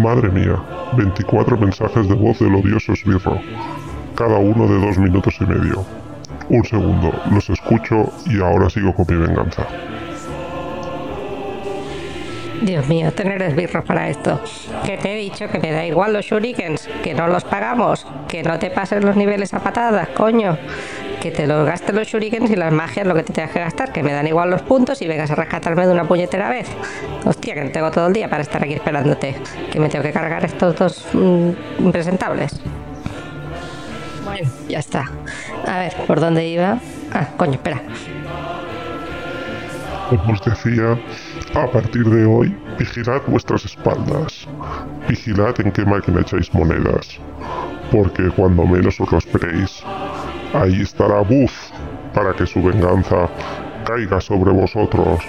Madre 0.03 0.31
mía, 0.31 0.61
24 0.97 1.57
mensajes 1.59 2.09
de 2.09 2.15
voz 2.15 2.41
del 2.41 2.57
odioso 2.57 2.93
esbirro, 2.93 3.39
cada 4.17 4.37
uno 4.37 4.67
de 4.67 4.85
dos 4.85 4.99
minutos 4.99 5.37
y 5.41 5.45
medio. 5.45 5.85
Un 6.49 6.65
segundo, 6.65 7.13
los 7.31 7.49
escucho 7.49 8.13
y 8.27 8.41
ahora 8.41 8.69
sigo 8.69 8.93
con 8.93 9.07
mi 9.09 9.25
venganza. 9.25 9.65
Dios 12.63 12.89
mío, 12.89 13.13
tener 13.13 13.41
esbirros 13.43 13.85
para 13.85 14.09
esto. 14.09 14.41
Que 14.85 14.97
te 14.97 15.13
he 15.13 15.17
dicho 15.19 15.49
que 15.49 15.61
me 15.61 15.71
da 15.71 15.87
igual 15.87 16.13
los 16.15 16.25
shurikens, 16.25 16.89
que 17.05 17.15
no 17.15 17.29
los 17.29 17.45
pagamos, 17.45 18.05
que 18.27 18.43
no 18.43 18.59
te 18.59 18.71
pases 18.71 19.05
los 19.05 19.15
niveles 19.15 19.55
a 19.55 19.61
patadas, 19.61 20.09
coño. 20.09 20.59
Que 21.23 21.31
te 21.31 21.47
los 21.47 21.65
gastes 21.65 21.95
los 21.95 22.09
shurikens 22.09 22.51
y 22.51 22.57
las 22.57 22.73
magias 22.73 23.07
lo 23.07 23.15
que 23.15 23.23
te 23.23 23.33
tengas 23.33 23.53
que 23.53 23.61
gastar, 23.61 23.93
que 23.93 24.03
me 24.03 24.13
dan 24.13 24.27
igual 24.27 24.51
los 24.51 24.61
puntos 24.63 25.01
y 25.03 25.07
vengas 25.07 25.31
a 25.31 25.37
rescatarme 25.37 25.87
de 25.87 25.93
una 25.93 26.03
puñetera 26.03 26.51
vez. 26.51 26.67
Hostia, 27.25 27.55
que 27.55 27.63
no 27.63 27.71
tengo 27.71 27.93
todo 27.93 28.09
el 28.09 28.13
día 28.13 28.29
para 28.29 28.43
estar 28.43 28.61
aquí 28.61 28.73
esperándote. 28.73 29.37
Que 29.71 29.79
me 29.79 29.89
tengo 29.89 30.03
que 30.03 30.11
cargar 30.11 30.45
estos 30.45 30.75
dos 30.75 31.07
mm, 31.13 31.51
impresentables. 31.79 32.61
Ya 34.69 34.81
está. 34.81 35.13
A 35.69 35.79
ver, 35.79 35.95
¿por 36.09 36.19
dónde 36.19 36.45
iba? 36.49 36.81
Ah, 37.13 37.29
coño, 37.37 37.53
espera. 37.53 37.81
Os 40.11 40.45
decía, 40.45 40.99
a 41.55 41.71
partir 41.71 42.05
de 42.05 42.27
hoy, 42.27 42.53
vigilad 42.81 43.23
vuestras 43.29 43.65
espaldas. 43.65 44.49
Vigilad 45.09 45.55
en 45.61 45.71
qué 45.71 45.85
máquina 45.85 46.23
echáis 46.23 46.53
monedas. 46.53 47.21
Porque 47.93 48.29
cuando 48.31 48.67
menos 48.67 49.01
os 49.01 49.13
lo 49.13 49.19
esperéis, 49.19 49.85
ahí 50.55 50.83
estará 50.83 51.21
Buzz 51.21 51.73
para 52.15 52.35
que 52.35 52.47
su 52.47 52.63
venganza 52.63 53.29
caiga 53.85 54.21
sobre 54.21 54.53
vosotros. 54.53 55.21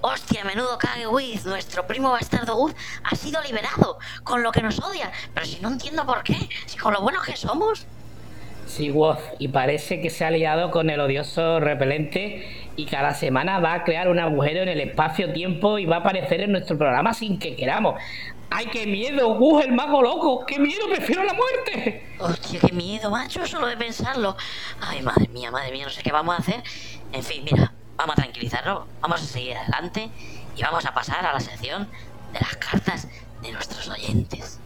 Hostia, 0.00 0.44
menudo 0.44 0.78
cague 0.78 1.06
Wiz, 1.06 1.44
nuestro 1.46 1.86
primo 1.86 2.10
bastardo 2.10 2.56
Uz 2.58 2.74
ha 3.04 3.14
sido 3.14 3.40
liberado, 3.42 3.98
con 4.24 4.42
lo 4.42 4.52
que 4.52 4.62
nos 4.62 4.78
odia. 4.80 5.12
Pero 5.34 5.46
si 5.46 5.60
no 5.60 5.68
entiendo 5.68 6.04
por 6.06 6.22
qué, 6.22 6.36
si 6.66 6.78
con 6.78 6.92
lo 6.92 7.02
buenos 7.02 7.24
que 7.24 7.36
somos. 7.36 7.86
Sí, 8.66 8.90
Woz, 8.90 9.18
y 9.40 9.48
parece 9.48 10.00
que 10.00 10.10
se 10.10 10.24
ha 10.24 10.30
liado 10.30 10.70
con 10.70 10.90
el 10.90 11.00
odioso 11.00 11.58
repelente 11.58 12.70
y 12.76 12.86
cada 12.86 13.14
semana 13.14 13.58
va 13.58 13.74
a 13.74 13.84
crear 13.84 14.08
un 14.08 14.20
agujero 14.20 14.62
en 14.62 14.68
el 14.68 14.80
espacio-tiempo 14.80 15.78
y 15.78 15.86
va 15.86 15.96
a 15.96 15.98
aparecer 16.00 16.40
en 16.42 16.52
nuestro 16.52 16.78
programa 16.78 17.12
sin 17.12 17.38
que 17.38 17.56
queramos. 17.56 17.96
¡Ay, 18.50 18.66
qué 18.66 18.84
miedo! 18.86 19.28
¡Woz, 19.34 19.64
el 19.64 19.72
mago 19.72 20.02
loco! 20.02 20.44
¡Qué 20.44 20.58
miedo! 20.58 20.88
¡Prefiero 20.88 21.22
la 21.22 21.34
muerte! 21.34 22.14
Hostia, 22.18 22.60
qué 22.60 22.72
miedo, 22.72 23.08
macho, 23.10 23.46
solo 23.46 23.68
de 23.68 23.76
pensarlo. 23.76 24.36
Ay, 24.80 25.02
madre 25.02 25.28
mía, 25.28 25.52
madre 25.52 25.70
mía, 25.70 25.84
no 25.84 25.90
sé 25.90 26.02
qué 26.02 26.10
vamos 26.10 26.34
a 26.34 26.38
hacer. 26.38 26.62
En 27.12 27.22
fin, 27.22 27.44
mira, 27.44 27.72
vamos 27.96 28.14
a 28.14 28.22
tranquilizarnos, 28.22 28.86
vamos 29.00 29.22
a 29.22 29.24
seguir 29.24 29.56
adelante 29.56 30.10
y 30.56 30.62
vamos 30.62 30.84
a 30.84 30.92
pasar 30.92 31.24
a 31.24 31.32
la 31.32 31.40
sección 31.40 31.88
de 32.32 32.40
las 32.40 32.56
cartas 32.56 33.06
de 33.40 33.52
nuestros 33.52 33.88
oyentes. 33.88 34.58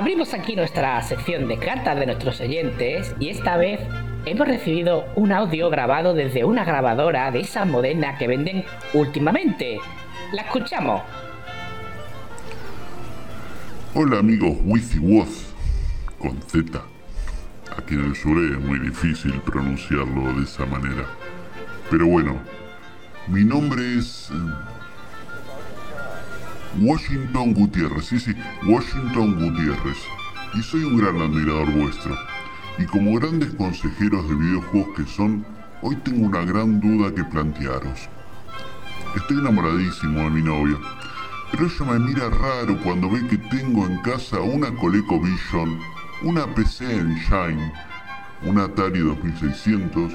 Abrimos 0.00 0.32
aquí 0.32 0.56
nuestra 0.56 1.02
sección 1.02 1.46
de 1.46 1.58
cartas 1.58 1.94
de 1.98 2.06
nuestros 2.06 2.40
oyentes 2.40 3.14
y 3.20 3.28
esta 3.28 3.58
vez 3.58 3.80
hemos 4.24 4.48
recibido 4.48 5.04
un 5.14 5.30
audio 5.30 5.68
grabado 5.68 6.14
desde 6.14 6.42
una 6.42 6.64
grabadora 6.64 7.30
de 7.30 7.40
esas 7.40 7.66
modernas 7.66 8.18
que 8.18 8.26
venden 8.26 8.64
últimamente. 8.94 9.78
La 10.32 10.40
escuchamos. 10.40 11.02
Hola 13.92 14.20
amigos 14.20 14.56
Woz 14.64 15.52
con 16.18 16.40
Z. 16.44 16.80
Aquí 17.76 17.92
en 17.92 18.06
el 18.06 18.16
sur 18.16 18.42
es 18.42 18.58
muy 18.58 18.78
difícil 18.78 19.38
pronunciarlo 19.42 20.32
de 20.32 20.44
esa 20.44 20.64
manera. 20.64 21.04
Pero 21.90 22.06
bueno, 22.06 22.38
mi 23.28 23.44
nombre 23.44 23.98
es... 23.98 24.32
Washington 26.78 27.52
Gutiérrez, 27.52 28.04
sí, 28.04 28.20
sí, 28.20 28.32
Washington 28.64 29.34
Gutiérrez. 29.34 29.98
Y 30.54 30.62
soy 30.62 30.84
un 30.84 30.98
gran 30.98 31.20
admirador 31.20 31.70
vuestro. 31.72 32.16
Y 32.78 32.84
como 32.84 33.18
grandes 33.18 33.52
consejeros 33.54 34.28
de 34.28 34.36
videojuegos 34.36 34.96
que 34.96 35.04
son, 35.04 35.44
hoy 35.82 35.96
tengo 35.96 36.26
una 36.26 36.44
gran 36.44 36.80
duda 36.80 37.12
que 37.12 37.24
plantearos. 37.24 38.08
Estoy 39.16 39.38
enamoradísimo 39.38 40.20
de 40.20 40.30
mi 40.30 40.42
novia, 40.42 40.76
pero 41.50 41.66
ella 41.66 41.84
me 41.86 41.98
mira 41.98 42.30
raro 42.30 42.80
cuando 42.84 43.10
ve 43.10 43.26
que 43.26 43.36
tengo 43.36 43.84
en 43.86 43.98
casa 44.02 44.40
una 44.40 44.72
ColecoVision, 44.76 45.78
una 46.22 46.46
PC 46.54 46.84
Engine, 46.84 47.72
un 48.44 48.58
Atari 48.58 49.00
2600, 49.00 50.12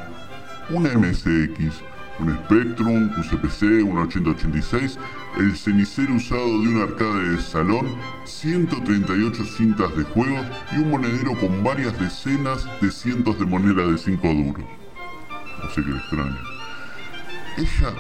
una 0.70 0.90
MSX, 0.98 1.84
un 2.20 2.34
Spectrum, 2.46 3.12
un 3.16 3.24
CPC, 3.24 3.84
un 3.84 3.98
8086, 3.98 4.98
el 5.38 5.56
cenicero 5.56 6.14
usado 6.14 6.62
de 6.62 6.68
un 6.70 6.82
arcade 6.82 7.30
de 7.30 7.42
salón, 7.42 7.88
138 8.24 9.44
cintas 9.46 9.96
de 9.96 10.04
juegos 10.04 10.46
y 10.72 10.78
un 10.78 10.92
monedero 10.92 11.38
con 11.40 11.64
varias 11.64 11.98
decenas 12.00 12.68
de 12.82 12.92
cientos 12.92 13.38
de 13.40 13.46
monedas 13.46 13.92
de 13.92 13.98
5 13.98 14.28
duros. 14.28 14.66
No 15.64 15.70
sé 15.72 15.84
qué 15.84 15.92
extraño. 15.92 16.38
Ella 17.58 17.94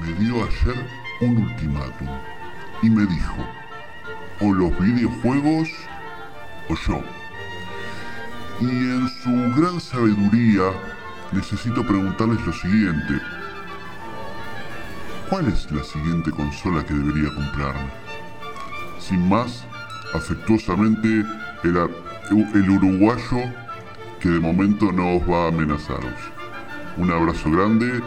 me 0.00 0.12
dio 0.14 0.44
ayer 0.44 0.86
un 1.20 1.36
ultimátum 1.38 2.08
y 2.82 2.90
me 2.90 3.04
dijo, 3.06 3.46
o 4.40 4.52
los 4.52 4.78
videojuegos 4.78 5.68
o 6.68 6.74
yo. 6.74 7.02
Y 8.60 8.66
en 8.68 9.08
su 9.22 9.60
gran 9.60 9.80
sabiduría 9.80 10.70
necesito 11.32 11.86
preguntarles 11.86 12.44
lo 12.46 12.52
siguiente. 12.52 13.20
¿Cuál 15.30 15.46
es 15.46 15.70
la 15.70 15.84
siguiente 15.84 16.32
consola 16.32 16.84
que 16.84 16.92
debería 16.92 17.32
comprarme? 17.32 17.88
Sin 18.98 19.28
más, 19.28 19.64
afectuosamente, 20.12 21.24
el, 21.62 22.68
uruguayo 22.68 23.38
que 24.18 24.28
de 24.28 24.40
momento 24.40 24.90
no 24.90 25.18
os 25.18 25.30
va 25.30 25.44
a 25.44 25.48
amenazaros. 25.48 26.18
Un 26.96 27.12
abrazo 27.12 27.48
grande 27.48 28.02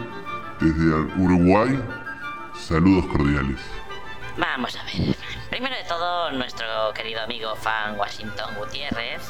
desde 0.60 0.94
Uruguay. 1.18 1.82
Saludos 2.58 3.06
cordiales. 3.06 3.58
Vamos 4.36 4.76
a 4.76 4.84
ver. 4.84 5.16
Primero 5.48 5.76
de 5.76 5.84
todo, 5.84 6.30
nuestro 6.32 6.66
querido 6.94 7.22
amigo 7.22 7.56
fan 7.56 7.98
Washington 7.98 8.54
Gutiérrez 8.58 9.22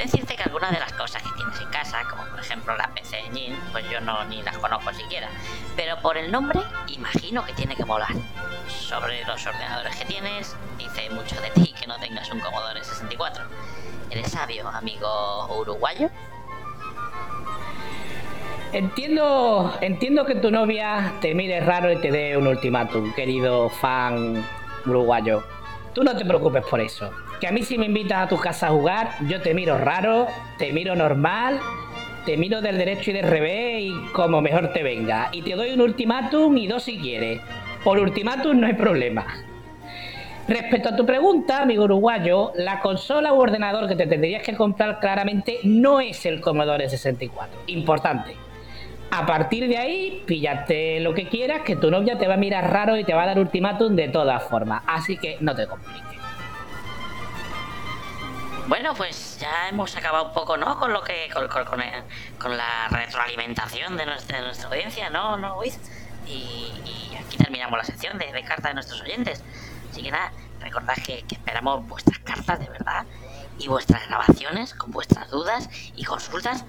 decirte 0.00 0.34
que 0.34 0.42
algunas 0.42 0.70
de 0.72 0.80
las 0.80 0.92
cosas 0.94 1.22
que 1.22 1.28
tienes 1.36 1.60
en 1.60 1.68
casa, 1.68 2.02
como 2.08 2.24
por 2.24 2.40
ejemplo 2.40 2.74
la 2.76 2.88
PC 2.94 3.18
Engine, 3.26 3.56
pues 3.70 3.88
yo 3.90 4.00
no 4.00 4.24
ni 4.24 4.42
las 4.42 4.56
conozco 4.56 4.92
siquiera. 4.94 5.28
Pero 5.76 6.00
por 6.00 6.16
el 6.16 6.32
nombre, 6.32 6.60
imagino 6.88 7.44
que 7.44 7.52
tiene 7.52 7.76
que 7.76 7.84
molar. 7.84 8.12
Sobre 8.66 9.24
los 9.24 9.46
ordenadores 9.46 9.94
que 9.96 10.06
tienes, 10.06 10.56
dice 10.78 11.10
mucho 11.10 11.38
de 11.40 11.50
ti 11.50 11.74
que 11.78 11.86
no 11.86 11.98
tengas 11.98 12.30
un 12.32 12.40
Commodore 12.40 12.82
64. 12.82 13.44
¿Eres 14.10 14.32
sabio, 14.32 14.68
amigo 14.68 15.60
uruguayo? 15.60 16.08
Entiendo, 18.72 19.76
entiendo 19.80 20.24
que 20.24 20.36
tu 20.36 20.50
novia 20.50 21.14
te 21.20 21.34
mire 21.34 21.60
raro 21.60 21.92
y 21.92 22.00
te 22.00 22.10
dé 22.10 22.36
un 22.36 22.46
ultimátum, 22.46 23.12
querido 23.14 23.68
fan 23.68 24.46
uruguayo. 24.86 25.44
Tú 25.92 26.04
no 26.04 26.16
te 26.16 26.24
preocupes 26.24 26.64
por 26.64 26.80
eso 26.80 27.12
que 27.40 27.48
a 27.48 27.52
mí 27.52 27.62
si 27.62 27.78
me 27.78 27.86
invitas 27.86 28.18
a 28.18 28.28
tu 28.28 28.36
casa 28.36 28.66
a 28.66 28.70
jugar, 28.70 29.12
yo 29.26 29.40
te 29.40 29.54
miro 29.54 29.78
raro, 29.78 30.28
te 30.58 30.72
miro 30.72 30.94
normal, 30.94 31.58
te 32.26 32.36
miro 32.36 32.60
del 32.60 32.76
derecho 32.76 33.10
y 33.10 33.14
del 33.14 33.26
revés 33.26 33.82
y 33.82 33.92
como 34.12 34.42
mejor 34.42 34.72
te 34.72 34.82
venga. 34.82 35.30
Y 35.32 35.42
te 35.42 35.56
doy 35.56 35.72
un 35.72 35.80
ultimátum 35.80 36.56
y 36.58 36.66
dos 36.66 36.82
si 36.82 36.98
quieres. 36.98 37.40
Por 37.82 37.98
ultimátum 37.98 38.60
no 38.60 38.66
hay 38.66 38.74
problema. 38.74 39.26
Respecto 40.46 40.90
a 40.90 40.96
tu 40.96 41.06
pregunta, 41.06 41.62
amigo 41.62 41.84
uruguayo, 41.84 42.52
la 42.56 42.80
consola 42.80 43.32
u 43.32 43.40
ordenador 43.40 43.88
que 43.88 43.96
te 43.96 44.06
tendrías 44.06 44.42
que 44.42 44.54
comprar 44.54 45.00
claramente 45.00 45.60
no 45.64 46.00
es 46.00 46.26
el 46.26 46.40
Commodore 46.40 46.90
64. 46.90 47.60
Importante. 47.68 48.34
A 49.12 49.24
partir 49.26 49.66
de 49.66 49.78
ahí, 49.78 50.22
píllate 50.26 51.00
lo 51.00 51.14
que 51.14 51.28
quieras, 51.28 51.62
que 51.62 51.76
tu 51.76 51.90
novia 51.90 52.18
te 52.18 52.28
va 52.28 52.34
a 52.34 52.36
mirar 52.36 52.70
raro 52.70 52.96
y 52.96 53.04
te 53.04 53.14
va 53.14 53.22
a 53.22 53.26
dar 53.26 53.38
ultimátum 53.38 53.96
de 53.96 54.08
todas 54.08 54.42
formas. 54.44 54.82
Así 54.86 55.16
que 55.16 55.36
no 55.40 55.54
te 55.54 55.66
compliques. 55.66 56.09
Bueno, 58.70 58.94
pues 58.94 59.36
ya 59.40 59.68
hemos 59.68 59.96
acabado 59.96 60.26
un 60.26 60.32
poco, 60.32 60.56
¿no? 60.56 60.78
Con 60.78 60.92
lo 60.92 61.02
que. 61.02 61.28
con, 61.34 61.48
con, 62.38 62.56
la 62.56 62.86
retroalimentación 62.88 63.96
de 63.96 64.06
nuestra, 64.06 64.38
audiencia, 64.68 65.10
¿no, 65.10 65.36
no 65.36 65.58
Y, 65.64 67.16
aquí 67.18 67.36
terminamos 67.36 67.76
la 67.76 67.82
sección 67.82 68.16
de, 68.16 68.26
cartas 68.44 68.70
de 68.70 68.74
nuestros 68.74 69.00
oyentes. 69.00 69.42
Así 69.90 70.04
que 70.04 70.12
nada, 70.12 70.30
recordad 70.60 70.94
que, 71.04 71.24
esperamos 71.28 71.84
vuestras 71.88 72.20
cartas 72.20 72.60
de 72.60 72.68
verdad 72.68 73.06
y 73.58 73.66
vuestras 73.66 74.06
grabaciones 74.06 74.72
con 74.74 74.92
vuestras 74.92 75.28
dudas 75.30 75.68
y 75.96 76.04
consultas 76.04 76.64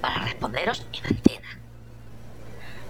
para 0.00 0.20
responderos 0.20 0.86
en 0.92 1.16
antena. 1.16 1.48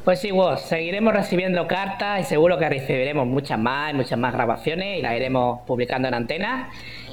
Pues 0.04 0.20
sí, 0.20 0.32
vos, 0.32 0.61
seguiremos 0.61 1.14
recibiendo 1.14 1.66
cartas 1.66 2.20
y 2.20 2.24
seguro 2.24 2.58
que 2.58 2.68
recibiremos 2.68 3.26
muchas 3.26 3.58
más, 3.58 3.94
muchas 3.94 4.18
más 4.18 4.34
grabaciones 4.34 4.98
y 4.98 5.02
las 5.02 5.14
iremos 5.14 5.61
publicando 5.66 6.08
en 6.08 6.14
antena. 6.14 6.68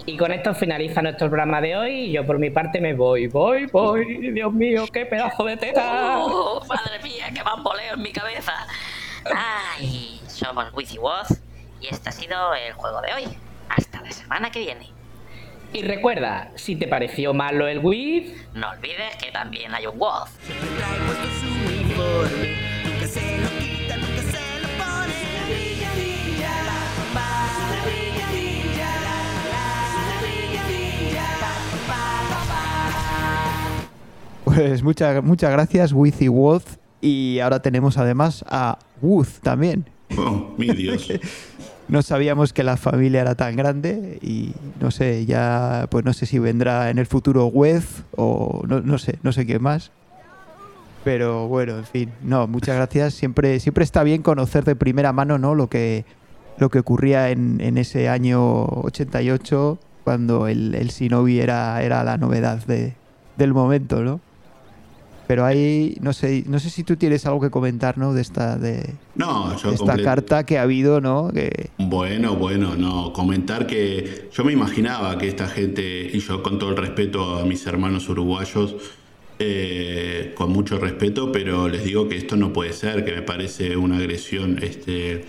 Y 0.08 0.16
con 0.16 0.32
esto 0.32 0.56
finaliza 0.56 1.02
nuestro 1.02 1.28
programa 1.28 1.60
de 1.60 1.76
hoy. 1.76 2.12
Yo 2.14 2.26
por 2.26 2.40
mi 2.40 2.50
parte 2.50 2.80
me 2.80 2.94
voy, 2.94 3.28
voy, 3.28 3.66
voy. 3.66 4.32
Dios 4.32 4.54
mío, 4.54 4.86
qué 4.92 5.06
pedazo 5.06 5.44
de 5.44 5.58
teta. 5.58 6.20
Uh, 6.26 6.66
madre 6.66 7.04
mía, 7.04 7.26
qué 7.36 7.44
bamboleo 7.44 7.96
en 7.96 8.02
mi 8.02 8.14
cabeza. 8.14 8.54
Ay, 9.26 10.22
somos 10.28 10.74
Wizzy 10.74 10.98
Woz 10.98 11.28
y 11.82 11.88
este 11.88 12.08
ha 12.08 12.12
sido 12.14 12.54
el 12.54 12.72
juego 12.72 13.02
de 13.02 13.14
hoy. 13.16 13.38
Hasta 13.68 14.02
la 14.02 14.12
semana 14.12 14.50
que 14.50 14.60
viene. 14.60 14.88
Y 15.74 15.84
recuerda, 15.84 16.52
si 16.56 16.78
te 16.78 16.88
pareció 16.88 17.34
malo 17.34 17.68
el 17.68 17.80
Wiz, 17.80 18.32
no 18.54 18.70
olvides 18.70 19.14
que 19.18 19.30
también 19.34 19.76
hay 19.76 19.88
un 19.88 20.00
Woz. 20.00 20.30
Pues 34.48 34.82
muchas 34.82 35.22
muchas 35.26 35.52
gracias, 35.52 35.92
Wizzy 35.92 36.30
Woz. 36.30 36.64
Y 37.02 37.40
ahora 37.40 37.62
tenemos 37.62 37.98
además 37.98 38.46
a 38.48 38.80
Wooth 39.02 39.42
también. 39.42 39.84
Oh, 40.18 40.54
mi 40.58 40.68
Dios. 40.68 41.12
no 41.90 42.02
sabíamos 42.02 42.54
que 42.54 42.64
la 42.64 42.78
familia 42.78 43.20
era 43.20 43.36
tan 43.36 43.58
grande 43.58 44.20
y 44.22 44.54
no 44.80 44.90
sé, 44.90 45.26
ya 45.26 45.88
pues 45.92 46.06
no 46.06 46.14
sé 46.14 46.26
si 46.26 46.40
vendrá 46.40 46.90
en 46.90 46.98
el 46.98 47.08
futuro 47.08 47.48
Wez 47.48 48.04
o 48.16 48.62
no, 48.66 48.80
no 48.80 48.98
sé, 48.98 49.20
no 49.22 49.34
sé 49.34 49.46
qué 49.46 49.60
más. 49.60 49.92
Pero 51.04 51.50
bueno, 51.50 51.80
en 51.80 51.86
fin, 51.86 52.12
no, 52.24 52.48
muchas 52.48 52.78
gracias. 52.78 53.16
Siempre, 53.16 53.60
siempre 53.60 53.84
está 53.84 54.02
bien 54.04 54.22
conocer 54.22 54.64
de 54.64 54.78
primera 54.78 55.12
mano 55.12 55.38
¿no? 55.38 55.56
lo, 55.56 55.68
que, 55.68 56.06
lo 56.58 56.70
que 56.70 56.80
ocurría 56.80 57.32
en, 57.32 57.60
en 57.60 57.78
ese 57.78 58.08
año 58.08 58.64
88 58.64 59.78
cuando 60.06 60.48
el, 60.48 60.74
el 60.74 60.88
Shinobi 60.88 61.42
era, 61.42 61.84
era 61.84 62.06
la 62.06 62.18
novedad 62.18 62.66
de, 62.66 62.94
del 63.36 63.54
momento, 63.54 64.04
¿no? 64.04 64.22
Pero 65.28 65.46
ahí 65.46 65.98
no 66.00 66.14
sé, 66.14 66.46
no 66.48 66.58
sé 66.58 66.70
si 66.70 66.84
tú 66.84 66.96
tienes 66.96 67.26
algo 67.26 67.42
que 67.42 67.50
comentar, 67.50 67.98
¿no? 67.98 68.14
De 68.14 68.22
esta 68.22 68.58
de, 68.58 68.94
esta 69.72 69.98
carta 69.98 70.46
que 70.46 70.58
ha 70.58 70.62
habido, 70.62 71.02
¿no? 71.02 71.30
Que... 71.34 71.70
Bueno, 71.78 72.36
bueno, 72.36 72.76
no 72.78 73.12
comentar 73.12 73.68
que 73.68 74.30
yo 74.32 74.46
me 74.46 74.54
imaginaba 74.54 75.18
que 75.18 75.28
esta 75.28 75.48
gente 75.48 76.10
y 76.14 76.20
yo 76.20 76.42
con 76.42 76.58
todo 76.58 76.70
el 76.70 76.78
respeto 76.78 77.38
a 77.40 77.44
mis 77.44 77.68
hermanos 77.68 78.08
uruguayos, 78.08 78.76
eh, 79.40 80.34
con 80.36 80.52
mucho 80.52 80.80
respeto, 80.80 81.32
pero 81.32 81.68
les 81.68 81.84
digo 81.84 82.08
que 82.08 82.16
esto 82.16 82.38
no 82.38 82.54
puede 82.54 82.72
ser, 82.72 83.04
que 83.04 83.12
me 83.12 83.22
parece 83.22 83.76
una 83.76 83.98
agresión, 83.98 84.60
este 84.64 85.26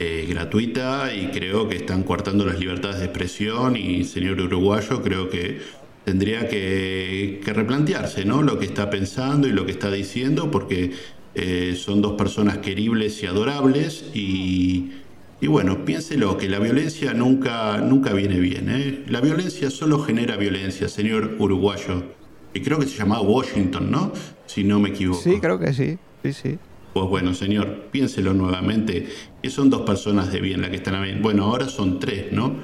eh, 0.00 0.26
gratuita 0.28 1.14
y 1.14 1.28
creo 1.28 1.68
que 1.68 1.76
están 1.76 2.02
coartando 2.02 2.44
las 2.44 2.58
libertades 2.58 2.98
de 2.98 3.04
expresión 3.04 3.76
y 3.76 4.02
señor 4.04 4.40
uruguayo 4.40 5.00
creo 5.00 5.30
que 5.30 5.60
tendría 6.04 6.48
que, 6.48 7.40
replantearse 7.44 8.24
¿no? 8.24 8.42
lo 8.42 8.58
que 8.58 8.66
está 8.66 8.90
pensando 8.90 9.48
y 9.48 9.52
lo 9.52 9.66
que 9.66 9.72
está 9.72 9.90
diciendo, 9.90 10.50
porque 10.50 10.92
eh, 11.34 11.74
son 11.76 12.02
dos 12.02 12.12
personas 12.12 12.58
queribles 12.58 13.22
y 13.22 13.26
adorables 13.26 14.04
y, 14.14 14.92
y, 15.40 15.46
bueno, 15.46 15.84
piénselo, 15.84 16.36
que 16.36 16.48
la 16.48 16.58
violencia 16.58 17.14
nunca, 17.14 17.78
nunca 17.78 18.12
viene 18.12 18.38
bien. 18.38 18.68
¿eh? 18.70 19.04
La 19.08 19.20
violencia 19.20 19.70
solo 19.70 20.00
genera 20.00 20.36
violencia, 20.36 20.88
señor 20.88 21.36
uruguayo. 21.38 22.02
Y 22.54 22.60
creo 22.60 22.78
que 22.78 22.86
se 22.86 22.98
llamaba 22.98 23.22
Washington, 23.22 23.90
¿no? 23.90 24.12
Si 24.46 24.62
no 24.62 24.78
me 24.78 24.90
equivoco. 24.90 25.20
Sí, 25.22 25.40
creo 25.40 25.58
que 25.58 25.72
sí. 25.72 25.98
Sí, 26.22 26.32
sí. 26.32 26.58
Pues 26.92 27.06
bueno, 27.08 27.32
señor, 27.32 27.86
piénselo 27.90 28.34
nuevamente, 28.34 29.08
que 29.42 29.48
son 29.48 29.70
dos 29.70 29.82
personas 29.82 30.30
de 30.30 30.40
bien 30.40 30.60
las 30.60 30.68
que 30.68 30.76
están 30.76 31.02
bien. 31.02 31.22
Bueno, 31.22 31.44
ahora 31.44 31.68
son 31.68 31.98
tres, 31.98 32.30
¿no? 32.32 32.56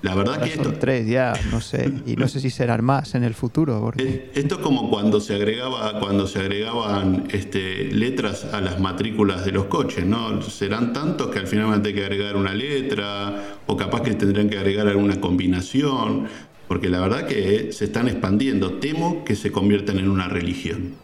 La 0.00 0.14
verdad 0.14 0.40
que 0.40 0.50
esto... 0.50 0.74
tres 0.74 1.08
ya, 1.08 1.32
no 1.50 1.60
sé, 1.60 1.92
y 2.06 2.14
no 2.14 2.28
sé 2.28 2.38
si 2.38 2.50
serán 2.50 2.84
más 2.84 3.16
en 3.16 3.24
el 3.24 3.34
futuro. 3.34 3.80
Porque... 3.80 4.30
Esto 4.34 4.56
es 4.56 4.60
como 4.60 4.90
cuando 4.90 5.20
se 5.20 5.34
agregaba, 5.34 5.98
cuando 5.98 6.28
se 6.28 6.38
agregaban 6.38 7.26
este, 7.32 7.84
letras 7.86 8.44
a 8.52 8.60
las 8.60 8.78
matrículas 8.78 9.44
de 9.44 9.50
los 9.50 9.64
coches, 9.64 10.06
¿no? 10.06 10.40
Serán 10.42 10.92
tantos 10.92 11.28
que 11.28 11.40
al 11.40 11.48
final 11.48 11.66
van 11.66 11.80
a 11.80 11.82
tener 11.82 11.96
que 11.96 12.04
agregar 12.04 12.36
una 12.36 12.54
letra, 12.54 13.58
o 13.66 13.76
capaz 13.76 14.02
que 14.02 14.14
tendrán 14.14 14.48
que 14.48 14.58
agregar 14.58 14.86
alguna 14.86 15.20
combinación, 15.20 16.28
porque 16.68 16.88
la 16.88 17.00
verdad 17.00 17.26
que 17.26 17.72
se 17.72 17.86
están 17.86 18.06
expandiendo. 18.06 18.74
Temo 18.74 19.24
que 19.24 19.34
se 19.34 19.50
conviertan 19.50 19.98
en 19.98 20.08
una 20.08 20.28
religión. 20.28 20.94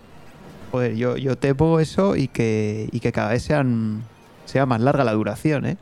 Joder, 0.71 0.95
yo, 0.95 1.17
yo 1.17 1.37
temo 1.37 1.81
eso 1.81 2.15
y 2.15 2.29
que, 2.29 2.89
y 2.93 3.01
que 3.01 3.11
cada 3.11 3.31
vez 3.31 3.43
sean, 3.43 4.03
sea 4.45 4.67
más 4.67 4.81
larga 4.81 5.03
la 5.03 5.15
duración, 5.15 5.67
¿eh? 5.67 5.79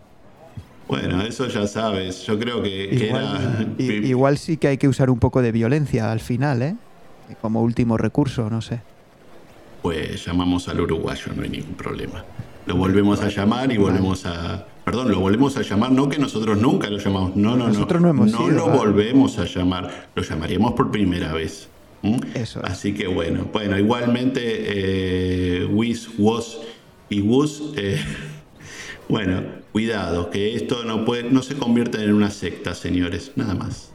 Bueno, 0.93 1.23
eso 1.23 1.49
ya 1.49 1.67
sabes. 1.67 2.23
Yo 2.27 2.39
creo 2.39 2.63
que, 2.63 2.85
igual, 2.93 3.75
igual 3.79 4.37
sí 4.37 4.59
que 4.59 4.69
hay 4.69 4.77
que 4.77 4.89
usar 4.89 5.09
un 5.09 5.19
poco 5.19 5.41
de 5.41 5.51
violencia 5.51 6.13
al 6.13 6.21
final, 6.21 6.61
¿eh? 6.61 6.77
Como 7.41 7.63
último 7.63 7.97
recurso, 7.97 8.51
no 8.51 8.61
sé. 8.61 8.81
pues 9.81 10.23
llamamos 10.27 10.69
al 10.69 10.81
uruguayo, 10.81 11.33
no 11.35 11.45
hay 11.45 11.49
ningún 11.49 11.77
problema. 11.77 12.23
Lo 12.67 12.77
volvemos 12.77 13.23
a 13.23 13.29
llamar 13.31 13.73
y 13.73 13.79
volvemos 13.79 14.27
a... 14.27 14.67
Perdón, 14.85 15.11
lo 15.11 15.21
volvemos 15.21 15.57
a 15.57 15.63
llamar, 15.63 15.93
no 15.93 16.11
que 16.11 16.19
nosotros 16.19 16.59
nunca 16.59 16.91
lo 16.91 16.99
llamamos, 16.99 17.37
no, 17.37 17.57
no, 17.57 17.69
Nosotros 17.69 18.03
no. 18.03 18.09
no 18.09 18.11
hemos 18.11 18.33
no 18.33 18.49
ido, 18.49 18.57
lo 18.59 18.69
volvemos 18.69 19.39
a 19.39 19.47
llamar, 19.47 20.09
lo 20.15 20.23
llamaríamos 20.23 20.75
por 20.75 20.91
primera 20.91 21.33
vez. 21.33 21.69
Eso 22.35 22.61
es. 22.61 22.71
Así 22.71 22.93
que 22.93 23.07
bueno, 23.07 23.47
bueno, 23.51 23.79
igualmente 23.79 24.41
eh, 24.45 25.65
Wiz, 25.65 26.11
Was 26.19 26.59
y 27.09 27.23
Wus, 27.23 27.73
eh, 27.77 27.99
bueno, 29.09 29.62
cuidado, 29.73 30.31
que 30.31 30.55
esto 30.55 30.85
no 30.85 31.05
puede, 31.05 31.25
no 31.25 31.43
se 31.43 31.55
convierta 31.55 32.03
en 32.03 32.13
una 32.13 32.31
secta, 32.31 32.75
señores, 32.75 33.33
nada 33.37 33.55
más. 33.55 33.91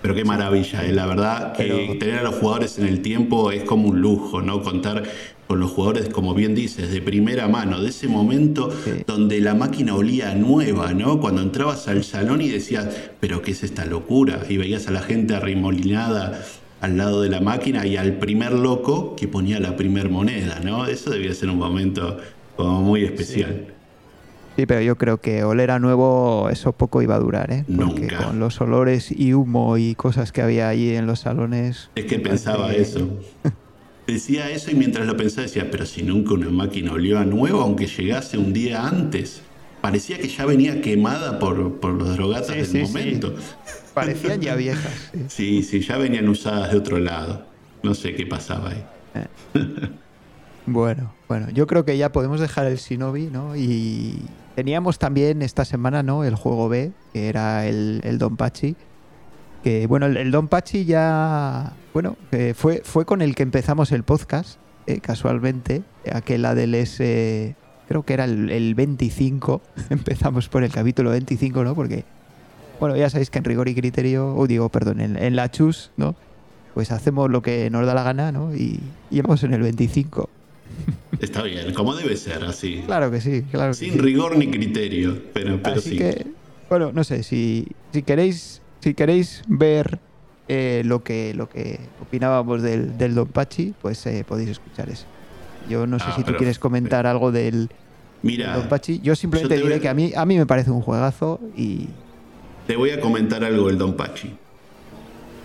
Pero 0.00 0.14
qué 0.14 0.24
maravilla, 0.24 0.84
eh, 0.84 0.92
la 0.92 1.06
verdad 1.06 1.52
que 1.52 1.64
Pero- 1.64 1.98
tener 1.98 2.18
a 2.18 2.22
los 2.22 2.34
jugadores 2.36 2.78
en 2.78 2.86
el 2.86 3.02
tiempo 3.02 3.52
es 3.52 3.62
como 3.64 3.88
un 3.88 4.00
lujo, 4.00 4.42
¿no? 4.42 4.62
Contar 4.62 5.04
con 5.46 5.60
los 5.60 5.70
jugadores, 5.72 6.08
como 6.08 6.34
bien 6.34 6.54
dices, 6.54 6.90
de 6.90 7.00
primera 7.02 7.46
mano, 7.46 7.80
de 7.80 7.90
ese 7.90 8.08
momento 8.08 8.70
Sí. 8.84 8.90
donde 9.06 9.40
la 9.40 9.54
máquina 9.54 9.94
olía 9.94 10.34
nueva, 10.34 10.92
¿no? 10.94 11.20
Cuando 11.20 11.42
entrabas 11.42 11.86
al 11.88 12.02
salón 12.04 12.40
y 12.40 12.48
decías, 12.48 12.88
pero 13.20 13.42
¿qué 13.42 13.50
es 13.52 13.62
esta 13.62 13.84
locura? 13.84 14.40
Y 14.48 14.56
veías 14.56 14.88
a 14.88 14.92
la 14.92 15.02
gente 15.02 15.34
arremolinada 15.34 16.42
al 16.80 16.96
lado 16.96 17.22
de 17.22 17.28
la 17.28 17.40
máquina 17.40 17.86
y 17.86 17.96
al 17.96 18.14
primer 18.14 18.52
loco 18.52 19.14
que 19.14 19.28
ponía 19.28 19.60
la 19.60 19.76
primer 19.76 20.08
moneda, 20.10 20.58
¿no? 20.64 20.86
Eso 20.86 21.10
debía 21.10 21.32
ser 21.34 21.50
un 21.50 21.58
momento 21.58 22.16
como 22.56 22.80
muy 22.82 23.04
especial. 23.04 23.66
Sí, 23.68 23.71
pero 24.56 24.80
yo 24.80 24.96
creo 24.96 25.18
que 25.20 25.44
oler 25.44 25.70
a 25.70 25.78
nuevo 25.78 26.48
eso 26.50 26.72
poco 26.72 27.00
iba 27.02 27.14
a 27.14 27.18
durar, 27.18 27.50
¿eh? 27.52 27.64
Porque 27.66 28.00
Nunca. 28.02 28.24
con 28.26 28.38
los 28.38 28.60
olores 28.60 29.10
y 29.10 29.32
humo 29.34 29.78
y 29.78 29.94
cosas 29.94 30.30
que 30.32 30.42
había 30.42 30.68
allí 30.68 30.94
en 30.94 31.06
los 31.06 31.20
salones. 31.20 31.90
Es 31.94 32.04
que 32.04 32.18
pensaba 32.18 32.70
que- 32.70 32.82
eso. 32.82 33.08
Decía 34.06 34.50
eso 34.50 34.70
y 34.70 34.74
mientras 34.74 35.06
lo 35.06 35.16
pensaba 35.16 35.42
decía, 35.44 35.70
pero 35.70 35.86
si 35.86 36.02
nunca 36.02 36.34
una 36.34 36.50
máquina 36.50 36.92
olió 36.92 37.18
a 37.20 37.24
nuevo, 37.24 37.60
aunque 37.60 37.86
llegase 37.86 38.36
un 38.36 38.52
día 38.52 38.86
antes. 38.86 39.42
Parecía 39.80 40.18
que 40.18 40.28
ya 40.28 40.44
venía 40.44 40.80
quemada 40.80 41.38
por, 41.38 41.78
por 41.80 41.92
los 41.94 42.16
drogatas 42.16 42.48
Sí, 42.48 42.54
del 42.56 42.66
sí, 42.66 42.72
sí. 42.86 42.92
momento. 42.92 43.34
Parecían 43.94 44.40
ya 44.40 44.54
viejas. 44.56 44.92
sí. 45.12 45.20
Sí, 45.28 45.62
sí, 45.62 45.80
ya 45.80 45.96
venían 45.98 46.28
usadas 46.28 46.72
de 46.72 46.78
otro 46.78 46.98
lado. 46.98 47.46
No 47.82 47.94
sé 47.94 48.14
qué 48.14 48.26
pasaba 48.26 48.70
ahí. 48.70 48.84
Bueno, 50.66 51.12
bueno, 51.28 51.48
yo 51.50 51.66
creo 51.66 51.84
que 51.84 51.96
ya 51.98 52.12
podemos 52.12 52.38
dejar 52.40 52.66
el 52.66 52.76
Shinobi, 52.76 53.26
¿no? 53.26 53.56
Y 53.56 54.14
teníamos 54.54 54.98
también 54.98 55.42
esta 55.42 55.64
semana, 55.64 56.02
¿no? 56.02 56.24
El 56.24 56.34
juego 56.34 56.68
B, 56.68 56.92
que 57.12 57.28
era 57.28 57.66
el, 57.66 58.00
el 58.04 58.18
Don 58.18 58.36
Pachi. 58.36 58.76
Que 59.62 59.86
bueno, 59.86 60.06
el, 60.06 60.30
Don 60.30 60.48
Pachi 60.48 60.84
ya. 60.84 61.72
Bueno, 61.92 62.16
fue, 62.54 62.82
fue 62.84 63.04
con 63.04 63.22
el 63.22 63.34
que 63.34 63.42
empezamos 63.42 63.92
el 63.92 64.02
podcast, 64.02 64.58
eh, 64.86 65.00
casualmente. 65.00 65.82
Aquel 66.12 66.44
ADLS, 66.44 66.96
creo 67.88 68.02
que 68.04 68.14
era 68.14 68.24
el, 68.24 68.50
el 68.50 68.74
25. 68.74 69.62
empezamos 69.90 70.48
por 70.48 70.64
el 70.64 70.72
capítulo 70.72 71.10
25, 71.10 71.64
¿no? 71.64 71.74
Porque, 71.74 72.04
bueno, 72.80 72.96
ya 72.96 73.08
sabéis 73.10 73.30
que 73.30 73.38
en 73.38 73.44
rigor 73.44 73.68
y 73.68 73.74
criterio, 73.74 74.34
o 74.34 74.46
digo, 74.46 74.68
perdón, 74.68 75.00
en, 75.00 75.16
en 75.16 75.36
la 75.36 75.50
chus, 75.50 75.92
¿no? 75.96 76.16
Pues 76.74 76.90
hacemos 76.90 77.30
lo 77.30 77.42
que 77.42 77.68
nos 77.70 77.86
da 77.86 77.94
la 77.94 78.02
gana, 78.02 78.32
¿no? 78.32 78.54
Y, 78.54 78.80
y 79.10 79.20
vamos 79.20 79.44
en 79.44 79.54
el 79.54 79.62
25. 79.62 80.28
Está 81.20 81.42
bien, 81.42 81.72
como 81.74 81.94
debe 81.94 82.16
ser, 82.16 82.42
así. 82.44 82.82
Claro 82.86 83.10
que 83.10 83.20
sí, 83.20 83.42
claro 83.50 83.70
que 83.72 83.76
Sin 83.76 83.92
sí. 83.94 83.98
rigor 83.98 84.36
ni 84.36 84.50
criterio, 84.50 85.16
pero, 85.32 85.58
pero 85.62 85.76
Así 85.76 85.90
sí. 85.90 85.96
que, 85.98 86.26
bueno, 86.68 86.90
no 86.92 87.04
sé, 87.04 87.22
si, 87.22 87.66
si 87.92 88.02
queréis, 88.02 88.60
si 88.80 88.94
queréis 88.94 89.42
ver 89.46 90.00
eh, 90.48 90.82
lo 90.84 91.04
que 91.04 91.32
lo 91.34 91.48
que 91.48 91.78
opinábamos 92.00 92.62
del, 92.62 92.98
del 92.98 93.14
Don 93.14 93.28
Pachi, 93.28 93.72
pues 93.80 94.04
eh, 94.06 94.24
podéis 94.26 94.50
escuchar 94.50 94.88
eso. 94.90 95.06
Yo 95.68 95.86
no 95.86 95.98
sé 96.00 96.06
Ah, 96.08 96.14
si 96.16 96.24
tú 96.24 96.34
quieres 96.36 96.58
comentar 96.58 97.06
algo 97.06 97.30
del 97.30 97.68
Mira, 98.22 98.56
Don 98.56 98.68
Pachi. 98.68 98.98
Yo 99.00 99.14
simplemente 99.14 99.56
yo 99.56 99.62
diré 99.64 99.76
a- 99.76 99.80
que 99.80 99.88
a 99.88 99.94
mí, 99.94 100.12
a 100.16 100.26
mí 100.26 100.36
me 100.36 100.46
parece 100.46 100.70
un 100.72 100.80
juegazo 100.80 101.40
y 101.56 101.86
Te 102.66 102.74
voy 102.76 102.90
a 102.90 103.00
comentar 103.00 103.44
algo 103.44 103.68
del 103.68 103.78
Don 103.78 103.94
Pachi. 103.96 104.34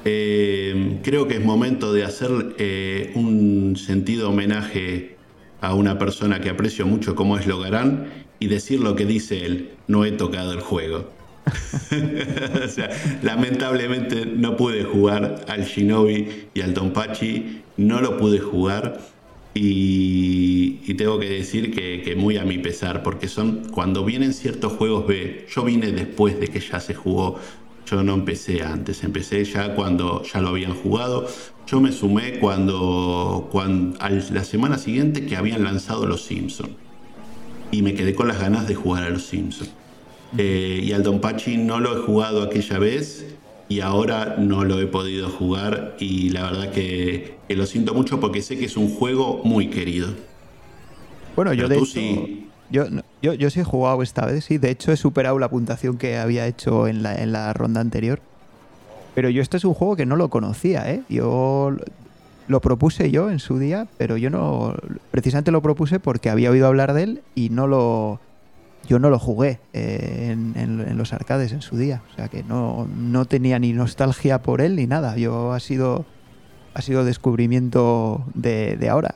Eh, 0.05 0.99
creo 1.03 1.27
que 1.27 1.35
es 1.35 1.43
momento 1.45 1.91
de 1.93 2.03
hacer 2.05 2.55
eh, 2.57 3.11
un 3.15 3.75
sentido 3.75 4.29
homenaje 4.29 5.16
a 5.61 5.73
una 5.73 5.97
persona 5.97 6.39
que 6.39 6.49
aprecio 6.49 6.85
mucho 6.85 7.15
como 7.15 7.37
es 7.37 7.47
Logarán 7.47 8.07
y 8.39 8.47
decir 8.47 8.79
lo 8.79 8.95
que 8.95 9.05
dice 9.05 9.45
él, 9.45 9.71
no 9.87 10.05
he 10.05 10.11
tocado 10.11 10.53
el 10.53 10.61
juego. 10.61 11.09
o 12.63 12.67
sea, 12.67 12.89
lamentablemente 13.23 14.25
no 14.25 14.57
pude 14.57 14.83
jugar 14.83 15.45
al 15.47 15.63
Shinobi 15.63 16.47
y 16.53 16.61
al 16.61 16.73
Don 16.73 16.91
Pachi, 16.91 17.61
no 17.77 18.01
lo 18.01 18.17
pude 18.17 18.39
jugar 18.39 18.99
y, 19.53 20.79
y 20.85 20.93
tengo 20.95 21.19
que 21.19 21.29
decir 21.29 21.73
que, 21.73 22.01
que 22.01 22.15
muy 22.15 22.37
a 22.37 22.43
mi 22.43 22.57
pesar, 22.57 23.01
porque 23.01 23.27
son 23.27 23.69
cuando 23.71 24.03
vienen 24.03 24.33
ciertos 24.33 24.73
juegos 24.73 25.07
B, 25.07 25.47
yo 25.49 25.63
vine 25.63 25.91
después 25.91 26.39
de 26.39 26.49
que 26.49 26.59
ya 26.59 26.79
se 26.79 26.93
jugó, 26.93 27.39
yo 27.89 28.03
no 28.03 28.13
empecé 28.13 28.61
antes, 28.61 29.03
empecé 29.03 29.43
ya 29.45 29.73
cuando 29.73 30.21
ya 30.23 30.41
lo 30.41 30.49
habían 30.49 30.73
jugado, 30.73 31.27
yo 31.67 31.81
me 31.81 31.91
sumé 31.91 32.39
cuando, 32.39 33.49
cuando 33.51 34.01
a 34.01 34.09
la 34.09 34.43
semana 34.43 34.77
siguiente 34.77 35.25
que 35.25 35.35
habían 35.35 35.63
lanzado 35.63 36.05
Los 36.05 36.23
Simpsons 36.23 36.71
y 37.71 37.81
me 37.81 37.93
quedé 37.93 38.15
con 38.15 38.29
las 38.29 38.39
ganas 38.39 38.67
de 38.67 38.75
jugar 38.75 39.03
a 39.03 39.09
Los 39.09 39.25
Simpsons. 39.25 39.71
Eh, 40.37 40.81
y 40.83 40.91
al 40.93 41.03
Don 41.03 41.19
Pachi 41.19 41.57
no 41.57 41.79
lo 41.79 41.97
he 41.97 42.01
jugado 42.01 42.41
aquella 42.41 42.79
vez 42.79 43.25
y 43.69 43.81
ahora 43.81 44.35
no 44.37 44.63
lo 44.63 44.79
he 44.79 44.87
podido 44.87 45.29
jugar 45.29 45.95
y 45.99 46.29
la 46.29 46.43
verdad 46.43 46.71
que, 46.71 47.37
que 47.47 47.55
lo 47.55 47.65
siento 47.65 47.93
mucho 47.93 48.19
porque 48.19 48.41
sé 48.41 48.57
que 48.57 48.65
es 48.65 48.77
un 48.77 48.89
juego 48.89 49.41
muy 49.43 49.69
querido. 49.69 50.09
bueno, 51.35 51.53
yo 51.53 51.67
de 51.67 51.75
hecho, 51.75 51.85
sí. 51.85 52.47
yo, 52.69 52.85
yo, 53.21 53.33
yo 53.33 53.49
sí 53.49 53.59
he 53.59 53.63
jugado 53.65 54.01
esta 54.03 54.25
vez, 54.25 54.45
sí. 54.45 54.57
De 54.57 54.69
hecho, 54.69 54.93
he 54.93 54.97
superado 54.97 55.37
la 55.39 55.49
puntuación 55.49 55.97
que 55.97 56.17
había 56.17 56.47
hecho 56.47 56.87
en 56.87 57.03
la, 57.03 57.15
en 57.15 57.33
la 57.33 57.51
ronda 57.51 57.81
anterior. 57.81 58.21
Pero 59.17 59.31
yo 59.31 59.41
este 59.41 59.57
es 59.57 59.65
un 59.65 59.73
juego 59.73 59.95
que 59.95 60.05
no 60.05 60.15
lo 60.15 60.29
conocía, 60.29 60.91
¿eh? 60.91 61.01
Yo 61.09 61.75
lo- 62.47 62.61
propuse 62.61 63.09
yo 63.09 63.31
en 63.31 63.39
su 63.39 63.57
día, 63.57 63.87
pero 63.97 64.15
yo 64.15 64.29
no... 64.29 64.75
Precisamente 65.09 65.49
lo 65.49 65.63
propuse 65.63 65.99
porque 65.99 66.29
había 66.29 66.51
oído 66.51 66.67
hablar 66.67 66.93
de 66.93 67.01
él 67.01 67.21
y 67.33 67.49
no 67.49 67.65
lo... 67.65 68.19
Yo 68.87 68.99
no 68.99 69.09
lo 69.09 69.17
jugué 69.17 69.59
eh, 69.73 70.27
en, 70.29 70.95
los 70.99 71.13
arcades 71.13 71.51
en 71.51 71.63
su 71.63 71.77
día. 71.77 72.03
O 72.13 72.15
sea 72.15 72.27
que 72.27 72.43
no, 72.43 72.87
no 72.95 73.25
tenía 73.25 73.57
ni 73.57 73.73
nostalgia 73.73 74.43
por 74.43 74.61
él 74.61 74.75
ni 74.75 74.85
nada. 74.85 75.17
Yo 75.17 75.51
ha 75.51 75.59
sido... 75.59 76.05
Ha 76.75 76.83
sido 76.83 77.03
descubrimiento 77.03 78.23
de, 78.35 78.77
de 78.77 78.87
ahora. 78.87 79.15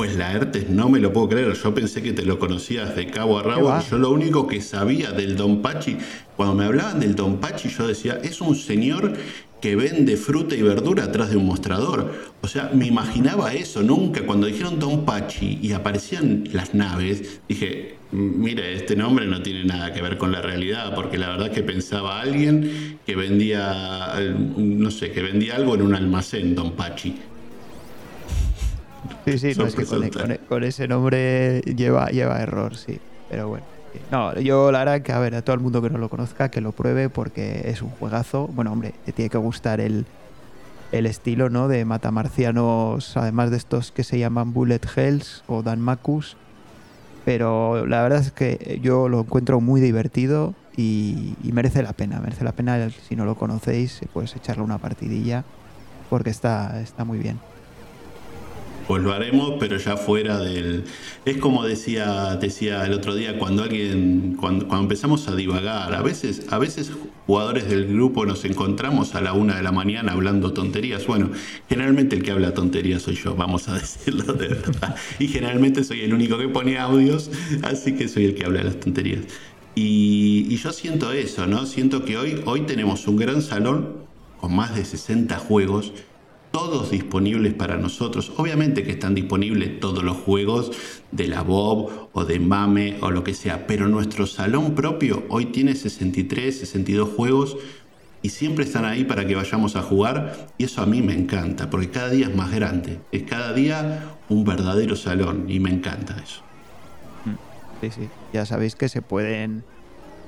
Pues 0.00 0.16
la 0.16 0.32
ERTES 0.32 0.70
no 0.70 0.88
me 0.88 0.98
lo 0.98 1.12
puedo 1.12 1.28
creer, 1.28 1.52
yo 1.52 1.74
pensé 1.74 2.02
que 2.02 2.14
te 2.14 2.24
lo 2.24 2.38
conocías 2.38 2.96
de 2.96 3.08
cabo 3.08 3.38
a 3.38 3.42
rabo, 3.42 3.78
yo 3.90 3.98
lo 3.98 4.10
único 4.10 4.46
que 4.46 4.62
sabía 4.62 5.12
del 5.12 5.36
Don 5.36 5.60
Pachi, 5.60 5.98
cuando 6.36 6.54
me 6.54 6.64
hablaban 6.64 7.00
del 7.00 7.14
Don 7.14 7.36
Pachi 7.36 7.68
yo 7.68 7.86
decía, 7.86 8.18
es 8.24 8.40
un 8.40 8.56
señor 8.56 9.12
que 9.60 9.76
vende 9.76 10.16
fruta 10.16 10.54
y 10.54 10.62
verdura 10.62 11.04
atrás 11.04 11.28
de 11.28 11.36
un 11.36 11.44
mostrador. 11.44 12.14
O 12.40 12.48
sea, 12.48 12.70
me 12.72 12.86
imaginaba 12.86 13.52
eso, 13.52 13.82
nunca, 13.82 14.24
cuando 14.24 14.46
dijeron 14.46 14.78
Don 14.78 15.04
Pachi 15.04 15.58
y 15.60 15.72
aparecían 15.72 16.44
las 16.50 16.72
naves, 16.72 17.42
dije, 17.46 17.96
mire, 18.10 18.72
este 18.72 18.96
nombre 18.96 19.26
no 19.26 19.42
tiene 19.42 19.64
nada 19.64 19.92
que 19.92 20.00
ver 20.00 20.16
con 20.16 20.32
la 20.32 20.40
realidad, 20.40 20.94
porque 20.94 21.18
la 21.18 21.28
verdad 21.28 21.50
que 21.50 21.62
pensaba 21.62 22.22
alguien 22.22 23.00
que 23.04 23.16
vendía, 23.16 24.14
eh, 24.16 24.34
no 24.56 24.90
sé, 24.90 25.10
que 25.10 25.20
vendía 25.20 25.56
algo 25.56 25.74
en 25.74 25.82
un 25.82 25.94
almacén, 25.94 26.54
Don 26.54 26.72
Pachi. 26.72 27.16
Sí, 29.24 29.38
sí, 29.38 29.52
no, 29.56 29.66
es 29.66 29.74
que 29.74 29.84
con, 29.86 30.00
Sorpresa. 30.02 30.26
con- 30.38 30.46
con 30.46 30.64
ese 30.64 30.88
nombre 30.88 31.60
lleva, 31.62 32.06
lleva 32.10 32.40
error, 32.40 32.76
sí. 32.76 32.98
Pero 33.28 33.48
bueno. 33.48 33.66
No, 34.10 34.38
yo 34.40 34.70
la 34.72 34.80
verdad 34.80 35.02
que, 35.02 35.12
a 35.12 35.18
ver, 35.18 35.34
a 35.34 35.42
todo 35.42 35.54
el 35.54 35.60
mundo 35.60 35.82
que 35.82 35.90
no 35.90 35.98
lo 35.98 36.08
conozca, 36.08 36.48
que 36.48 36.60
lo 36.60 36.72
pruebe 36.72 37.10
porque 37.10 37.62
es 37.64 37.82
un 37.82 37.90
juegazo. 37.90 38.46
Bueno, 38.48 38.72
hombre, 38.72 38.92
te 39.04 39.12
tiene 39.12 39.30
que 39.30 39.38
gustar 39.38 39.80
el, 39.80 40.06
el 40.92 41.06
estilo, 41.06 41.50
¿no? 41.50 41.68
De 41.68 41.84
matamarcianos, 41.84 43.16
además 43.16 43.50
de 43.50 43.56
estos 43.56 43.90
que 43.92 44.04
se 44.04 44.18
llaman 44.18 44.52
Bullet 44.52 44.80
Hells 44.96 45.42
o 45.46 45.62
Danmakus. 45.62 46.36
Pero 47.24 47.86
la 47.86 48.02
verdad 48.02 48.20
es 48.20 48.32
que 48.32 48.78
yo 48.82 49.08
lo 49.08 49.20
encuentro 49.20 49.60
muy 49.60 49.80
divertido 49.80 50.54
y, 50.76 51.34
y 51.42 51.52
merece 51.52 51.82
la 51.82 51.92
pena. 51.92 52.20
Merece 52.20 52.44
la 52.44 52.52
pena, 52.52 52.88
si 52.90 53.14
no 53.16 53.24
lo 53.24 53.36
conocéis, 53.36 54.00
pues 54.12 54.34
echarle 54.36 54.62
una 54.62 54.78
partidilla 54.78 55.44
porque 56.08 56.30
está, 56.30 56.80
está 56.80 57.04
muy 57.04 57.18
bien. 57.18 57.38
Pues 58.86 59.02
lo 59.02 59.12
haremos, 59.12 59.54
pero 59.60 59.76
ya 59.76 59.96
fuera 59.96 60.38
del... 60.38 60.84
Es 61.24 61.36
como 61.36 61.64
decía, 61.64 62.36
decía 62.36 62.84
el 62.84 62.92
otro 62.92 63.14
día, 63.14 63.38
cuando 63.38 63.62
alguien, 63.62 64.36
cuando, 64.38 64.66
cuando 64.66 64.84
empezamos 64.84 65.28
a 65.28 65.36
divagar, 65.36 65.94
a 65.94 66.02
veces, 66.02 66.46
a 66.50 66.58
veces 66.58 66.90
jugadores 67.26 67.68
del 67.68 67.86
grupo 67.86 68.26
nos 68.26 68.44
encontramos 68.44 69.14
a 69.14 69.20
la 69.20 69.32
una 69.32 69.56
de 69.56 69.62
la 69.62 69.70
mañana 69.70 70.12
hablando 70.12 70.52
tonterías. 70.52 71.06
Bueno, 71.06 71.30
generalmente 71.68 72.16
el 72.16 72.22
que 72.22 72.32
habla 72.32 72.54
tonterías 72.54 73.02
soy 73.02 73.14
yo, 73.14 73.36
vamos 73.36 73.68
a 73.68 73.74
decirlo 73.78 74.32
de 74.32 74.48
verdad. 74.48 74.96
Y 75.18 75.28
generalmente 75.28 75.84
soy 75.84 76.00
el 76.00 76.12
único 76.12 76.38
que 76.38 76.48
pone 76.48 76.78
audios, 76.78 77.30
así 77.62 77.94
que 77.94 78.08
soy 78.08 78.24
el 78.24 78.34
que 78.34 78.46
habla 78.46 78.64
las 78.64 78.80
tonterías. 78.80 79.20
Y, 79.76 80.46
y 80.50 80.56
yo 80.56 80.72
siento 80.72 81.12
eso, 81.12 81.46
¿no? 81.46 81.66
Siento 81.66 82.04
que 82.04 82.16
hoy, 82.16 82.42
hoy 82.44 82.62
tenemos 82.62 83.06
un 83.06 83.16
gran 83.16 83.42
salón 83.42 84.10
con 84.40 84.56
más 84.56 84.74
de 84.74 84.84
60 84.84 85.38
juegos 85.38 85.92
todos 86.50 86.90
disponibles 86.90 87.54
para 87.54 87.76
nosotros. 87.76 88.32
Obviamente 88.36 88.82
que 88.82 88.92
están 88.92 89.14
disponibles 89.14 89.80
todos 89.80 90.02
los 90.02 90.16
juegos 90.16 90.72
de 91.12 91.28
la 91.28 91.42
Bob 91.42 92.08
o 92.12 92.24
de 92.24 92.40
Mame 92.40 92.98
o 93.00 93.10
lo 93.10 93.24
que 93.24 93.34
sea, 93.34 93.66
pero 93.66 93.88
nuestro 93.88 94.26
salón 94.26 94.74
propio 94.74 95.24
hoy 95.28 95.46
tiene 95.46 95.74
63, 95.74 96.58
62 96.58 97.08
juegos 97.10 97.56
y 98.22 98.30
siempre 98.30 98.64
están 98.64 98.84
ahí 98.84 99.04
para 99.04 99.26
que 99.26 99.34
vayamos 99.34 99.76
a 99.76 99.82
jugar 99.82 100.48
y 100.58 100.64
eso 100.64 100.82
a 100.82 100.86
mí 100.86 101.02
me 101.02 101.14
encanta, 101.14 101.70
porque 101.70 101.90
cada 101.90 102.10
día 102.10 102.26
es 102.26 102.36
más 102.36 102.50
grande, 102.50 103.00
es 103.12 103.22
cada 103.22 103.52
día 103.52 104.16
un 104.28 104.44
verdadero 104.44 104.96
salón 104.96 105.46
y 105.48 105.60
me 105.60 105.70
encanta 105.70 106.16
eso. 106.22 106.42
Sí, 107.80 107.90
sí, 107.90 108.08
ya 108.32 108.44
sabéis 108.44 108.76
que 108.76 108.90
se 108.90 109.00
pueden 109.00 109.64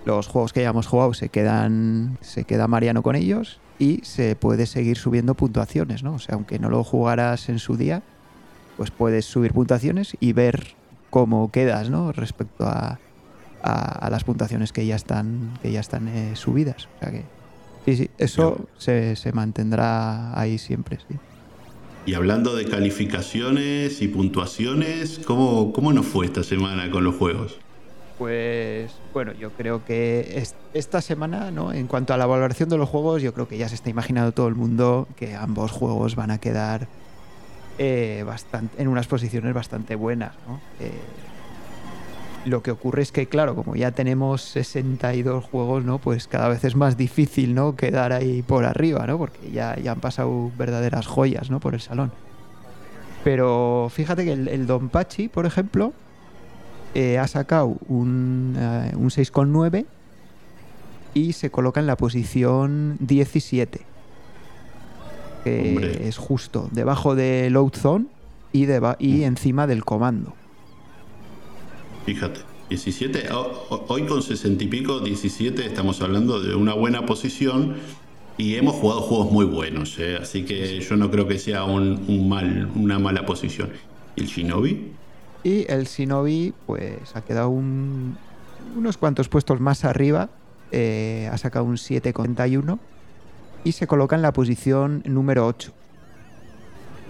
los 0.06 0.26
juegos 0.26 0.52
que 0.52 0.60
hayamos 0.60 0.86
jugado 0.86 1.14
se 1.14 1.28
quedan 1.28 2.18
se 2.22 2.44
queda 2.44 2.66
Mariano 2.66 3.02
con 3.02 3.14
ellos 3.14 3.60
y 3.78 4.00
se 4.04 4.36
puede 4.36 4.66
seguir 4.66 4.96
subiendo 4.96 5.34
puntuaciones, 5.34 6.02
¿no? 6.02 6.14
O 6.14 6.18
sea, 6.18 6.34
aunque 6.34 6.58
no 6.58 6.70
lo 6.70 6.84
jugaras 6.84 7.48
en 7.48 7.58
su 7.58 7.76
día, 7.76 8.02
pues 8.76 8.90
puedes 8.90 9.24
subir 9.24 9.52
puntuaciones 9.52 10.16
y 10.20 10.32
ver 10.32 10.74
cómo 11.10 11.50
quedas, 11.50 11.90
¿no? 11.90 12.12
Respecto 12.12 12.66
a, 12.66 12.98
a, 13.62 14.08
las 14.10 14.24
puntuaciones 14.24 14.72
que 14.72 14.86
ya 14.86 14.96
están 14.96 15.58
que 15.62 15.72
ya 15.72 15.80
están 15.80 16.08
eh, 16.08 16.36
subidas. 16.36 16.88
O 16.96 16.98
sea 17.00 17.10
que 17.10 17.24
sí, 17.84 17.96
sí, 17.96 18.10
eso 18.18 18.68
se, 18.78 19.16
se, 19.16 19.32
mantendrá 19.32 20.38
ahí 20.38 20.58
siempre, 20.58 20.98
sí. 21.08 21.16
Y 22.04 22.14
hablando 22.14 22.56
de 22.56 22.64
calificaciones 22.64 24.02
y 24.02 24.08
puntuaciones, 24.08 25.20
¿cómo, 25.24 25.72
cómo 25.72 25.92
nos 25.92 26.06
fue 26.06 26.26
esta 26.26 26.42
semana 26.42 26.90
con 26.90 27.04
los 27.04 27.14
juegos? 27.14 27.58
Pues 28.22 28.92
bueno, 29.12 29.32
yo 29.32 29.50
creo 29.50 29.84
que 29.84 30.44
esta 30.74 31.00
semana, 31.00 31.50
¿no? 31.50 31.72
En 31.72 31.88
cuanto 31.88 32.14
a 32.14 32.16
la 32.16 32.24
valoración 32.24 32.68
de 32.68 32.78
los 32.78 32.88
juegos, 32.88 33.20
yo 33.20 33.34
creo 33.34 33.48
que 33.48 33.58
ya 33.58 33.68
se 33.68 33.74
está 33.74 33.90
imaginando 33.90 34.30
todo 34.30 34.46
el 34.46 34.54
mundo 34.54 35.08
que 35.16 35.34
ambos 35.34 35.72
juegos 35.72 36.14
van 36.14 36.30
a 36.30 36.38
quedar 36.38 36.86
eh, 37.78 38.22
bastante, 38.24 38.80
en 38.80 38.86
unas 38.86 39.08
posiciones 39.08 39.52
bastante 39.52 39.96
buenas, 39.96 40.34
¿no? 40.46 40.60
Eh, 40.78 40.92
lo 42.44 42.62
que 42.62 42.70
ocurre 42.70 43.02
es 43.02 43.10
que, 43.10 43.26
claro, 43.26 43.56
como 43.56 43.74
ya 43.74 43.90
tenemos 43.90 44.42
62 44.42 45.42
juegos, 45.42 45.82
¿no? 45.82 45.98
Pues 45.98 46.28
cada 46.28 46.46
vez 46.46 46.62
es 46.62 46.76
más 46.76 46.96
difícil, 46.96 47.56
¿no? 47.56 47.74
Quedar 47.74 48.12
ahí 48.12 48.42
por 48.42 48.64
arriba, 48.64 49.04
¿no? 49.04 49.18
Porque 49.18 49.50
ya, 49.50 49.76
ya 49.80 49.90
han 49.90 50.00
pasado 50.00 50.52
verdaderas 50.56 51.08
joyas, 51.08 51.50
¿no? 51.50 51.58
Por 51.58 51.74
el 51.74 51.80
salón. 51.80 52.12
Pero 53.24 53.88
fíjate 53.92 54.24
que 54.24 54.32
el, 54.32 54.46
el 54.46 54.68
Don 54.68 54.90
Pachi, 54.90 55.26
por 55.26 55.44
ejemplo, 55.44 55.92
eh, 56.94 57.18
ha 57.18 57.26
sacado 57.26 57.76
un, 57.88 58.56
uh, 58.56 58.98
un 58.98 59.10
6,9 59.10 59.86
y 61.14 61.32
se 61.32 61.50
coloca 61.50 61.80
en 61.80 61.86
la 61.86 61.96
posición 61.96 62.96
17. 63.00 63.80
Que 65.44 66.06
es 66.06 66.18
justo 66.18 66.68
debajo 66.70 67.16
del 67.16 67.54
Load 67.54 67.72
Zone 67.72 68.06
y, 68.52 68.66
deba 68.66 68.96
y 69.00 69.14
mm. 69.14 69.22
encima 69.24 69.66
del 69.66 69.84
comando. 69.84 70.34
Fíjate, 72.06 72.40
17, 72.68 73.28
hoy 73.88 74.06
con 74.06 74.22
60 74.22 74.62
y 74.62 74.66
pico, 74.68 75.00
17, 75.00 75.66
estamos 75.66 76.00
hablando 76.00 76.40
de 76.40 76.54
una 76.54 76.74
buena 76.74 77.06
posición 77.06 77.76
y 78.38 78.54
hemos 78.54 78.76
jugado 78.76 79.00
juegos 79.02 79.32
muy 79.32 79.44
buenos, 79.44 79.98
¿eh? 79.98 80.16
así 80.20 80.44
que 80.44 80.80
yo 80.80 80.96
no 80.96 81.10
creo 81.10 81.26
que 81.26 81.38
sea 81.38 81.64
un, 81.64 82.04
un 82.08 82.28
mal, 82.28 82.70
una 82.74 82.98
mala 82.98 83.26
posición. 83.26 83.70
¿Y 84.16 84.22
el 84.22 84.26
Shinobi? 84.28 84.92
Y 85.44 85.70
el 85.70 85.86
Shinobi, 85.86 86.54
pues 86.66 87.14
ha 87.14 87.22
quedado 87.22 87.48
un, 87.48 88.16
unos 88.76 88.96
cuantos 88.96 89.28
puestos 89.28 89.60
más 89.60 89.84
arriba. 89.84 90.28
Eh, 90.70 91.28
ha 91.30 91.36
sacado 91.36 91.64
un 91.64 91.76
7,1 91.76 92.78
y 93.64 93.72
se 93.72 93.86
coloca 93.86 94.16
en 94.16 94.22
la 94.22 94.32
posición 94.32 95.02
número 95.04 95.46
8. 95.46 95.72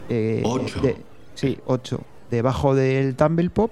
Eh, 0.08 0.42
8. 0.44 0.80
De, 0.80 0.96
sí, 1.34 1.58
8. 1.66 2.00
Debajo 2.30 2.74
del 2.74 3.14
Tumble 3.14 3.50
Pop 3.50 3.70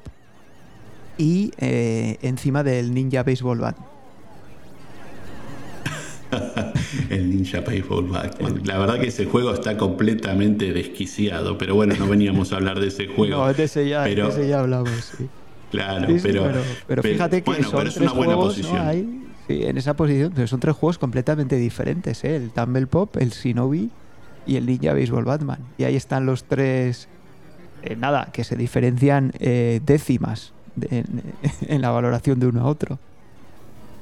y 1.18 1.52
eh, 1.58 2.18
encima 2.22 2.62
del 2.62 2.94
Ninja 2.94 3.22
Baseball 3.22 3.58
Bat. 3.58 3.89
el 7.10 7.30
Ninja 7.30 7.60
Baseball 7.60 8.06
Batman. 8.06 8.62
La 8.64 8.78
verdad 8.78 8.98
que 8.98 9.08
ese 9.08 9.26
juego 9.26 9.52
está 9.52 9.76
completamente 9.76 10.72
desquiciado, 10.72 11.58
pero 11.58 11.74
bueno, 11.74 11.94
no 11.98 12.06
veníamos 12.08 12.52
a 12.52 12.56
hablar 12.56 12.80
de 12.80 12.88
ese 12.88 13.06
juego. 13.16 13.46
No, 13.46 13.52
de 13.52 13.64
ese 13.64 13.88
ya, 13.88 14.04
pero, 14.04 14.26
de 14.26 14.32
ese 14.32 14.48
ya 14.48 14.60
hablamos, 14.60 14.90
sí. 15.16 15.28
Claro, 15.70 16.06
sí, 16.08 16.18
sí, 16.18 16.28
pero, 16.28 16.44
pero, 16.44 16.62
pero, 16.86 17.02
fíjate 17.02 17.42
que 17.42 17.50
bueno, 17.50 17.68
son 17.68 17.78
pero 17.78 17.88
es 17.88 17.94
tres 17.94 18.10
una 18.10 18.16
buena 18.16 18.34
juegos, 18.34 18.54
posición. 18.54 18.76
¿no? 18.76 18.90
Hay, 18.90 19.22
sí, 19.46 19.62
en 19.62 19.78
esa 19.78 19.94
posición 19.94 20.32
pero 20.34 20.46
son 20.48 20.58
tres 20.58 20.74
juegos 20.74 20.98
completamente 20.98 21.56
diferentes, 21.56 22.24
¿eh? 22.24 22.36
el 22.36 22.50
Tumble 22.50 22.88
Pop, 22.88 23.16
el 23.18 23.30
Shinobi 23.30 23.90
y 24.46 24.56
el 24.56 24.66
Ninja 24.66 24.94
Baseball 24.94 25.24
Batman. 25.24 25.60
Y 25.78 25.84
ahí 25.84 25.94
están 25.94 26.26
los 26.26 26.42
tres, 26.44 27.08
eh, 27.84 27.94
nada, 27.94 28.30
que 28.32 28.42
se 28.42 28.56
diferencian 28.56 29.32
eh, 29.38 29.80
décimas 29.86 30.52
de, 30.74 30.98
en, 30.98 31.22
en 31.68 31.80
la 31.80 31.90
valoración 31.90 32.40
de 32.40 32.48
uno 32.48 32.62
a 32.62 32.64
otro 32.64 32.98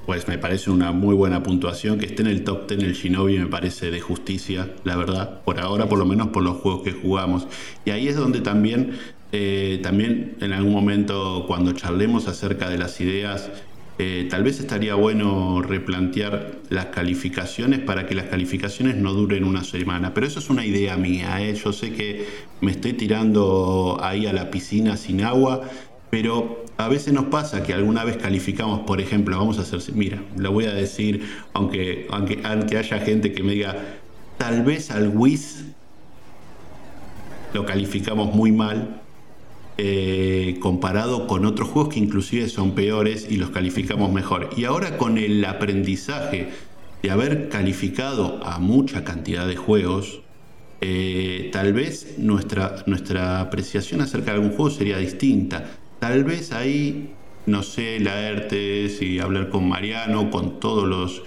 pues 0.08 0.26
me 0.26 0.38
parece 0.38 0.70
una 0.70 0.90
muy 0.90 1.14
buena 1.14 1.42
puntuación. 1.42 1.98
Que 1.98 2.06
esté 2.06 2.22
en 2.22 2.28
el 2.28 2.42
top 2.42 2.66
10 2.66 2.82
el 2.82 2.94
Shinobi 2.94 3.38
me 3.40 3.46
parece 3.46 3.90
de 3.90 4.00
justicia, 4.00 4.70
la 4.84 4.96
verdad. 4.96 5.42
Por 5.42 5.60
ahora, 5.60 5.86
por 5.86 5.98
lo 5.98 6.06
menos 6.06 6.28
por 6.28 6.42
los 6.42 6.56
juegos 6.56 6.82
que 6.82 6.92
jugamos. 6.92 7.46
Y 7.84 7.90
ahí 7.90 8.08
es 8.08 8.16
donde 8.16 8.40
también, 8.40 8.92
eh, 9.32 9.80
también 9.82 10.38
en 10.40 10.54
algún 10.54 10.72
momento, 10.72 11.44
cuando 11.46 11.72
charlemos 11.72 12.26
acerca 12.26 12.70
de 12.70 12.78
las 12.78 12.98
ideas, 13.02 13.50
eh, 13.98 14.28
tal 14.30 14.44
vez 14.44 14.60
estaría 14.60 14.94
bueno 14.94 15.60
replantear 15.60 16.52
las 16.70 16.86
calificaciones 16.86 17.80
para 17.80 18.06
que 18.06 18.14
las 18.14 18.28
calificaciones 18.28 18.96
no 18.96 19.12
duren 19.12 19.44
una 19.44 19.62
semana. 19.62 20.14
Pero 20.14 20.26
eso 20.26 20.38
es 20.38 20.48
una 20.48 20.64
idea 20.64 20.96
mía. 20.96 21.42
¿eh? 21.42 21.54
Yo 21.54 21.74
sé 21.74 21.92
que 21.92 22.24
me 22.62 22.70
estoy 22.70 22.94
tirando 22.94 23.98
ahí 24.00 24.26
a 24.26 24.32
la 24.32 24.50
piscina 24.50 24.96
sin 24.96 25.22
agua 25.22 25.68
pero 26.10 26.64
a 26.76 26.88
veces 26.88 27.12
nos 27.12 27.26
pasa 27.26 27.62
que 27.62 27.74
alguna 27.74 28.04
vez 28.04 28.16
calificamos, 28.16 28.80
por 28.80 29.00
ejemplo, 29.00 29.36
vamos 29.36 29.58
a 29.58 29.62
hacer, 29.62 29.80
mira, 29.94 30.22
lo 30.36 30.52
voy 30.52 30.66
a 30.66 30.72
decir, 30.72 31.28
aunque, 31.52 32.06
aunque, 32.10 32.40
aunque 32.44 32.78
haya 32.78 32.98
gente 33.00 33.32
que 33.32 33.42
me 33.42 33.52
diga, 33.52 33.76
tal 34.38 34.64
vez 34.64 34.90
al 34.90 35.08
WIS 35.08 35.64
lo 37.52 37.66
calificamos 37.66 38.34
muy 38.34 38.52
mal, 38.52 39.00
eh, 39.76 40.56
comparado 40.60 41.26
con 41.26 41.44
otros 41.44 41.68
juegos 41.68 41.94
que 41.94 42.00
inclusive 42.00 42.48
son 42.48 42.72
peores 42.72 43.28
y 43.30 43.36
los 43.36 43.50
calificamos 43.50 44.12
mejor. 44.12 44.50
Y 44.56 44.64
ahora 44.64 44.96
con 44.96 45.18
el 45.18 45.44
aprendizaje 45.44 46.48
de 47.02 47.10
haber 47.10 47.48
calificado 47.48 48.40
a 48.44 48.58
mucha 48.58 49.04
cantidad 49.04 49.46
de 49.46 49.56
juegos, 49.56 50.22
eh, 50.80 51.50
tal 51.52 51.72
vez 51.72 52.18
nuestra, 52.18 52.82
nuestra 52.86 53.40
apreciación 53.40 54.00
acerca 54.00 54.32
de 54.32 54.38
algún 54.38 54.50
juego 54.50 54.70
sería 54.70 54.98
distinta. 54.98 55.64
Tal 55.98 56.24
vez 56.24 56.52
ahí, 56.52 57.12
no 57.46 57.62
sé, 57.62 57.98
Laertes 58.00 59.02
y 59.02 59.18
hablar 59.18 59.48
con 59.48 59.68
Mariano, 59.68 60.30
con 60.30 60.60
todos 60.60 60.86
los 60.86 61.22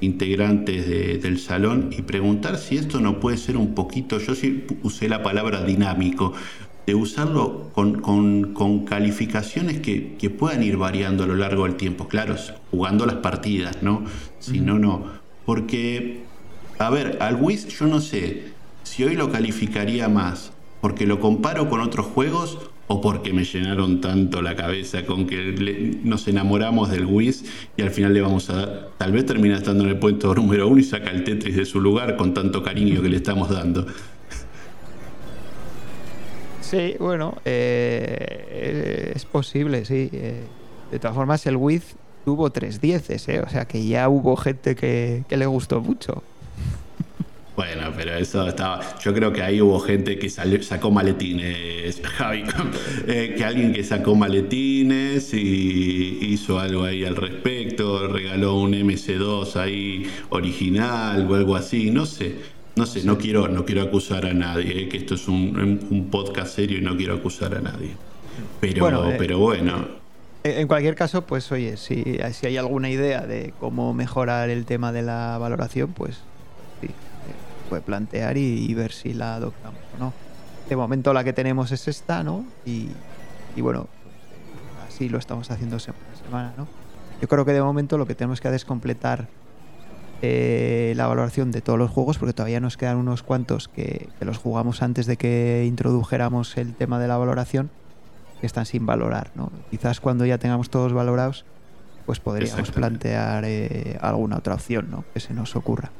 integrantes 0.00 0.88
de, 0.88 1.18
del 1.18 1.38
salón 1.38 1.90
y 1.96 2.02
preguntar 2.02 2.58
si 2.58 2.76
esto 2.76 3.00
no 3.00 3.20
puede 3.20 3.36
ser 3.36 3.56
un 3.56 3.74
poquito, 3.74 4.18
yo 4.18 4.34
sí 4.34 4.64
usé 4.82 5.08
la 5.08 5.22
palabra 5.22 5.64
dinámico, 5.64 6.32
de 6.86 6.94
usarlo 6.96 7.70
con, 7.72 8.00
con, 8.00 8.54
con 8.54 8.84
calificaciones 8.84 9.80
que, 9.80 10.16
que, 10.16 10.30
puedan 10.30 10.64
ir 10.64 10.76
variando 10.76 11.22
a 11.22 11.26
lo 11.28 11.36
largo 11.36 11.64
del 11.64 11.76
tiempo, 11.76 12.08
claro, 12.08 12.34
jugando 12.72 13.06
las 13.06 13.16
partidas, 13.16 13.82
¿no? 13.82 14.04
Si 14.40 14.60
no, 14.60 14.80
no. 14.80 15.06
Porque, 15.46 16.22
a 16.78 16.90
ver, 16.90 17.18
al 17.20 17.36
Wiz 17.36 17.68
yo 17.68 17.86
no 17.86 18.00
sé 18.00 18.52
si 18.82 19.04
hoy 19.04 19.14
lo 19.14 19.30
calificaría 19.30 20.08
más 20.08 20.52
porque 20.80 21.06
lo 21.06 21.20
comparo 21.20 21.70
con 21.70 21.80
otros 21.80 22.06
juegos 22.06 22.58
o 22.92 23.00
porque 23.00 23.32
me 23.32 23.44
llenaron 23.44 24.02
tanto 24.02 24.42
la 24.42 24.54
cabeza 24.54 25.06
con 25.06 25.26
que 25.26 25.36
le, 25.36 25.98
nos 26.04 26.28
enamoramos 26.28 26.90
del 26.90 27.06
Wiz 27.06 27.44
y 27.74 27.80
al 27.80 27.90
final 27.90 28.12
le 28.12 28.20
vamos 28.20 28.50
a 28.50 28.54
dar, 28.54 28.88
tal 28.98 29.12
vez 29.12 29.24
termina 29.24 29.56
estando 29.56 29.84
en 29.84 29.90
el 29.90 29.98
puesto 29.98 30.34
número 30.34 30.68
uno 30.68 30.78
y 30.78 30.84
saca 30.84 31.10
el 31.10 31.24
Tetris 31.24 31.56
de 31.56 31.64
su 31.64 31.80
lugar 31.80 32.16
con 32.16 32.34
tanto 32.34 32.62
cariño 32.62 33.00
que 33.00 33.08
le 33.08 33.16
estamos 33.16 33.48
dando. 33.48 33.86
Sí, 36.60 36.94
bueno, 36.98 37.36
eh, 37.46 39.12
es 39.14 39.24
posible, 39.24 39.86
sí. 39.86 40.10
Eh, 40.12 40.42
de 40.90 40.98
todas 40.98 41.16
formas, 41.16 41.46
el 41.46 41.56
Wiz 41.56 41.96
tuvo 42.26 42.50
tres 42.50 42.78
dieces, 42.80 43.26
¿eh? 43.28 43.40
o 43.40 43.48
sea 43.48 43.64
que 43.64 43.86
ya 43.86 44.08
hubo 44.10 44.36
gente 44.36 44.74
que, 44.76 45.24
que 45.28 45.36
le 45.38 45.46
gustó 45.46 45.80
mucho. 45.80 46.22
Bueno, 47.54 47.92
pero 47.94 48.14
eso 48.14 48.48
estaba. 48.48 48.80
Yo 49.00 49.12
creo 49.12 49.32
que 49.32 49.42
ahí 49.42 49.60
hubo 49.60 49.78
gente 49.80 50.18
que 50.18 50.30
salió, 50.30 50.62
sacó 50.62 50.90
maletines, 50.90 52.00
Javi. 52.16 52.44
Eh, 53.06 53.34
que 53.36 53.44
alguien 53.44 53.72
que 53.74 53.84
sacó 53.84 54.14
maletines 54.14 55.34
y 55.34 56.18
hizo 56.22 56.58
algo 56.58 56.84
ahí 56.84 57.04
al 57.04 57.16
respecto, 57.16 58.08
regaló 58.08 58.56
un 58.56 58.72
MC2 58.72 59.56
ahí 59.56 60.10
original 60.30 61.30
o 61.30 61.34
algo 61.34 61.56
así, 61.56 61.90
no 61.90 62.06
sé. 62.06 62.36
No 62.74 62.86
sé, 62.86 63.04
no 63.04 63.18
quiero, 63.18 63.48
no 63.48 63.66
quiero 63.66 63.82
acusar 63.82 64.24
a 64.24 64.32
nadie, 64.32 64.84
eh, 64.84 64.88
que 64.88 64.96
esto 64.96 65.14
es 65.14 65.28
un, 65.28 65.86
un, 65.90 66.10
podcast 66.10 66.56
serio 66.56 66.78
y 66.78 66.80
no 66.80 66.96
quiero 66.96 67.12
acusar 67.14 67.54
a 67.54 67.60
nadie. 67.60 67.90
Pero 68.60 68.80
bueno. 68.80 69.10
Eh, 69.10 69.16
pero 69.18 69.38
bueno. 69.38 69.88
En 70.42 70.66
cualquier 70.66 70.94
caso, 70.94 71.26
pues 71.26 71.52
oye, 71.52 71.76
si, 71.76 72.18
si 72.32 72.46
hay 72.46 72.56
alguna 72.56 72.88
idea 72.88 73.26
de 73.26 73.52
cómo 73.60 73.92
mejorar 73.92 74.48
el 74.48 74.64
tema 74.64 74.90
de 74.90 75.02
la 75.02 75.36
valoración, 75.38 75.92
pues 75.92 76.22
puede 77.72 77.80
plantear 77.80 78.36
y, 78.36 78.66
y 78.68 78.74
ver 78.74 78.92
si 78.92 79.14
la 79.14 79.36
adoptamos 79.36 79.80
o 79.96 79.98
no. 79.98 80.12
De 80.68 80.76
momento 80.76 81.14
la 81.14 81.24
que 81.24 81.32
tenemos 81.32 81.72
es 81.72 81.88
esta, 81.88 82.22
¿no? 82.22 82.44
Y, 82.66 82.88
y 83.56 83.62
bueno, 83.62 83.86
así 84.86 85.08
lo 85.08 85.16
estamos 85.16 85.50
haciendo 85.50 85.78
semana 85.78 86.04
a 86.12 86.22
semana, 86.22 86.54
¿no? 86.58 86.68
Yo 87.22 87.28
creo 87.28 87.46
que 87.46 87.54
de 87.54 87.62
momento 87.62 87.96
lo 87.96 88.04
que 88.04 88.14
tenemos 88.14 88.42
que 88.42 88.48
hacer 88.48 88.56
es 88.56 88.66
completar 88.66 89.26
eh, 90.20 90.92
la 90.96 91.06
valoración 91.06 91.50
de 91.50 91.62
todos 91.62 91.78
los 91.78 91.90
juegos, 91.90 92.18
porque 92.18 92.34
todavía 92.34 92.60
nos 92.60 92.76
quedan 92.76 92.98
unos 92.98 93.22
cuantos 93.22 93.68
que, 93.68 94.10
que 94.18 94.24
los 94.26 94.36
jugamos 94.36 94.82
antes 94.82 95.06
de 95.06 95.16
que 95.16 95.64
introdujéramos 95.66 96.58
el 96.58 96.74
tema 96.74 96.98
de 96.98 97.08
la 97.08 97.16
valoración, 97.16 97.70
que 98.42 98.46
están 98.46 98.66
sin 98.66 98.84
valorar, 98.84 99.30
¿no? 99.34 99.50
Quizás 99.70 99.98
cuando 100.00 100.26
ya 100.26 100.36
tengamos 100.36 100.68
todos 100.68 100.92
valorados, 100.92 101.46
pues 102.04 102.20
podríamos 102.20 102.70
plantear 102.70 103.44
eh, 103.46 103.96
alguna 104.02 104.36
otra 104.36 104.56
opción, 104.56 104.90
¿no? 104.90 105.04
Que 105.14 105.20
se 105.20 105.32
nos 105.32 105.56
ocurra. 105.56 105.90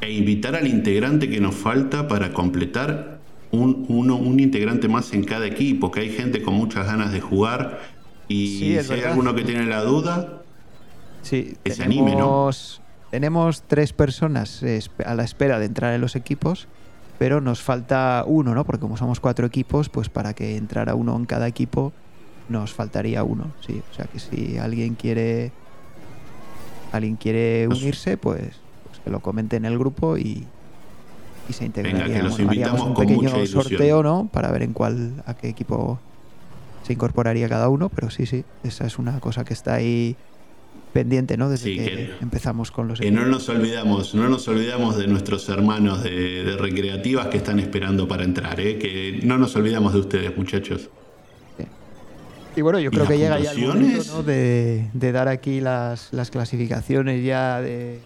E 0.00 0.10
invitar 0.12 0.54
al 0.56 0.66
integrante 0.66 1.28
que 1.28 1.40
nos 1.40 1.54
falta 1.54 2.08
para 2.08 2.32
completar 2.32 3.20
un, 3.50 3.84
uno, 3.88 4.16
un 4.16 4.40
integrante 4.40 4.88
más 4.88 5.12
en 5.12 5.24
cada 5.24 5.46
equipo, 5.46 5.90
que 5.90 6.00
hay 6.00 6.10
gente 6.10 6.42
con 6.42 6.54
muchas 6.54 6.86
ganas 6.86 7.12
de 7.12 7.20
jugar 7.20 7.80
y 8.28 8.46
Sí, 8.58 8.82
si 8.82 8.92
hay 8.92 9.02
alguno 9.02 9.34
que 9.34 9.42
tiene 9.42 9.66
la 9.66 9.82
duda, 9.82 10.40
Sí, 11.22 11.56
Que 11.62 11.72
se 11.72 11.82
anime, 11.82 12.12
¿no? 12.12 12.16
tenemos, 12.16 12.80
tenemos 13.10 13.62
tres 13.66 13.92
personas 13.92 14.62
eh, 14.62 14.80
a 15.04 15.14
la 15.14 15.24
espera 15.24 15.58
de 15.58 15.66
entrar 15.66 15.92
en 15.94 16.00
los 16.00 16.16
equipos, 16.16 16.66
pero 17.18 17.40
nos 17.40 17.60
falta 17.60 18.24
uno, 18.26 18.54
¿no? 18.54 18.64
Porque 18.64 18.80
como 18.80 18.96
somos 18.96 19.20
cuatro 19.20 19.46
equipos, 19.46 19.90
pues 19.90 20.08
para 20.08 20.32
que 20.32 20.56
entrara 20.56 20.94
uno 20.94 21.14
en 21.16 21.26
cada 21.26 21.46
equipo, 21.46 21.92
nos 22.48 22.72
faltaría 22.72 23.22
uno, 23.22 23.52
sí. 23.66 23.82
O 23.90 23.94
sea 23.94 24.06
que 24.06 24.18
si 24.18 24.56
alguien 24.56 24.94
quiere 24.94 25.52
alguien 26.92 27.16
quiere 27.16 27.68
unirse, 27.68 28.16
pues, 28.16 28.56
pues 29.00 29.04
que 29.04 29.10
lo 29.10 29.20
comente 29.20 29.56
en 29.56 29.64
el 29.64 29.78
grupo 29.78 30.16
y, 30.16 30.44
y 31.48 31.52
se 31.52 31.64
integraría. 31.64 32.06
que 32.18 32.22
los 32.22 32.32
Bueno, 32.32 32.52
invitamos 32.52 32.80
un 32.82 32.94
con 32.94 33.06
pequeño 33.06 33.46
sorteo, 33.46 34.02
¿no? 34.02 34.28
Para 34.32 34.50
ver 34.50 34.62
en 34.62 34.72
cuál, 34.72 35.22
a 35.26 35.34
qué 35.34 35.48
equipo 35.48 35.98
se 36.86 36.92
incorporaría 36.92 37.48
cada 37.48 37.68
uno, 37.68 37.88
pero 37.88 38.10
sí, 38.10 38.26
sí, 38.26 38.44
esa 38.64 38.86
es 38.86 38.98
una 38.98 39.20
cosa 39.20 39.44
que 39.44 39.52
está 39.54 39.74
ahí 39.74 40.16
pendiente, 40.92 41.36
¿no? 41.36 41.48
Desde 41.48 41.64
Sí, 41.70 41.76
que, 41.76 41.84
que- 41.84 42.10
empezamos 42.20 42.70
con 42.70 42.88
los 42.88 42.98
que 43.00 43.10
no 43.10 43.20
equipos. 43.22 43.38
nos 43.38 43.48
olvidamos, 43.48 44.14
no 44.14 44.28
nos 44.28 44.48
olvidamos 44.48 44.96
de 44.96 45.06
nuestros 45.06 45.48
hermanos 45.48 46.02
de, 46.02 46.42
de 46.44 46.56
recreativas 46.56 47.28
que 47.28 47.36
están 47.36 47.60
esperando 47.60 48.08
para 48.08 48.24
entrar, 48.24 48.58
¿eh? 48.60 48.76
que 48.78 49.20
no 49.22 49.38
nos 49.38 49.54
olvidamos 49.56 49.92
de 49.92 50.00
ustedes, 50.00 50.36
muchachos. 50.36 50.88
Y 52.56 52.62
bueno, 52.62 52.80
yo 52.80 52.90
¿Y 52.90 52.92
creo 52.92 53.06
que 53.06 53.16
llega 53.16 53.38
ya 53.38 53.52
el 53.52 53.60
momento? 53.60 54.02
¿no? 54.12 54.22
de, 54.24 54.90
de 54.92 55.12
dar 55.12 55.28
aquí 55.28 55.60
las, 55.60 56.12
las 56.12 56.30
clasificaciones 56.32 57.24
ya 57.24 57.60
de 57.60 58.00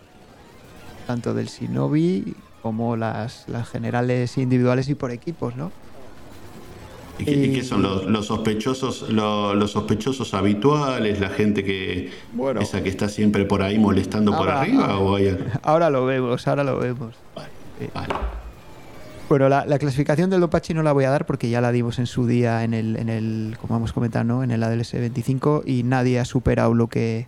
tanto 1.07 1.34
del 1.34 1.46
Shinobi 1.46 2.34
como 2.62 2.96
las, 2.96 3.44
las 3.48 3.68
generales 3.68 4.36
individuales 4.38 4.88
y 4.88 4.94
por 4.94 5.11
equipos, 5.11 5.55
¿no? 5.57 5.70
¿Y 7.18 7.24
qué, 7.24 7.30
y 7.32 7.52
qué 7.52 7.59
Y- 7.59 7.62
son 7.62 7.82
los, 7.82 8.07
los 8.07 8.26
sospechosos, 8.26 9.09
lo- 9.11 9.55
los 9.55 9.70
sospechosos 9.72 10.34
habituales, 10.34 11.20
la 11.20 11.28
gente 11.28 11.62
que 11.62 12.11
Bueno. 12.32 12.61
esa 12.61 12.82
que 12.82 12.88
está 12.88 13.09
siempre 13.09 13.44
por 13.44 13.62
ahí 13.62 13.78
molestando 13.78 14.32
por 14.32 14.48
Ahora- 14.48 14.61
arriba 14.62 14.98
o 14.98 15.14
hay 15.16 15.36
Ahora 15.62 15.90
lo 15.90 16.07
vemos, 16.07 16.48
ahora 16.48 16.64
lo 16.64 16.78
vemos. 16.78 17.14
Vale. 17.36 17.48
Bueno, 19.28 19.48
la, 19.48 19.64
la 19.64 19.78
clasificación 19.78 20.28
del 20.30 20.40
Dopachi 20.40 20.74
no 20.74 20.82
la 20.82 20.92
voy 20.92 21.05
a 21.05 21.11
dar 21.11 21.24
porque 21.26 21.48
ya 21.48 21.61
la 21.61 21.72
dimos 21.72 21.98
en 21.98 22.07
su 22.07 22.26
día 22.26 22.62
en 22.62 22.74
el, 22.74 22.96
en 22.96 23.09
el 23.09 23.57
como 23.61 23.76
hemos 23.76 23.92
comentado, 23.92 24.24
¿no? 24.24 24.42
en 24.44 24.50
el 24.50 24.62
ADLS 24.62 24.92
25 24.92 25.62
y 25.66 25.82
nadie 25.82 26.18
ha 26.20 26.24
superado 26.24 26.74
lo 26.74 26.88
que 26.88 27.26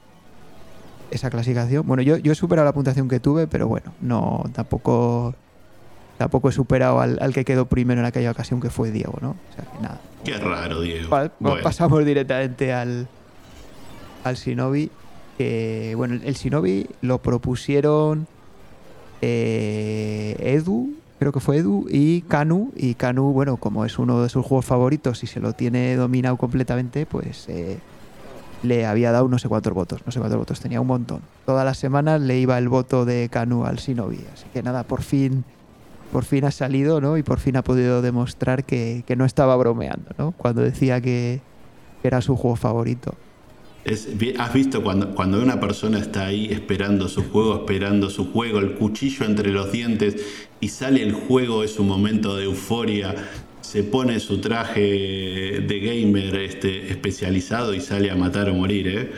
esa 1.10 1.30
clasificación. 1.30 1.86
Bueno, 1.86 2.02
yo, 2.02 2.16
yo 2.16 2.32
he 2.32 2.34
superado 2.34 2.64
la 2.66 2.72
puntuación 2.72 3.08
que 3.08 3.20
tuve, 3.20 3.46
pero 3.46 3.68
bueno, 3.68 3.92
no 4.00 4.44
tampoco 4.52 5.34
tampoco 6.18 6.48
he 6.48 6.52
superado 6.52 7.00
al, 7.00 7.18
al 7.20 7.34
que 7.34 7.44
quedó 7.44 7.66
primero 7.66 8.00
en 8.00 8.06
aquella 8.06 8.30
ocasión 8.30 8.60
que 8.60 8.70
fue 8.70 8.90
Diego, 8.90 9.18
¿no? 9.20 9.30
O 9.30 9.54
sea 9.54 9.64
que 9.70 9.82
nada. 9.82 10.00
Qué 10.24 10.36
raro, 10.38 10.80
Diego. 10.80 11.10
Pa- 11.10 11.30
Bueno, 11.38 11.62
Pasamos 11.62 12.04
directamente 12.04 12.72
al 12.72 13.06
al 14.24 14.34
Shinobi. 14.36 14.90
que, 15.38 15.92
bueno, 15.96 16.14
el, 16.14 16.24
el 16.24 16.34
Shinobi 16.34 16.86
lo 17.02 17.20
propusieron 17.22 18.26
eh, 19.22 20.36
Edu, 20.40 20.94
creo 21.18 21.32
que 21.32 21.40
fue 21.40 21.58
Edu, 21.58 21.86
y 21.90 22.22
Kanu. 22.22 22.72
Y 22.76 22.94
Kanu, 22.94 23.32
bueno, 23.32 23.56
como 23.56 23.84
es 23.84 23.98
uno 23.98 24.22
de 24.22 24.28
sus 24.28 24.44
juegos 24.44 24.64
favoritos 24.64 25.22
y 25.22 25.26
se 25.26 25.40
lo 25.40 25.52
tiene 25.52 25.94
dominado 25.96 26.36
completamente, 26.36 27.06
pues 27.06 27.46
eh, 27.48 27.78
le 28.62 28.86
había 28.86 29.12
dado 29.12 29.28
no 29.28 29.38
sé 29.38 29.48
cuántos 29.48 29.72
votos. 29.74 30.00
No 30.06 30.12
sé 30.12 30.18
cuántos 30.18 30.38
votos, 30.38 30.60
tenía 30.60 30.80
un 30.80 30.86
montón. 30.86 31.20
Todas 31.44 31.64
las 31.64 31.78
semanas 31.78 32.20
le 32.20 32.38
iba 32.38 32.56
el 32.58 32.68
voto 32.68 33.04
de 33.04 33.28
Kanu 33.30 33.64
al 33.64 33.76
Shinobi. 33.76 34.20
Así 34.32 34.46
que 34.52 34.62
nada, 34.62 34.82
por 34.84 35.02
fin. 35.02 35.44
Por 36.12 36.24
fin 36.24 36.44
ha 36.44 36.50
salido, 36.50 37.00
¿no? 37.00 37.16
Y 37.18 37.22
por 37.22 37.40
fin 37.40 37.56
ha 37.56 37.62
podido 37.62 38.00
demostrar 38.00 38.64
que, 38.64 39.02
que 39.06 39.16
no 39.16 39.24
estaba 39.24 39.56
bromeando, 39.56 40.10
¿no? 40.18 40.32
Cuando 40.32 40.62
decía 40.62 41.00
que, 41.00 41.40
que 42.00 42.08
era 42.08 42.20
su 42.22 42.36
juego 42.36 42.56
favorito. 42.56 43.14
es- 43.84 44.08
¿Has 44.38 44.52
visto 44.54 44.82
cuando, 44.84 45.14
cuando 45.14 45.42
una 45.42 45.58
persona 45.60 45.98
está 45.98 46.26
ahí 46.26 46.46
esperando 46.52 47.08
su 47.08 47.24
juego, 47.28 47.56
esperando 47.56 48.08
su 48.08 48.32
juego, 48.32 48.60
el 48.60 48.74
cuchillo 48.76 49.26
entre 49.26 49.50
los 49.50 49.72
dientes 49.72 50.16
y 50.60 50.68
sale 50.68 51.02
el 51.02 51.12
juego, 51.12 51.62
es 51.64 51.78
un 51.78 51.88
momento 51.88 52.36
de 52.36 52.44
euforia, 52.44 53.14
se 53.66 53.82
pone 53.82 54.20
su 54.20 54.40
traje 54.40 54.80
de 54.80 55.80
gamer 55.80 56.36
este, 56.36 56.90
especializado 56.90 57.74
y 57.74 57.80
sale 57.80 58.10
a 58.10 58.16
matar 58.16 58.48
o 58.48 58.54
morir, 58.54 58.86
¿eh? 58.88 59.12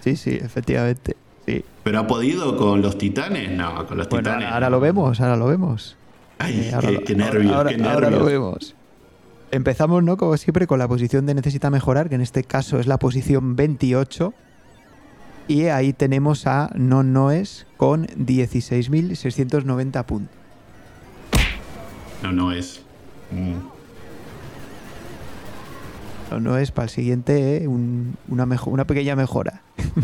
Sí, 0.00 0.16
sí, 0.16 0.30
efectivamente. 0.40 1.16
Sí. 1.46 1.64
¿Pero 1.82 1.98
ha 2.00 2.06
podido 2.06 2.56
con 2.56 2.82
los 2.82 2.98
titanes? 2.98 3.50
No, 3.50 3.86
con 3.86 3.96
los 3.98 4.08
Bueno, 4.08 4.28
titanes. 4.28 4.48
ahora, 4.52 4.68
lo 4.70 4.80
vemos, 4.80 5.20
ahora 5.20 5.36
lo 5.36 5.46
vemos. 5.46 5.96
Ay, 6.38 6.60
Eh, 6.68 6.70
ahora 6.74 6.88
qué, 6.88 6.94
lo- 6.94 7.04
qué 7.04 7.14
nervios, 7.14 7.52
ahora- 7.52 7.74
qué 7.74 7.82
ahora 7.82 8.10
lo 8.10 8.18
nervios. 8.18 8.26
vemos. 8.26 8.74
Empezamos, 9.50 10.02
¿no? 10.04 10.18
Como 10.18 10.36
siempre, 10.36 10.66
con 10.66 10.78
la 10.78 10.86
posición 10.86 11.24
de 11.24 11.32
necesita 11.34 11.70
mejorar, 11.70 12.10
que 12.10 12.16
en 12.16 12.20
este 12.20 12.44
caso 12.44 12.78
es 12.78 12.86
la 12.86 12.98
posición 12.98 13.56
28. 13.56 14.34
Y 15.48 15.62
ahí 15.68 15.94
tenemos 15.94 16.46
a 16.46 16.70
Non 16.74 17.14
Noes 17.14 17.66
con 17.78 18.06
16.690 18.08 20.04
puntos. 20.04 20.36
No, 22.22 22.32
no 22.32 22.52
es. 22.52 22.82
Mm. 23.30 23.58
Non 26.30 26.44
Noes 26.44 26.70
para 26.72 26.84
el 26.84 26.90
siguiente, 26.92 27.56
¿eh? 27.56 27.68
Un- 27.68 28.16
una, 28.28 28.46
pequeña 28.84 29.16
mejora. 29.16 29.62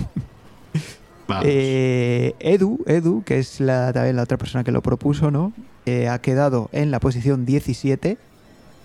Eh, 1.43 2.35
Edu, 2.39 2.81
Edu, 2.87 3.23
que 3.25 3.39
es 3.39 3.59
la, 3.59 3.95
también 3.95 4.17
la 4.17 4.23
otra 4.25 4.37
persona 4.37 4.63
que 4.63 4.71
lo 4.73 4.83
propuso, 4.83 5.31
¿no? 5.31 5.55
Eh, 5.87 6.07
ha 6.09 6.21
quedado 6.21 6.69
en 6.73 6.91
la 6.91 7.01
posición 7.01 7.47
17 7.47 8.19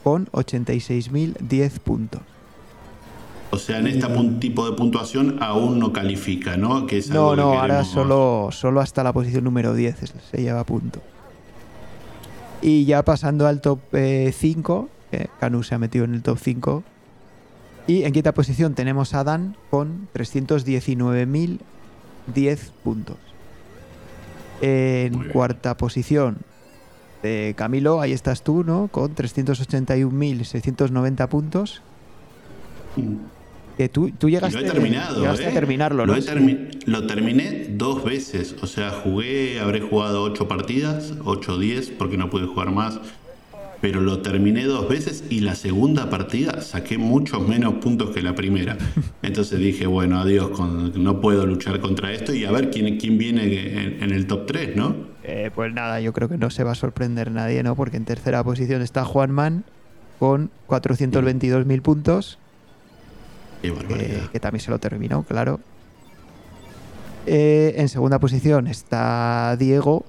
con 0.06 0.28
86.010 0.28 1.80
puntos. 1.80 2.22
o 3.52 3.58
sea, 3.58 3.80
en 3.80 3.88
este 3.88 4.08
tipo 4.40 4.70
de 4.70 4.76
puntuación 4.76 5.38
aún 5.44 5.80
no 5.80 5.92
califica, 5.92 6.56
¿no? 6.56 6.86
Que 6.88 7.00
es 7.00 7.10
No, 7.10 7.32
algo 7.32 7.36
que 7.52 7.56
no, 7.58 7.60
ahora 7.62 7.84
solo, 7.84 8.50
solo 8.52 8.80
hasta 8.80 9.04
la 9.04 9.12
posición 9.12 9.44
número 9.44 9.74
10 9.74 10.02
es- 10.04 10.14
se 10.32 10.42
lleva 10.42 10.62
a 10.62 10.66
punto. 10.66 11.02
Y 12.62 12.86
ya 12.86 13.04
pasando 13.04 13.48
al 13.48 13.62
top 13.62 13.80
5, 13.94 14.90
Canu 15.40 15.64
se 15.64 15.76
ha 15.76 15.80
metido 15.80 16.06
en 16.06 16.14
el 16.14 16.22
top 16.22 16.38
5. 16.38 16.84
Y 17.88 18.04
en 18.04 18.14
quinta 18.14 18.34
posición 18.34 18.76
tenemos 18.76 19.14
a 19.14 19.24
Dan 19.24 19.56
con 19.72 20.10
319.010 20.14 22.72
puntos. 22.84 23.18
En 24.62 25.30
cuarta 25.30 25.78
posición, 25.78 26.40
Camilo, 27.56 28.02
ahí 28.02 28.12
estás 28.12 28.44
tú, 28.44 28.64
¿no? 28.64 28.90
Con 28.90 29.16
381.690 29.16 31.28
puntos. 31.30 31.82
Tú, 33.88 34.12
llegaste, 34.28 34.60
lo 34.60 34.68
he 34.68 34.70
terminado. 34.70 35.22
llegaste 35.22 35.46
¿eh? 35.46 35.48
a 35.48 35.54
terminarlo, 35.54 36.06
lo, 36.06 36.12
¿no? 36.14 36.20
he 36.20 36.22
termi- 36.22 36.84
lo 36.86 37.08
terminé 37.08 37.68
dos 37.70 38.04
veces. 38.04 38.56
O 38.62 38.68
sea, 38.68 38.90
jugué, 38.90 39.62
habré 39.62 39.80
jugado 39.80 40.24
ocho 40.24 40.50
partidas, 40.50 41.14
8 41.24 41.54
o 41.54 41.58
10, 41.58 41.92
porque 41.92 42.18
no 42.18 42.30
pude 42.30 42.46
jugar 42.48 42.72
más. 42.72 43.00
Pero 43.82 44.02
lo 44.02 44.20
terminé 44.20 44.66
dos 44.66 44.90
veces 44.90 45.24
y 45.30 45.40
la 45.40 45.56
segunda 45.56 46.10
partida 46.10 46.60
saqué 46.60 46.98
muchos 46.98 47.48
menos 47.48 47.76
puntos 47.76 48.10
que 48.10 48.22
la 48.22 48.36
primera. 48.36 48.78
Entonces 49.22 49.58
dije, 49.58 49.88
bueno, 49.88 50.20
adiós, 50.20 50.50
con- 50.50 51.02
no 51.02 51.22
puedo 51.22 51.46
luchar 51.46 51.80
contra 51.80 52.12
esto 52.12 52.34
y 52.34 52.44
a 52.44 52.52
ver 52.52 52.72
quién, 52.72 52.98
quién 52.98 53.18
viene 53.18 53.44
en, 53.46 54.04
en 54.04 54.12
el 54.12 54.28
top 54.28 54.48
3, 54.48 54.76
¿no? 54.76 54.94
Eh, 55.24 55.50
pues 55.56 55.74
nada, 55.74 56.02
yo 56.02 56.12
creo 56.12 56.28
que 56.28 56.38
no 56.38 56.50
se 56.50 56.66
va 56.66 56.74
a 56.74 56.76
sorprender 56.76 57.32
nadie, 57.32 57.64
¿no? 57.64 57.76
Porque 57.78 57.96
en 57.96 58.04
tercera 58.04 58.44
posición 58.44 58.82
está 58.82 59.06
Juanman 59.06 59.64
con 60.18 60.50
422.000 60.68 61.82
puntos, 61.82 62.38
Qué 63.62 64.30
que, 64.32 64.40
también 64.40 64.62
se 64.62 64.72
lo 64.72 64.80
terminó, 64.80 65.24
claro. 65.24 65.60
Eh, 67.26 67.74
en 67.78 67.90
segunda 67.90 68.20
posición 68.20 68.68
está 68.68 69.58
Diego 69.58 70.06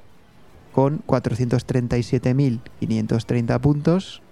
con 0.72 1.02
437.530 1.06 3.60
puntos, 3.60 4.22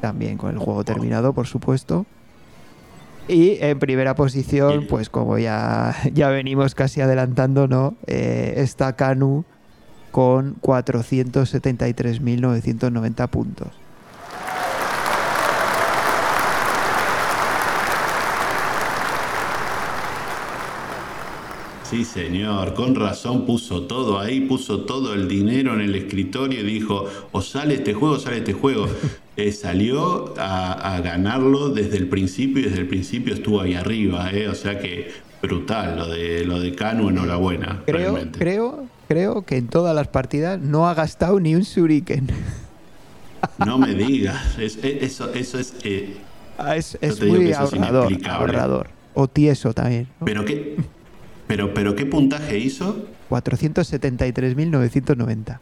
también 0.00 0.38
con 0.38 0.50
el 0.50 0.58
juego 0.58 0.82
terminado, 0.84 1.34
por 1.34 1.46
supuesto. 1.46 2.06
Y 3.28 3.58
en 3.60 3.78
primera 3.78 4.14
posición, 4.14 4.86
pues 4.88 5.10
como 5.10 5.36
ya, 5.38 5.94
ya 6.14 6.30
venimos 6.30 6.74
casi 6.74 7.00
adelantando, 7.00 7.68
¿no? 7.68 7.94
Eh, 8.06 8.54
está 8.56 8.96
Kanu 8.96 9.44
con 10.12 10.56
473.990 10.62 13.28
puntos. 13.28 13.85
Sí, 21.88 22.04
señor, 22.04 22.74
con 22.74 22.96
razón 22.96 23.46
puso 23.46 23.82
todo 23.82 24.18
ahí, 24.18 24.40
puso 24.40 24.80
todo 24.80 25.14
el 25.14 25.28
dinero 25.28 25.72
en 25.74 25.82
el 25.82 25.94
escritorio 25.94 26.60
y 26.60 26.64
dijo, 26.64 27.04
o 27.30 27.40
sale 27.40 27.74
este 27.74 27.94
juego, 27.94 28.18
sale 28.18 28.38
este 28.38 28.52
juego. 28.52 28.86
Eh, 29.38 29.52
salió 29.52 30.32
a, 30.38 30.98
ganarlo 31.04 31.68
desde 31.68 31.98
el 31.98 32.08
principio 32.08 32.62
y 32.62 32.70
desde 32.70 32.78
el 32.78 32.88
principio 32.88 33.34
estuvo 33.34 33.60
ahí 33.60 33.74
arriba, 33.74 34.30
eh, 34.32 34.48
o 34.48 34.54
sea 34.54 34.78
que 34.78 35.10
brutal 35.42 35.94
lo 35.94 36.08
de 36.08 36.46
lo 36.46 36.58
de 36.58 36.74
Canu, 36.74 37.10
enhorabuena. 37.10 37.82
Creo, 37.84 38.16
creo, 38.32 38.86
creo 39.08 39.42
que 39.42 39.58
en 39.58 39.68
todas 39.68 39.94
las 39.94 40.08
partidas 40.08 40.58
no 40.58 40.88
ha 40.88 40.94
gastado 40.94 41.38
ni 41.38 41.54
un 41.54 41.60
shuriken. 41.60 42.28
No 43.58 43.76
me 43.76 43.92
digas, 43.92 44.58
eso, 44.58 45.30
eso 45.34 45.58
es... 45.58 45.74
Eh, 45.84 46.16
ah, 46.56 46.76
es, 46.76 46.96
muy 47.22 47.52
ahorrador, 47.52 48.12
ahorrador, 48.26 48.88
O 49.12 49.28
tieso 49.28 49.74
también. 49.74 50.08
Pero 50.24 50.46
qué... 50.46 50.76
Pero, 51.46 51.74
pero 51.74 51.94
¿qué 51.94 52.06
puntaje 52.06 52.58
hizo? 52.58 53.06
473.990. 53.30 55.60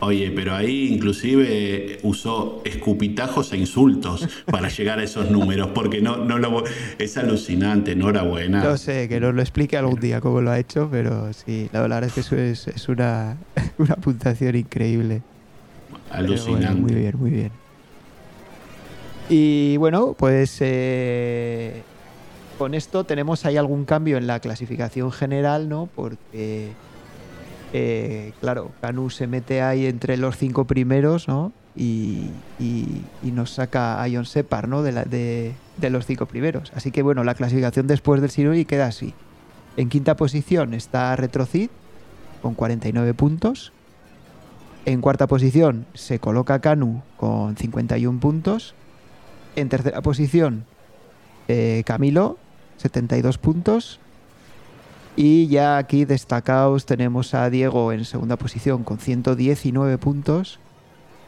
Oye, 0.00 0.32
pero 0.32 0.54
ahí 0.54 0.92
inclusive 0.92 2.00
usó 2.02 2.60
escupitajos 2.64 3.52
e 3.52 3.56
insultos 3.56 4.28
para 4.50 4.68
llegar 4.68 4.98
a 4.98 5.04
esos 5.04 5.30
números, 5.30 5.68
porque 5.74 6.02
no, 6.02 6.18
no 6.18 6.38
lo 6.38 6.64
es 6.98 7.16
alucinante, 7.16 7.92
enhorabuena. 7.92 8.62
No 8.62 8.76
sé, 8.76 9.08
que 9.08 9.18
nos 9.18 9.34
lo 9.34 9.40
explique 9.40 9.78
algún 9.78 9.98
día 10.00 10.20
cómo 10.20 10.42
lo 10.42 10.50
ha 10.50 10.58
hecho, 10.58 10.88
pero 10.90 11.32
sí, 11.32 11.70
la 11.72 11.80
verdad 11.80 12.04
es 12.04 12.12
que 12.12 12.20
eso 12.20 12.36
es, 12.36 12.68
es 12.68 12.88
una, 12.88 13.38
una 13.78 13.96
puntuación 13.96 14.56
increíble. 14.56 15.22
Alucinante. 16.10 16.80
muy 16.80 16.94
bien, 16.94 17.18
muy 17.18 17.30
bien. 17.30 17.50
Y 19.30 19.78
bueno, 19.78 20.14
pues 20.18 20.58
eh, 20.60 21.82
con 22.54 22.74
esto 22.74 23.04
tenemos 23.04 23.44
ahí 23.44 23.56
algún 23.56 23.84
cambio 23.84 24.16
en 24.16 24.26
la 24.26 24.40
clasificación 24.40 25.12
general, 25.12 25.68
¿no? 25.68 25.88
Porque, 25.94 26.72
eh, 27.72 28.32
claro, 28.40 28.72
Canu 28.80 29.10
se 29.10 29.26
mete 29.26 29.62
ahí 29.62 29.86
entre 29.86 30.16
los 30.16 30.36
cinco 30.36 30.64
primeros, 30.64 31.28
¿no? 31.28 31.52
Y, 31.76 32.30
nos 33.22 33.50
saca 33.50 34.00
a 34.00 34.08
Ion 34.08 34.26
Separ, 34.26 34.68
¿no? 34.68 34.82
De, 34.82 35.54
los 35.80 36.06
cinco 36.06 36.26
primeros. 36.26 36.72
Así 36.74 36.90
que, 36.92 37.02
bueno, 37.02 37.24
la 37.24 37.34
clasificación 37.34 37.86
después 37.86 38.20
del 38.20 38.30
Sinuri 38.30 38.64
queda 38.64 38.86
así. 38.86 39.12
En 39.76 39.88
quinta 39.88 40.16
posición 40.16 40.72
está 40.72 41.16
Retrocid 41.16 41.70
con 42.42 42.54
49 42.54 43.12
puntos. 43.14 43.72
En 44.86 45.00
cuarta 45.00 45.26
posición 45.26 45.86
se 45.94 46.20
coloca 46.20 46.60
Canu 46.60 47.02
con 47.16 47.56
51 47.56 48.20
puntos. 48.20 48.74
En 49.56 49.68
tercera 49.68 50.00
posición, 50.02 50.64
eh, 51.48 51.82
Camilo 51.86 52.38
72 52.84 53.38
puntos. 53.38 53.98
Y 55.16 55.46
ya 55.46 55.78
aquí 55.78 56.04
destacados 56.04 56.84
tenemos 56.84 57.32
a 57.32 57.48
Diego 57.48 57.92
en 57.92 58.04
segunda 58.04 58.36
posición 58.36 58.84
con 58.84 58.98
119 58.98 59.96
puntos 59.96 60.58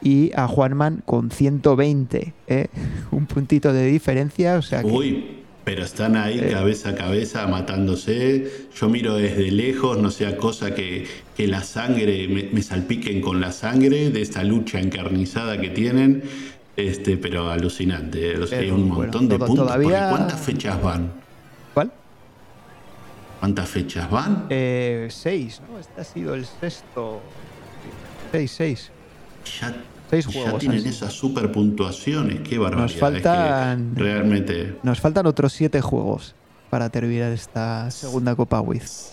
y 0.03 0.33
a 0.35 0.47
Juanman 0.49 1.03
con 1.07 1.31
120. 1.31 2.35
¿eh? 2.47 2.67
Un 3.11 3.27
puntito 3.27 3.73
de 3.73 3.87
diferencia. 3.87 4.59
O 4.59 4.63
sea 4.63 4.83
Uy, 4.85 5.45
pero 5.65 5.83
están 5.83 6.17
ahí 6.17 6.39
eh. 6.41 6.51
cabeza 6.51 6.91
a 6.91 6.95
cabeza 6.95 7.47
matándose. 7.47 8.69
Yo 8.79 8.91
miro 8.91 9.15
desde 9.15 9.51
lejos, 9.51 9.97
no 9.97 10.11
sea 10.11 10.37
cosa 10.37 10.75
que, 10.75 11.07
que 11.35 11.47
la 11.47 11.63
sangre 11.63 12.29
me, 12.53 12.63
salpiquen 12.63 13.23
con 13.23 13.41
la 13.41 13.51
sangre 13.51 14.11
de 14.11 14.21
esta 14.21 14.45
lucha 14.45 14.79
encarnizada 14.79 15.59
que 15.59 15.71
tienen. 15.71 16.23
Este, 16.77 17.17
pero 17.17 17.49
alucinante. 17.49 18.35
Hay 18.53 18.71
un 18.71 18.89
montón 18.91 19.29
de 19.29 19.39
puntos. 19.39 19.73
¿Cuántas 19.75 20.39
fechas 20.41 20.83
van? 20.83 21.26
¿Cuántas 23.41 23.69
fechas 23.69 24.11
van? 24.11 24.47
Eh, 24.51 25.09
seis, 25.11 25.61
¿no? 25.69 25.79
Este 25.79 26.01
ha 26.01 26.05
sido 26.05 26.35
el 26.35 26.47
sexto. 26.47 27.21
Seis, 28.33 28.51
seis. 28.51 28.91
Ya, 29.61 29.77
seis 30.11 30.27
juegos. 30.27 30.53
Ya 30.53 30.59
tienen 30.59 30.87
esas 30.87 31.13
super 31.13 31.53
puntuaciones, 31.53 32.41
qué 32.41 32.59
barbaridad. 32.59 32.83
Nos 32.83 33.01
faltan. 33.01 33.95
realmente. 33.95 34.77
Nos 34.83 35.01
faltan 35.01 35.27
otros 35.27 35.53
siete 35.53 35.81
juegos 35.81 36.35
para 36.71 36.89
terminar 36.91 37.33
esta 37.33 37.91
segunda 37.91 38.35
Copa 38.35 38.61
Wiz. 38.61 39.13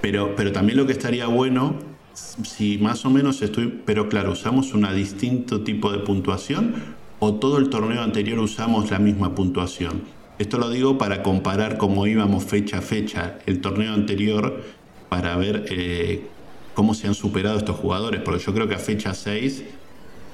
Pero, 0.00 0.34
pero 0.36 0.52
también 0.52 0.78
lo 0.78 0.86
que 0.86 0.92
estaría 0.92 1.26
bueno, 1.26 1.76
si 2.12 2.78
más 2.78 3.04
o 3.04 3.10
menos 3.10 3.40
estoy. 3.42 3.82
Pero 3.86 4.08
claro, 4.08 4.32
usamos 4.32 4.74
un 4.74 4.86
distinto 4.94 5.62
tipo 5.62 5.90
de 5.90 5.98
puntuación 5.98 6.74
o 7.18 7.34
todo 7.34 7.58
el 7.58 7.70
torneo 7.70 8.02
anterior 8.02 8.38
usamos 8.40 8.90
la 8.90 8.98
misma 8.98 9.34
puntuación. 9.34 10.02
Esto 10.42 10.58
lo 10.58 10.70
digo 10.70 10.98
para 10.98 11.22
comparar 11.22 11.78
cómo 11.78 12.04
íbamos 12.04 12.42
fecha 12.42 12.78
a 12.78 12.82
fecha 12.82 13.38
el 13.46 13.60
torneo 13.60 13.94
anterior 13.94 14.60
para 15.08 15.36
ver 15.36 15.66
eh, 15.70 16.26
cómo 16.74 16.94
se 16.94 17.06
han 17.06 17.14
superado 17.14 17.58
estos 17.58 17.76
jugadores, 17.76 18.20
porque 18.22 18.42
yo 18.42 18.52
creo 18.52 18.66
que 18.66 18.74
a 18.74 18.80
fecha 18.80 19.14
6, 19.14 19.62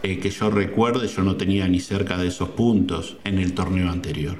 eh, 0.02 0.18
que 0.18 0.30
yo 0.30 0.48
recuerde, 0.48 1.08
yo 1.08 1.22
no 1.22 1.36
tenía 1.36 1.68
ni 1.68 1.78
cerca 1.78 2.16
de 2.16 2.28
esos 2.28 2.48
puntos 2.48 3.18
en 3.24 3.38
el 3.38 3.52
torneo 3.52 3.90
anterior. 3.90 4.36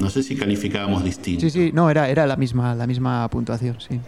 No 0.00 0.10
sé 0.10 0.24
si 0.24 0.34
calificábamos 0.34 1.04
distinto. 1.04 1.42
Sí, 1.42 1.50
sí, 1.50 1.70
no, 1.72 1.88
era, 1.88 2.08
era 2.08 2.26
la, 2.26 2.34
misma, 2.34 2.74
la 2.74 2.88
misma 2.88 3.28
puntuación, 3.28 3.76
sí. 3.78 4.00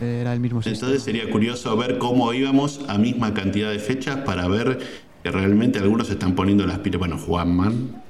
Era 0.00 0.32
el 0.32 0.38
mismo 0.38 0.62
sistema. 0.62 0.92
Entonces 0.92 1.02
sería 1.02 1.28
curioso 1.28 1.76
ver 1.76 1.98
cómo 1.98 2.32
íbamos 2.32 2.82
a 2.86 2.98
misma 2.98 3.34
cantidad 3.34 3.72
de 3.72 3.80
fechas 3.80 4.18
para 4.18 4.46
ver 4.46 4.78
que 5.24 5.30
realmente 5.32 5.80
algunos 5.80 6.08
están 6.08 6.36
poniendo 6.36 6.64
las 6.68 6.78
pilas. 6.78 7.00
Bueno, 7.00 7.18
Juanman, 7.18 8.00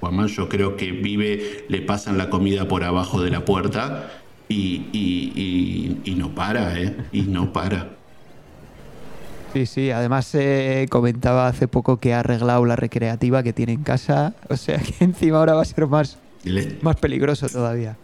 Juanman 0.00 0.28
yo 0.28 0.48
creo 0.48 0.76
que 0.76 0.92
vive, 0.92 1.64
le 1.68 1.80
pasan 1.82 2.18
la 2.18 2.30
comida 2.30 2.68
por 2.68 2.84
abajo 2.84 3.22
de 3.22 3.30
la 3.30 3.44
puerta 3.44 4.10
y, 4.48 6.14
no 6.16 6.34
para, 6.34 6.80
¿eh? 6.80 6.96
Y 7.12 7.22
no 7.22 7.52
para. 7.52 7.96
Sí, 9.52 9.66
sí, 9.66 9.90
además 9.90 10.34
eh, 10.34 10.86
comentaba 10.90 11.46
hace 11.46 11.66
poco 11.66 11.98
que 11.98 12.12
ha 12.12 12.20
arreglado 12.20 12.64
la 12.66 12.76
recreativa 12.76 13.42
que 13.42 13.52
tiene 13.52 13.72
en 13.72 13.82
casa, 13.82 14.34
o 14.48 14.56
sea 14.56 14.78
que 14.78 14.92
encima 15.04 15.38
ahora 15.38 15.54
va 15.54 15.62
a 15.62 15.64
ser 15.64 15.86
más, 15.86 16.18
más 16.82 16.96
peligroso 16.96 17.48
todavía. 17.48 17.96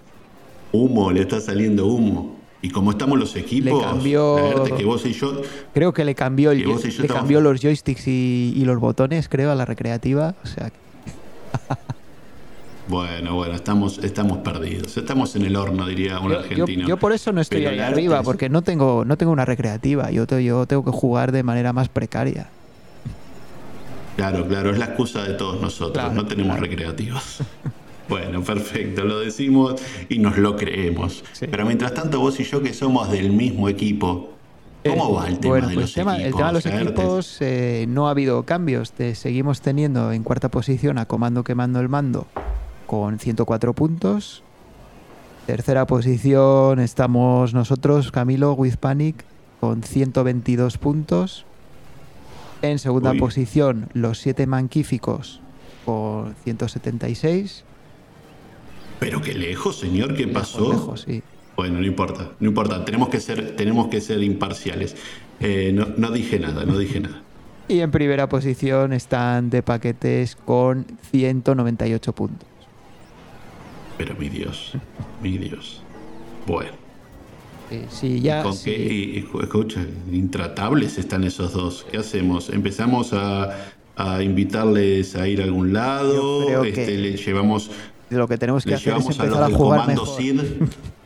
Humo, 0.72 1.12
le 1.12 1.20
está 1.22 1.40
saliendo 1.40 1.86
humo. 1.86 2.36
Y 2.64 2.70
como 2.70 2.92
estamos 2.92 3.18
los 3.18 3.34
equipos, 3.34 3.82
le 3.82 3.84
cambió, 3.84 4.64
que 4.76 4.84
vos 4.84 5.04
y 5.04 5.12
yo, 5.12 5.42
creo 5.74 5.92
que 5.92 6.04
le 6.04 6.14
cambió, 6.14 6.54
le 6.54 7.08
cambió 7.08 7.40
los 7.40 7.60
joysticks 7.60 8.06
y, 8.06 8.54
y, 8.56 8.64
los 8.64 8.78
botones, 8.78 9.28
creo, 9.28 9.50
a 9.50 9.56
la 9.56 9.64
recreativa. 9.64 10.36
O 10.44 10.46
sea, 10.46 10.70
bueno, 12.88 13.34
bueno, 13.34 13.54
estamos, 13.54 13.98
estamos 13.98 14.38
perdidos. 14.38 14.96
Estamos 14.96 15.36
en 15.36 15.44
el 15.44 15.56
horno, 15.56 15.86
diría 15.86 16.18
un 16.20 16.32
argentino. 16.32 16.88
Yo, 16.88 16.96
por 16.96 17.12
eso 17.12 17.32
no 17.32 17.40
estoy 17.40 17.66
ahí 17.66 17.78
arriba, 17.78 18.22
porque 18.22 18.48
no 18.48 18.62
tengo, 18.62 19.04
no 19.04 19.16
tengo 19.16 19.32
una 19.32 19.44
recreativa. 19.44 20.10
Yo, 20.10 20.26
yo 20.38 20.66
tengo 20.66 20.84
que 20.84 20.90
jugar 20.90 21.32
de 21.32 21.42
manera 21.42 21.72
más 21.72 21.88
precaria. 21.88 22.48
Claro, 24.16 24.46
claro, 24.46 24.70
es 24.70 24.78
la 24.78 24.86
excusa 24.86 25.22
de 25.24 25.34
todos 25.34 25.60
nosotros. 25.60 26.12
no 26.12 26.26
tenemos 26.26 26.58
recreativas. 26.58 27.38
Bueno, 28.08 28.42
perfecto, 28.42 29.04
lo 29.04 29.20
decimos 29.20 29.76
y 30.10 30.18
nos 30.18 30.36
lo 30.36 30.56
creemos. 30.56 31.24
Pero 31.40 31.64
mientras 31.64 31.94
tanto, 31.94 32.20
vos 32.20 32.38
y 32.40 32.44
yo 32.44 32.60
que 32.60 32.74
somos 32.74 33.10
del 33.10 33.30
mismo 33.30 33.70
equipo, 33.70 34.32
¿cómo 34.84 35.08
eh, 35.08 35.12
va 35.14 35.28
el 35.28 35.38
tema 35.38 35.56
de 35.56 35.74
los 35.74 35.96
equipos? 35.96 35.96
El 36.20 36.34
tema 36.34 36.46
de 36.48 36.52
los 36.52 36.66
equipos 36.66 37.36
eh, 37.40 37.86
no 37.88 38.08
ha 38.08 38.10
habido 38.10 38.44
cambios. 38.44 38.92
seguimos 39.14 39.60
teniendo 39.60 40.12
en 40.12 40.22
cuarta 40.22 40.50
posición 40.50 40.98
a 40.98 41.06
Comando 41.06 41.44
Quemando 41.44 41.80
el 41.80 41.88
Mando 41.88 42.26
con 42.86 43.18
104 43.18 43.72
puntos. 43.72 44.42
Tercera 45.46 45.86
posición 45.86 46.78
estamos 46.78 47.52
nosotros, 47.52 48.12
Camilo, 48.12 48.52
With 48.52 48.76
Panic, 48.76 49.24
con 49.60 49.82
122 49.82 50.78
puntos. 50.78 51.44
En 52.62 52.78
segunda 52.78 53.12
posición, 53.14 53.88
los 53.92 54.18
siete 54.18 54.46
manquíficos 54.46 55.40
con 55.84 56.36
176. 56.44 57.64
Pero 59.00 59.20
qué 59.20 59.34
lejos, 59.34 59.80
señor, 59.80 60.14
¿qué 60.14 60.28
pasó? 60.28 60.96
sí. 60.96 61.22
Bueno, 61.56 61.80
no 61.80 61.86
importa, 61.86 62.30
no 62.40 62.48
importa, 62.48 62.84
tenemos 62.84 63.08
que 63.08 63.20
ser, 63.20 63.56
tenemos 63.56 63.88
que 63.88 64.00
ser 64.00 64.22
imparciales. 64.22 64.96
Eh, 65.40 65.72
no, 65.74 65.88
no 65.96 66.10
dije 66.10 66.38
nada, 66.38 66.64
no 66.64 66.78
dije 66.78 67.00
nada. 67.00 67.22
Y 67.68 67.80
en 67.80 67.90
primera 67.90 68.28
posición 68.28 68.92
están 68.92 69.50
de 69.50 69.62
paquetes 69.62 70.36
con 70.36 70.86
198 71.10 72.12
puntos. 72.12 72.48
Pero 73.98 74.14
mi 74.16 74.28
Dios, 74.28 74.72
mi 75.22 75.38
Dios. 75.38 75.82
Bueno. 76.46 76.82
Sí, 77.88 78.20
ya. 78.20 78.42
¿Con 78.42 78.54
qué, 78.62 79.24
escucha, 79.42 79.80
intratables 80.10 80.98
están 80.98 81.24
esos 81.24 81.52
dos. 81.52 81.86
¿Qué 81.90 81.98
hacemos? 81.98 82.50
¿Empezamos 82.50 83.12
a, 83.12 83.56
a 83.96 84.22
invitarles 84.22 85.16
a 85.16 85.26
ir 85.26 85.40
a 85.40 85.44
algún 85.44 85.72
lado? 85.72 86.64
Este, 86.64 86.98
le 86.98 87.16
llevamos. 87.16 87.70
Lo 88.10 88.28
que 88.28 88.36
tenemos 88.36 88.64
que 88.64 88.74
hacer 88.74 88.94
es 88.98 89.06
empezar 89.06 89.42
a, 89.42 89.50
jugar 89.50 89.86
mejor. 89.86 90.08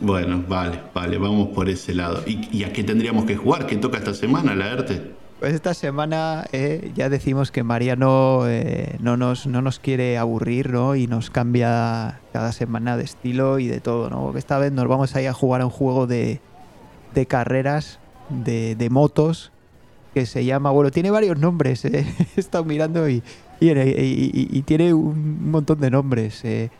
Bueno, 0.00 0.44
vale, 0.48 0.80
vale, 0.94 1.18
vamos 1.18 1.48
por 1.48 1.68
ese 1.68 1.94
lado. 1.94 2.22
¿Y, 2.26 2.64
a 2.64 2.72
qué 2.72 2.84
tendríamos 2.84 3.24
que 3.24 3.36
jugar? 3.36 3.66
¿Qué 3.66 3.76
toca 3.76 3.98
esta 3.98 4.14
semana, 4.14 4.54
la 4.54 4.70
ERTE? 4.72 5.22
Pues 5.40 5.54
esta 5.54 5.74
semana 5.74 6.44
eh, 6.52 6.92
ya 6.94 7.08
decimos 7.08 7.50
que 7.50 7.64
Mariano 7.64 8.44
eh, 8.46 8.96
no, 9.00 9.16
nos, 9.16 9.48
no 9.48 9.60
nos 9.60 9.80
quiere 9.80 10.16
aburrir, 10.16 10.70
¿no? 10.70 10.94
Y 10.94 11.08
nos 11.08 11.30
cambia 11.30 12.20
cada 12.32 12.52
semana 12.52 12.96
de 12.96 13.02
estilo 13.02 13.58
y 13.58 13.66
de 13.66 13.80
todo, 13.80 14.08
¿no? 14.08 14.36
Esta 14.36 14.58
vez 14.58 14.70
nos 14.70 14.86
vamos 14.86 15.16
a 15.16 15.22
ir 15.22 15.28
a 15.28 15.32
jugar 15.32 15.62
a 15.62 15.64
un 15.64 15.72
juego 15.72 16.06
de, 16.06 16.40
de 17.14 17.26
carreras, 17.26 17.98
de, 18.28 18.76
de 18.76 18.88
motos, 18.88 19.50
que 20.14 20.26
se 20.26 20.44
llama, 20.44 20.70
bueno, 20.70 20.90
tiene 20.90 21.10
varios 21.10 21.38
nombres, 21.38 21.84
¿eh? 21.84 22.06
he 22.36 22.40
estado 22.40 22.64
mirando 22.64 23.08
y, 23.08 23.22
y, 23.60 24.62
tiene 24.62 24.92
un 24.92 25.50
montón 25.50 25.80
de 25.80 25.90
nombres. 25.90 26.44
Eh. 26.44 26.70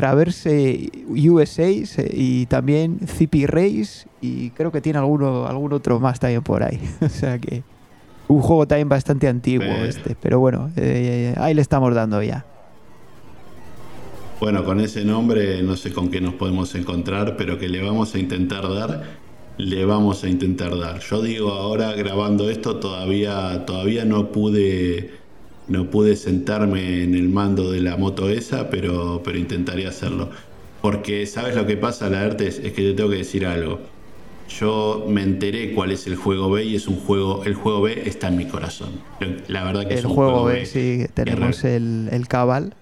Traverse 0.00 0.90
USA 1.10 1.68
y 2.10 2.46
también 2.46 3.00
CP 3.00 3.46
Race 3.46 4.08
y 4.22 4.48
creo 4.48 4.72
que 4.72 4.80
tiene 4.80 4.98
alguno, 4.98 5.44
algún 5.46 5.74
otro 5.74 6.00
más 6.00 6.18
también 6.18 6.40
por 6.40 6.62
ahí. 6.62 6.80
o 7.02 7.08
sea 7.10 7.38
que 7.38 7.62
un 8.26 8.40
juego 8.40 8.66
también 8.66 8.88
bastante 8.88 9.28
antiguo 9.28 9.66
este, 9.66 10.16
pero 10.18 10.40
bueno, 10.40 10.70
eh, 10.76 11.34
ahí 11.36 11.52
le 11.52 11.60
estamos 11.60 11.94
dando 11.94 12.22
ya. 12.22 12.46
Bueno, 14.40 14.64
con 14.64 14.80
ese 14.80 15.04
nombre 15.04 15.62
no 15.62 15.76
sé 15.76 15.92
con 15.92 16.10
qué 16.10 16.22
nos 16.22 16.32
podemos 16.32 16.74
encontrar, 16.74 17.36
pero 17.36 17.58
que 17.58 17.68
le 17.68 17.82
vamos 17.82 18.14
a 18.14 18.18
intentar 18.18 18.72
dar, 18.72 19.02
le 19.58 19.84
vamos 19.84 20.24
a 20.24 20.30
intentar 20.30 20.78
dar. 20.78 21.00
Yo 21.00 21.20
digo 21.20 21.52
ahora 21.52 21.92
grabando 21.92 22.48
esto 22.48 22.76
todavía 22.76 23.66
todavía 23.66 24.06
no 24.06 24.32
pude 24.32 25.19
no 25.70 25.88
pude 25.88 26.16
sentarme 26.16 27.04
en 27.04 27.14
el 27.14 27.28
mando 27.28 27.70
de 27.70 27.80
la 27.80 27.96
moto 27.96 28.28
esa, 28.28 28.68
pero, 28.68 29.22
pero 29.24 29.38
intentaré 29.38 29.86
hacerlo. 29.86 30.28
Porque, 30.82 31.26
¿sabes 31.26 31.54
lo 31.54 31.64
que 31.64 31.76
pasa, 31.76 32.10
la 32.10 32.22
arte? 32.22 32.48
Es 32.48 32.58
que 32.58 32.70
te 32.70 32.92
tengo 32.92 33.08
que 33.08 33.18
decir 33.18 33.46
algo. 33.46 33.78
Yo 34.48 35.06
me 35.08 35.22
enteré 35.22 35.72
cuál 35.72 35.92
es 35.92 36.08
el 36.08 36.16
juego 36.16 36.50
B 36.50 36.64
y 36.64 36.74
es 36.74 36.88
un 36.88 36.96
juego, 36.96 37.44
el 37.44 37.54
juego 37.54 37.82
B 37.82 38.02
está 38.04 38.28
en 38.28 38.36
mi 38.36 38.46
corazón. 38.46 38.88
La 39.46 39.62
verdad 39.62 39.86
que 39.86 39.92
el 39.92 40.00
es 40.00 40.04
un 40.04 40.14
juego, 40.14 40.44
B, 40.44 40.66
sí, 40.66 41.06
tenemos 41.14 41.62
el, 41.62 42.08
el 42.10 42.26
Cabal, 42.26 42.74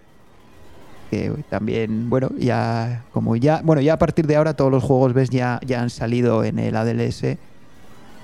que 1.11 1.31
también, 1.51 2.09
bueno, 2.09 2.31
ya 2.39 3.05
como 3.13 3.37
ya, 3.37 3.61
bueno, 3.63 3.83
ya 3.83 3.95
a 3.95 3.99
partir 3.99 4.27
de 4.27 4.37
ahora 4.37 4.55
todos 4.55 4.71
los 4.71 4.83
juegos 4.83 5.13
B 5.13 5.27
ya, 5.27 5.61
ya 5.67 5.83
han 5.83 5.91
salido 5.91 6.43
en 6.43 6.59
el 6.59 6.75
ADLS, 6.75 7.37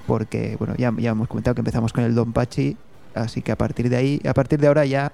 porque, 0.07 0.57
bueno, 0.59 0.74
ya, 0.78 0.95
ya 0.97 1.11
hemos 1.11 1.28
comentado 1.28 1.55
que 1.55 1.61
empezamos 1.61 1.93
con 1.93 2.05
el 2.05 2.15
Don 2.15 2.32
Pachi 2.32 2.78
Así 3.15 3.43
que 3.43 3.53
a 3.53 3.57
partir 3.57 3.89
de 3.89 3.97
ahí, 3.97 4.20
a 4.28 4.35
partir 4.35 4.59
de 4.61 4.66
ahora 4.66 4.85
ya, 4.85 5.12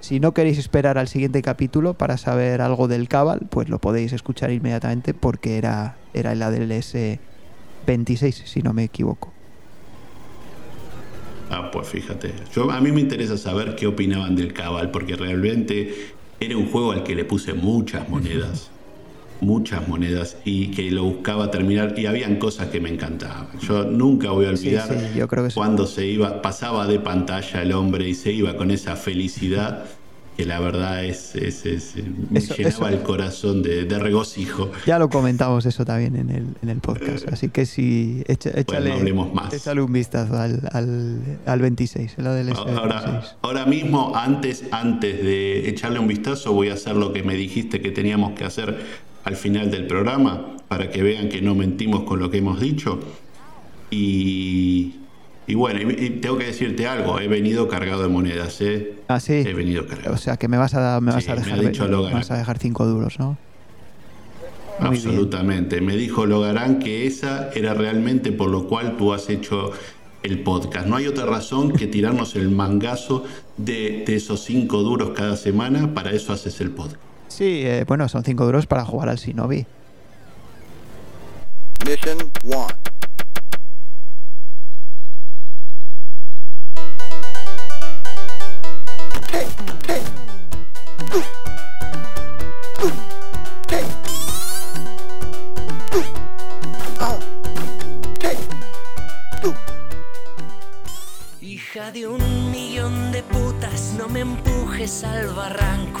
si 0.00 0.20
no 0.20 0.32
queréis 0.32 0.58
esperar 0.58 0.98
al 0.98 1.08
siguiente 1.08 1.42
capítulo 1.42 1.94
para 1.94 2.16
saber 2.16 2.60
algo 2.60 2.88
del 2.88 3.08
Cabal, 3.08 3.46
pues 3.50 3.68
lo 3.68 3.78
podéis 3.78 4.12
escuchar 4.12 4.50
inmediatamente 4.50 5.14
porque 5.14 5.58
era, 5.58 5.96
era 6.14 6.32
el 6.32 6.42
ADLS 6.42 7.18
26, 7.86 8.42
si 8.44 8.62
no 8.62 8.72
me 8.72 8.84
equivoco. 8.84 9.32
Ah, 11.50 11.70
pues 11.70 11.88
fíjate. 11.88 12.32
Yo, 12.54 12.70
a 12.70 12.80
mí 12.80 12.92
me 12.92 13.00
interesa 13.00 13.36
saber 13.36 13.74
qué 13.74 13.86
opinaban 13.86 14.36
del 14.36 14.52
Cabal, 14.52 14.90
porque 14.90 15.16
realmente 15.16 16.12
era 16.40 16.56
un 16.56 16.70
juego 16.70 16.92
al 16.92 17.02
que 17.02 17.14
le 17.14 17.24
puse 17.24 17.54
muchas 17.54 18.08
monedas. 18.08 18.70
muchas 19.40 19.86
monedas 19.88 20.36
y 20.44 20.68
que 20.68 20.90
lo 20.90 21.04
buscaba 21.04 21.50
terminar 21.50 21.94
y 21.96 22.06
habían 22.06 22.36
cosas 22.36 22.68
que 22.68 22.80
me 22.80 22.90
encantaban. 22.90 23.48
Yo 23.60 23.84
nunca 23.84 24.30
voy 24.30 24.46
a 24.46 24.50
olvidar 24.50 24.88
cuando 25.54 25.86
se 25.86 26.06
iba, 26.06 26.42
pasaba 26.42 26.86
de 26.86 26.98
pantalla 26.98 27.62
el 27.62 27.72
hombre 27.72 28.08
y 28.08 28.14
se 28.14 28.32
iba 28.32 28.56
con 28.56 28.70
esa 28.70 28.96
felicidad 28.96 29.84
que 30.38 30.44
la 30.44 30.60
verdad 30.60 31.04
es, 31.04 31.34
es, 31.34 31.96
me 32.30 32.38
llenaba 32.38 32.90
el 32.90 33.02
corazón 33.02 33.60
de, 33.60 33.86
regocijo. 33.98 34.70
Ya 34.86 34.96
lo 35.00 35.08
comentamos 35.08 35.66
eso 35.66 35.84
también 35.84 36.14
en 36.14 36.30
el, 36.30 36.46
en 36.62 36.68
el 36.68 36.78
podcast, 36.78 37.26
así 37.26 37.48
que 37.48 37.66
si 37.66 38.22
échale, 38.28 38.54
échale 39.52 39.82
un 39.82 39.92
vistazo 39.92 40.38
al, 40.38 40.60
al, 41.44 41.60
26, 41.60 42.18
ahora, 42.54 43.22
ahora 43.42 43.66
mismo, 43.66 44.12
antes, 44.14 44.62
antes 44.70 45.24
de 45.24 45.68
echarle 45.68 45.98
un 45.98 46.06
vistazo, 46.06 46.52
voy 46.52 46.68
a 46.68 46.74
hacer 46.74 46.94
lo 46.94 47.12
que 47.12 47.24
me 47.24 47.34
dijiste 47.34 47.80
que 47.80 47.90
teníamos 47.90 48.38
que 48.38 48.44
hacer 48.44 49.07
al 49.28 49.36
final 49.36 49.70
del 49.70 49.86
programa 49.86 50.56
para 50.68 50.90
que 50.90 51.02
vean 51.02 51.28
que 51.28 51.42
no 51.42 51.54
mentimos 51.54 52.04
con 52.04 52.18
lo 52.18 52.30
que 52.30 52.38
hemos 52.38 52.60
dicho. 52.60 52.98
Y, 53.90 54.94
y 55.46 55.54
bueno, 55.54 55.80
tengo 56.22 56.38
que 56.38 56.46
decirte 56.46 56.86
algo, 56.86 57.20
he 57.20 57.28
venido 57.28 57.68
cargado 57.68 58.02
de 58.02 58.08
monedas, 58.08 58.58
¿eh? 58.62 58.94
Ah, 59.06 59.20
sí. 59.20 59.34
He 59.34 59.52
venido 59.52 59.86
cargado. 59.86 60.14
O 60.14 60.18
sea, 60.18 60.38
que 60.38 60.48
me 60.48 60.56
vas 60.56 60.74
a, 60.74 61.00
me 61.02 61.12
vas 61.12 61.28
a 61.28 61.34
dejar, 61.36 61.60
me 61.60 62.12
vas 62.12 62.30
a 62.30 62.38
dejar 62.38 62.58
cinco 62.58 62.86
duros, 62.86 63.18
¿no? 63.18 63.36
Absolutamente. 64.80 65.82
Me 65.82 65.96
dijo 65.96 66.24
Logarán 66.24 66.78
que 66.78 67.06
esa 67.06 67.50
era 67.54 67.74
realmente 67.74 68.32
por 68.32 68.48
lo 68.48 68.66
cual 68.66 68.96
tú 68.96 69.12
has 69.12 69.28
hecho 69.28 69.72
el 70.22 70.42
podcast. 70.42 70.86
No 70.86 70.96
hay 70.96 71.06
otra 71.06 71.26
razón 71.26 71.72
que 71.72 71.86
tirarnos 71.86 72.34
el 72.34 72.48
mangazo 72.48 73.24
de, 73.58 74.04
de 74.06 74.16
esos 74.16 74.40
cinco 74.40 74.82
duros 74.82 75.10
cada 75.10 75.36
semana, 75.36 75.92
para 75.92 76.12
eso 76.12 76.32
haces 76.32 76.62
el 76.62 76.70
podcast. 76.70 77.07
Sí, 77.28 77.62
eh, 77.64 77.84
bueno, 77.86 78.08
son 78.08 78.24
5 78.24 78.44
duros 78.46 78.66
para 78.66 78.84
jugar 78.84 79.10
al 79.10 79.16
Shinobi. 79.16 79.66
Mission 81.86 82.18
1. 82.42 82.66
Hija 101.40 101.92
de 101.92 102.06
un 102.08 102.50
millón 102.50 103.12
de 103.12 103.22
putas, 103.22 103.94
no 103.96 104.08
me 104.08 104.20
empujes 104.20 105.04
al 105.04 105.28
barranco 105.28 106.00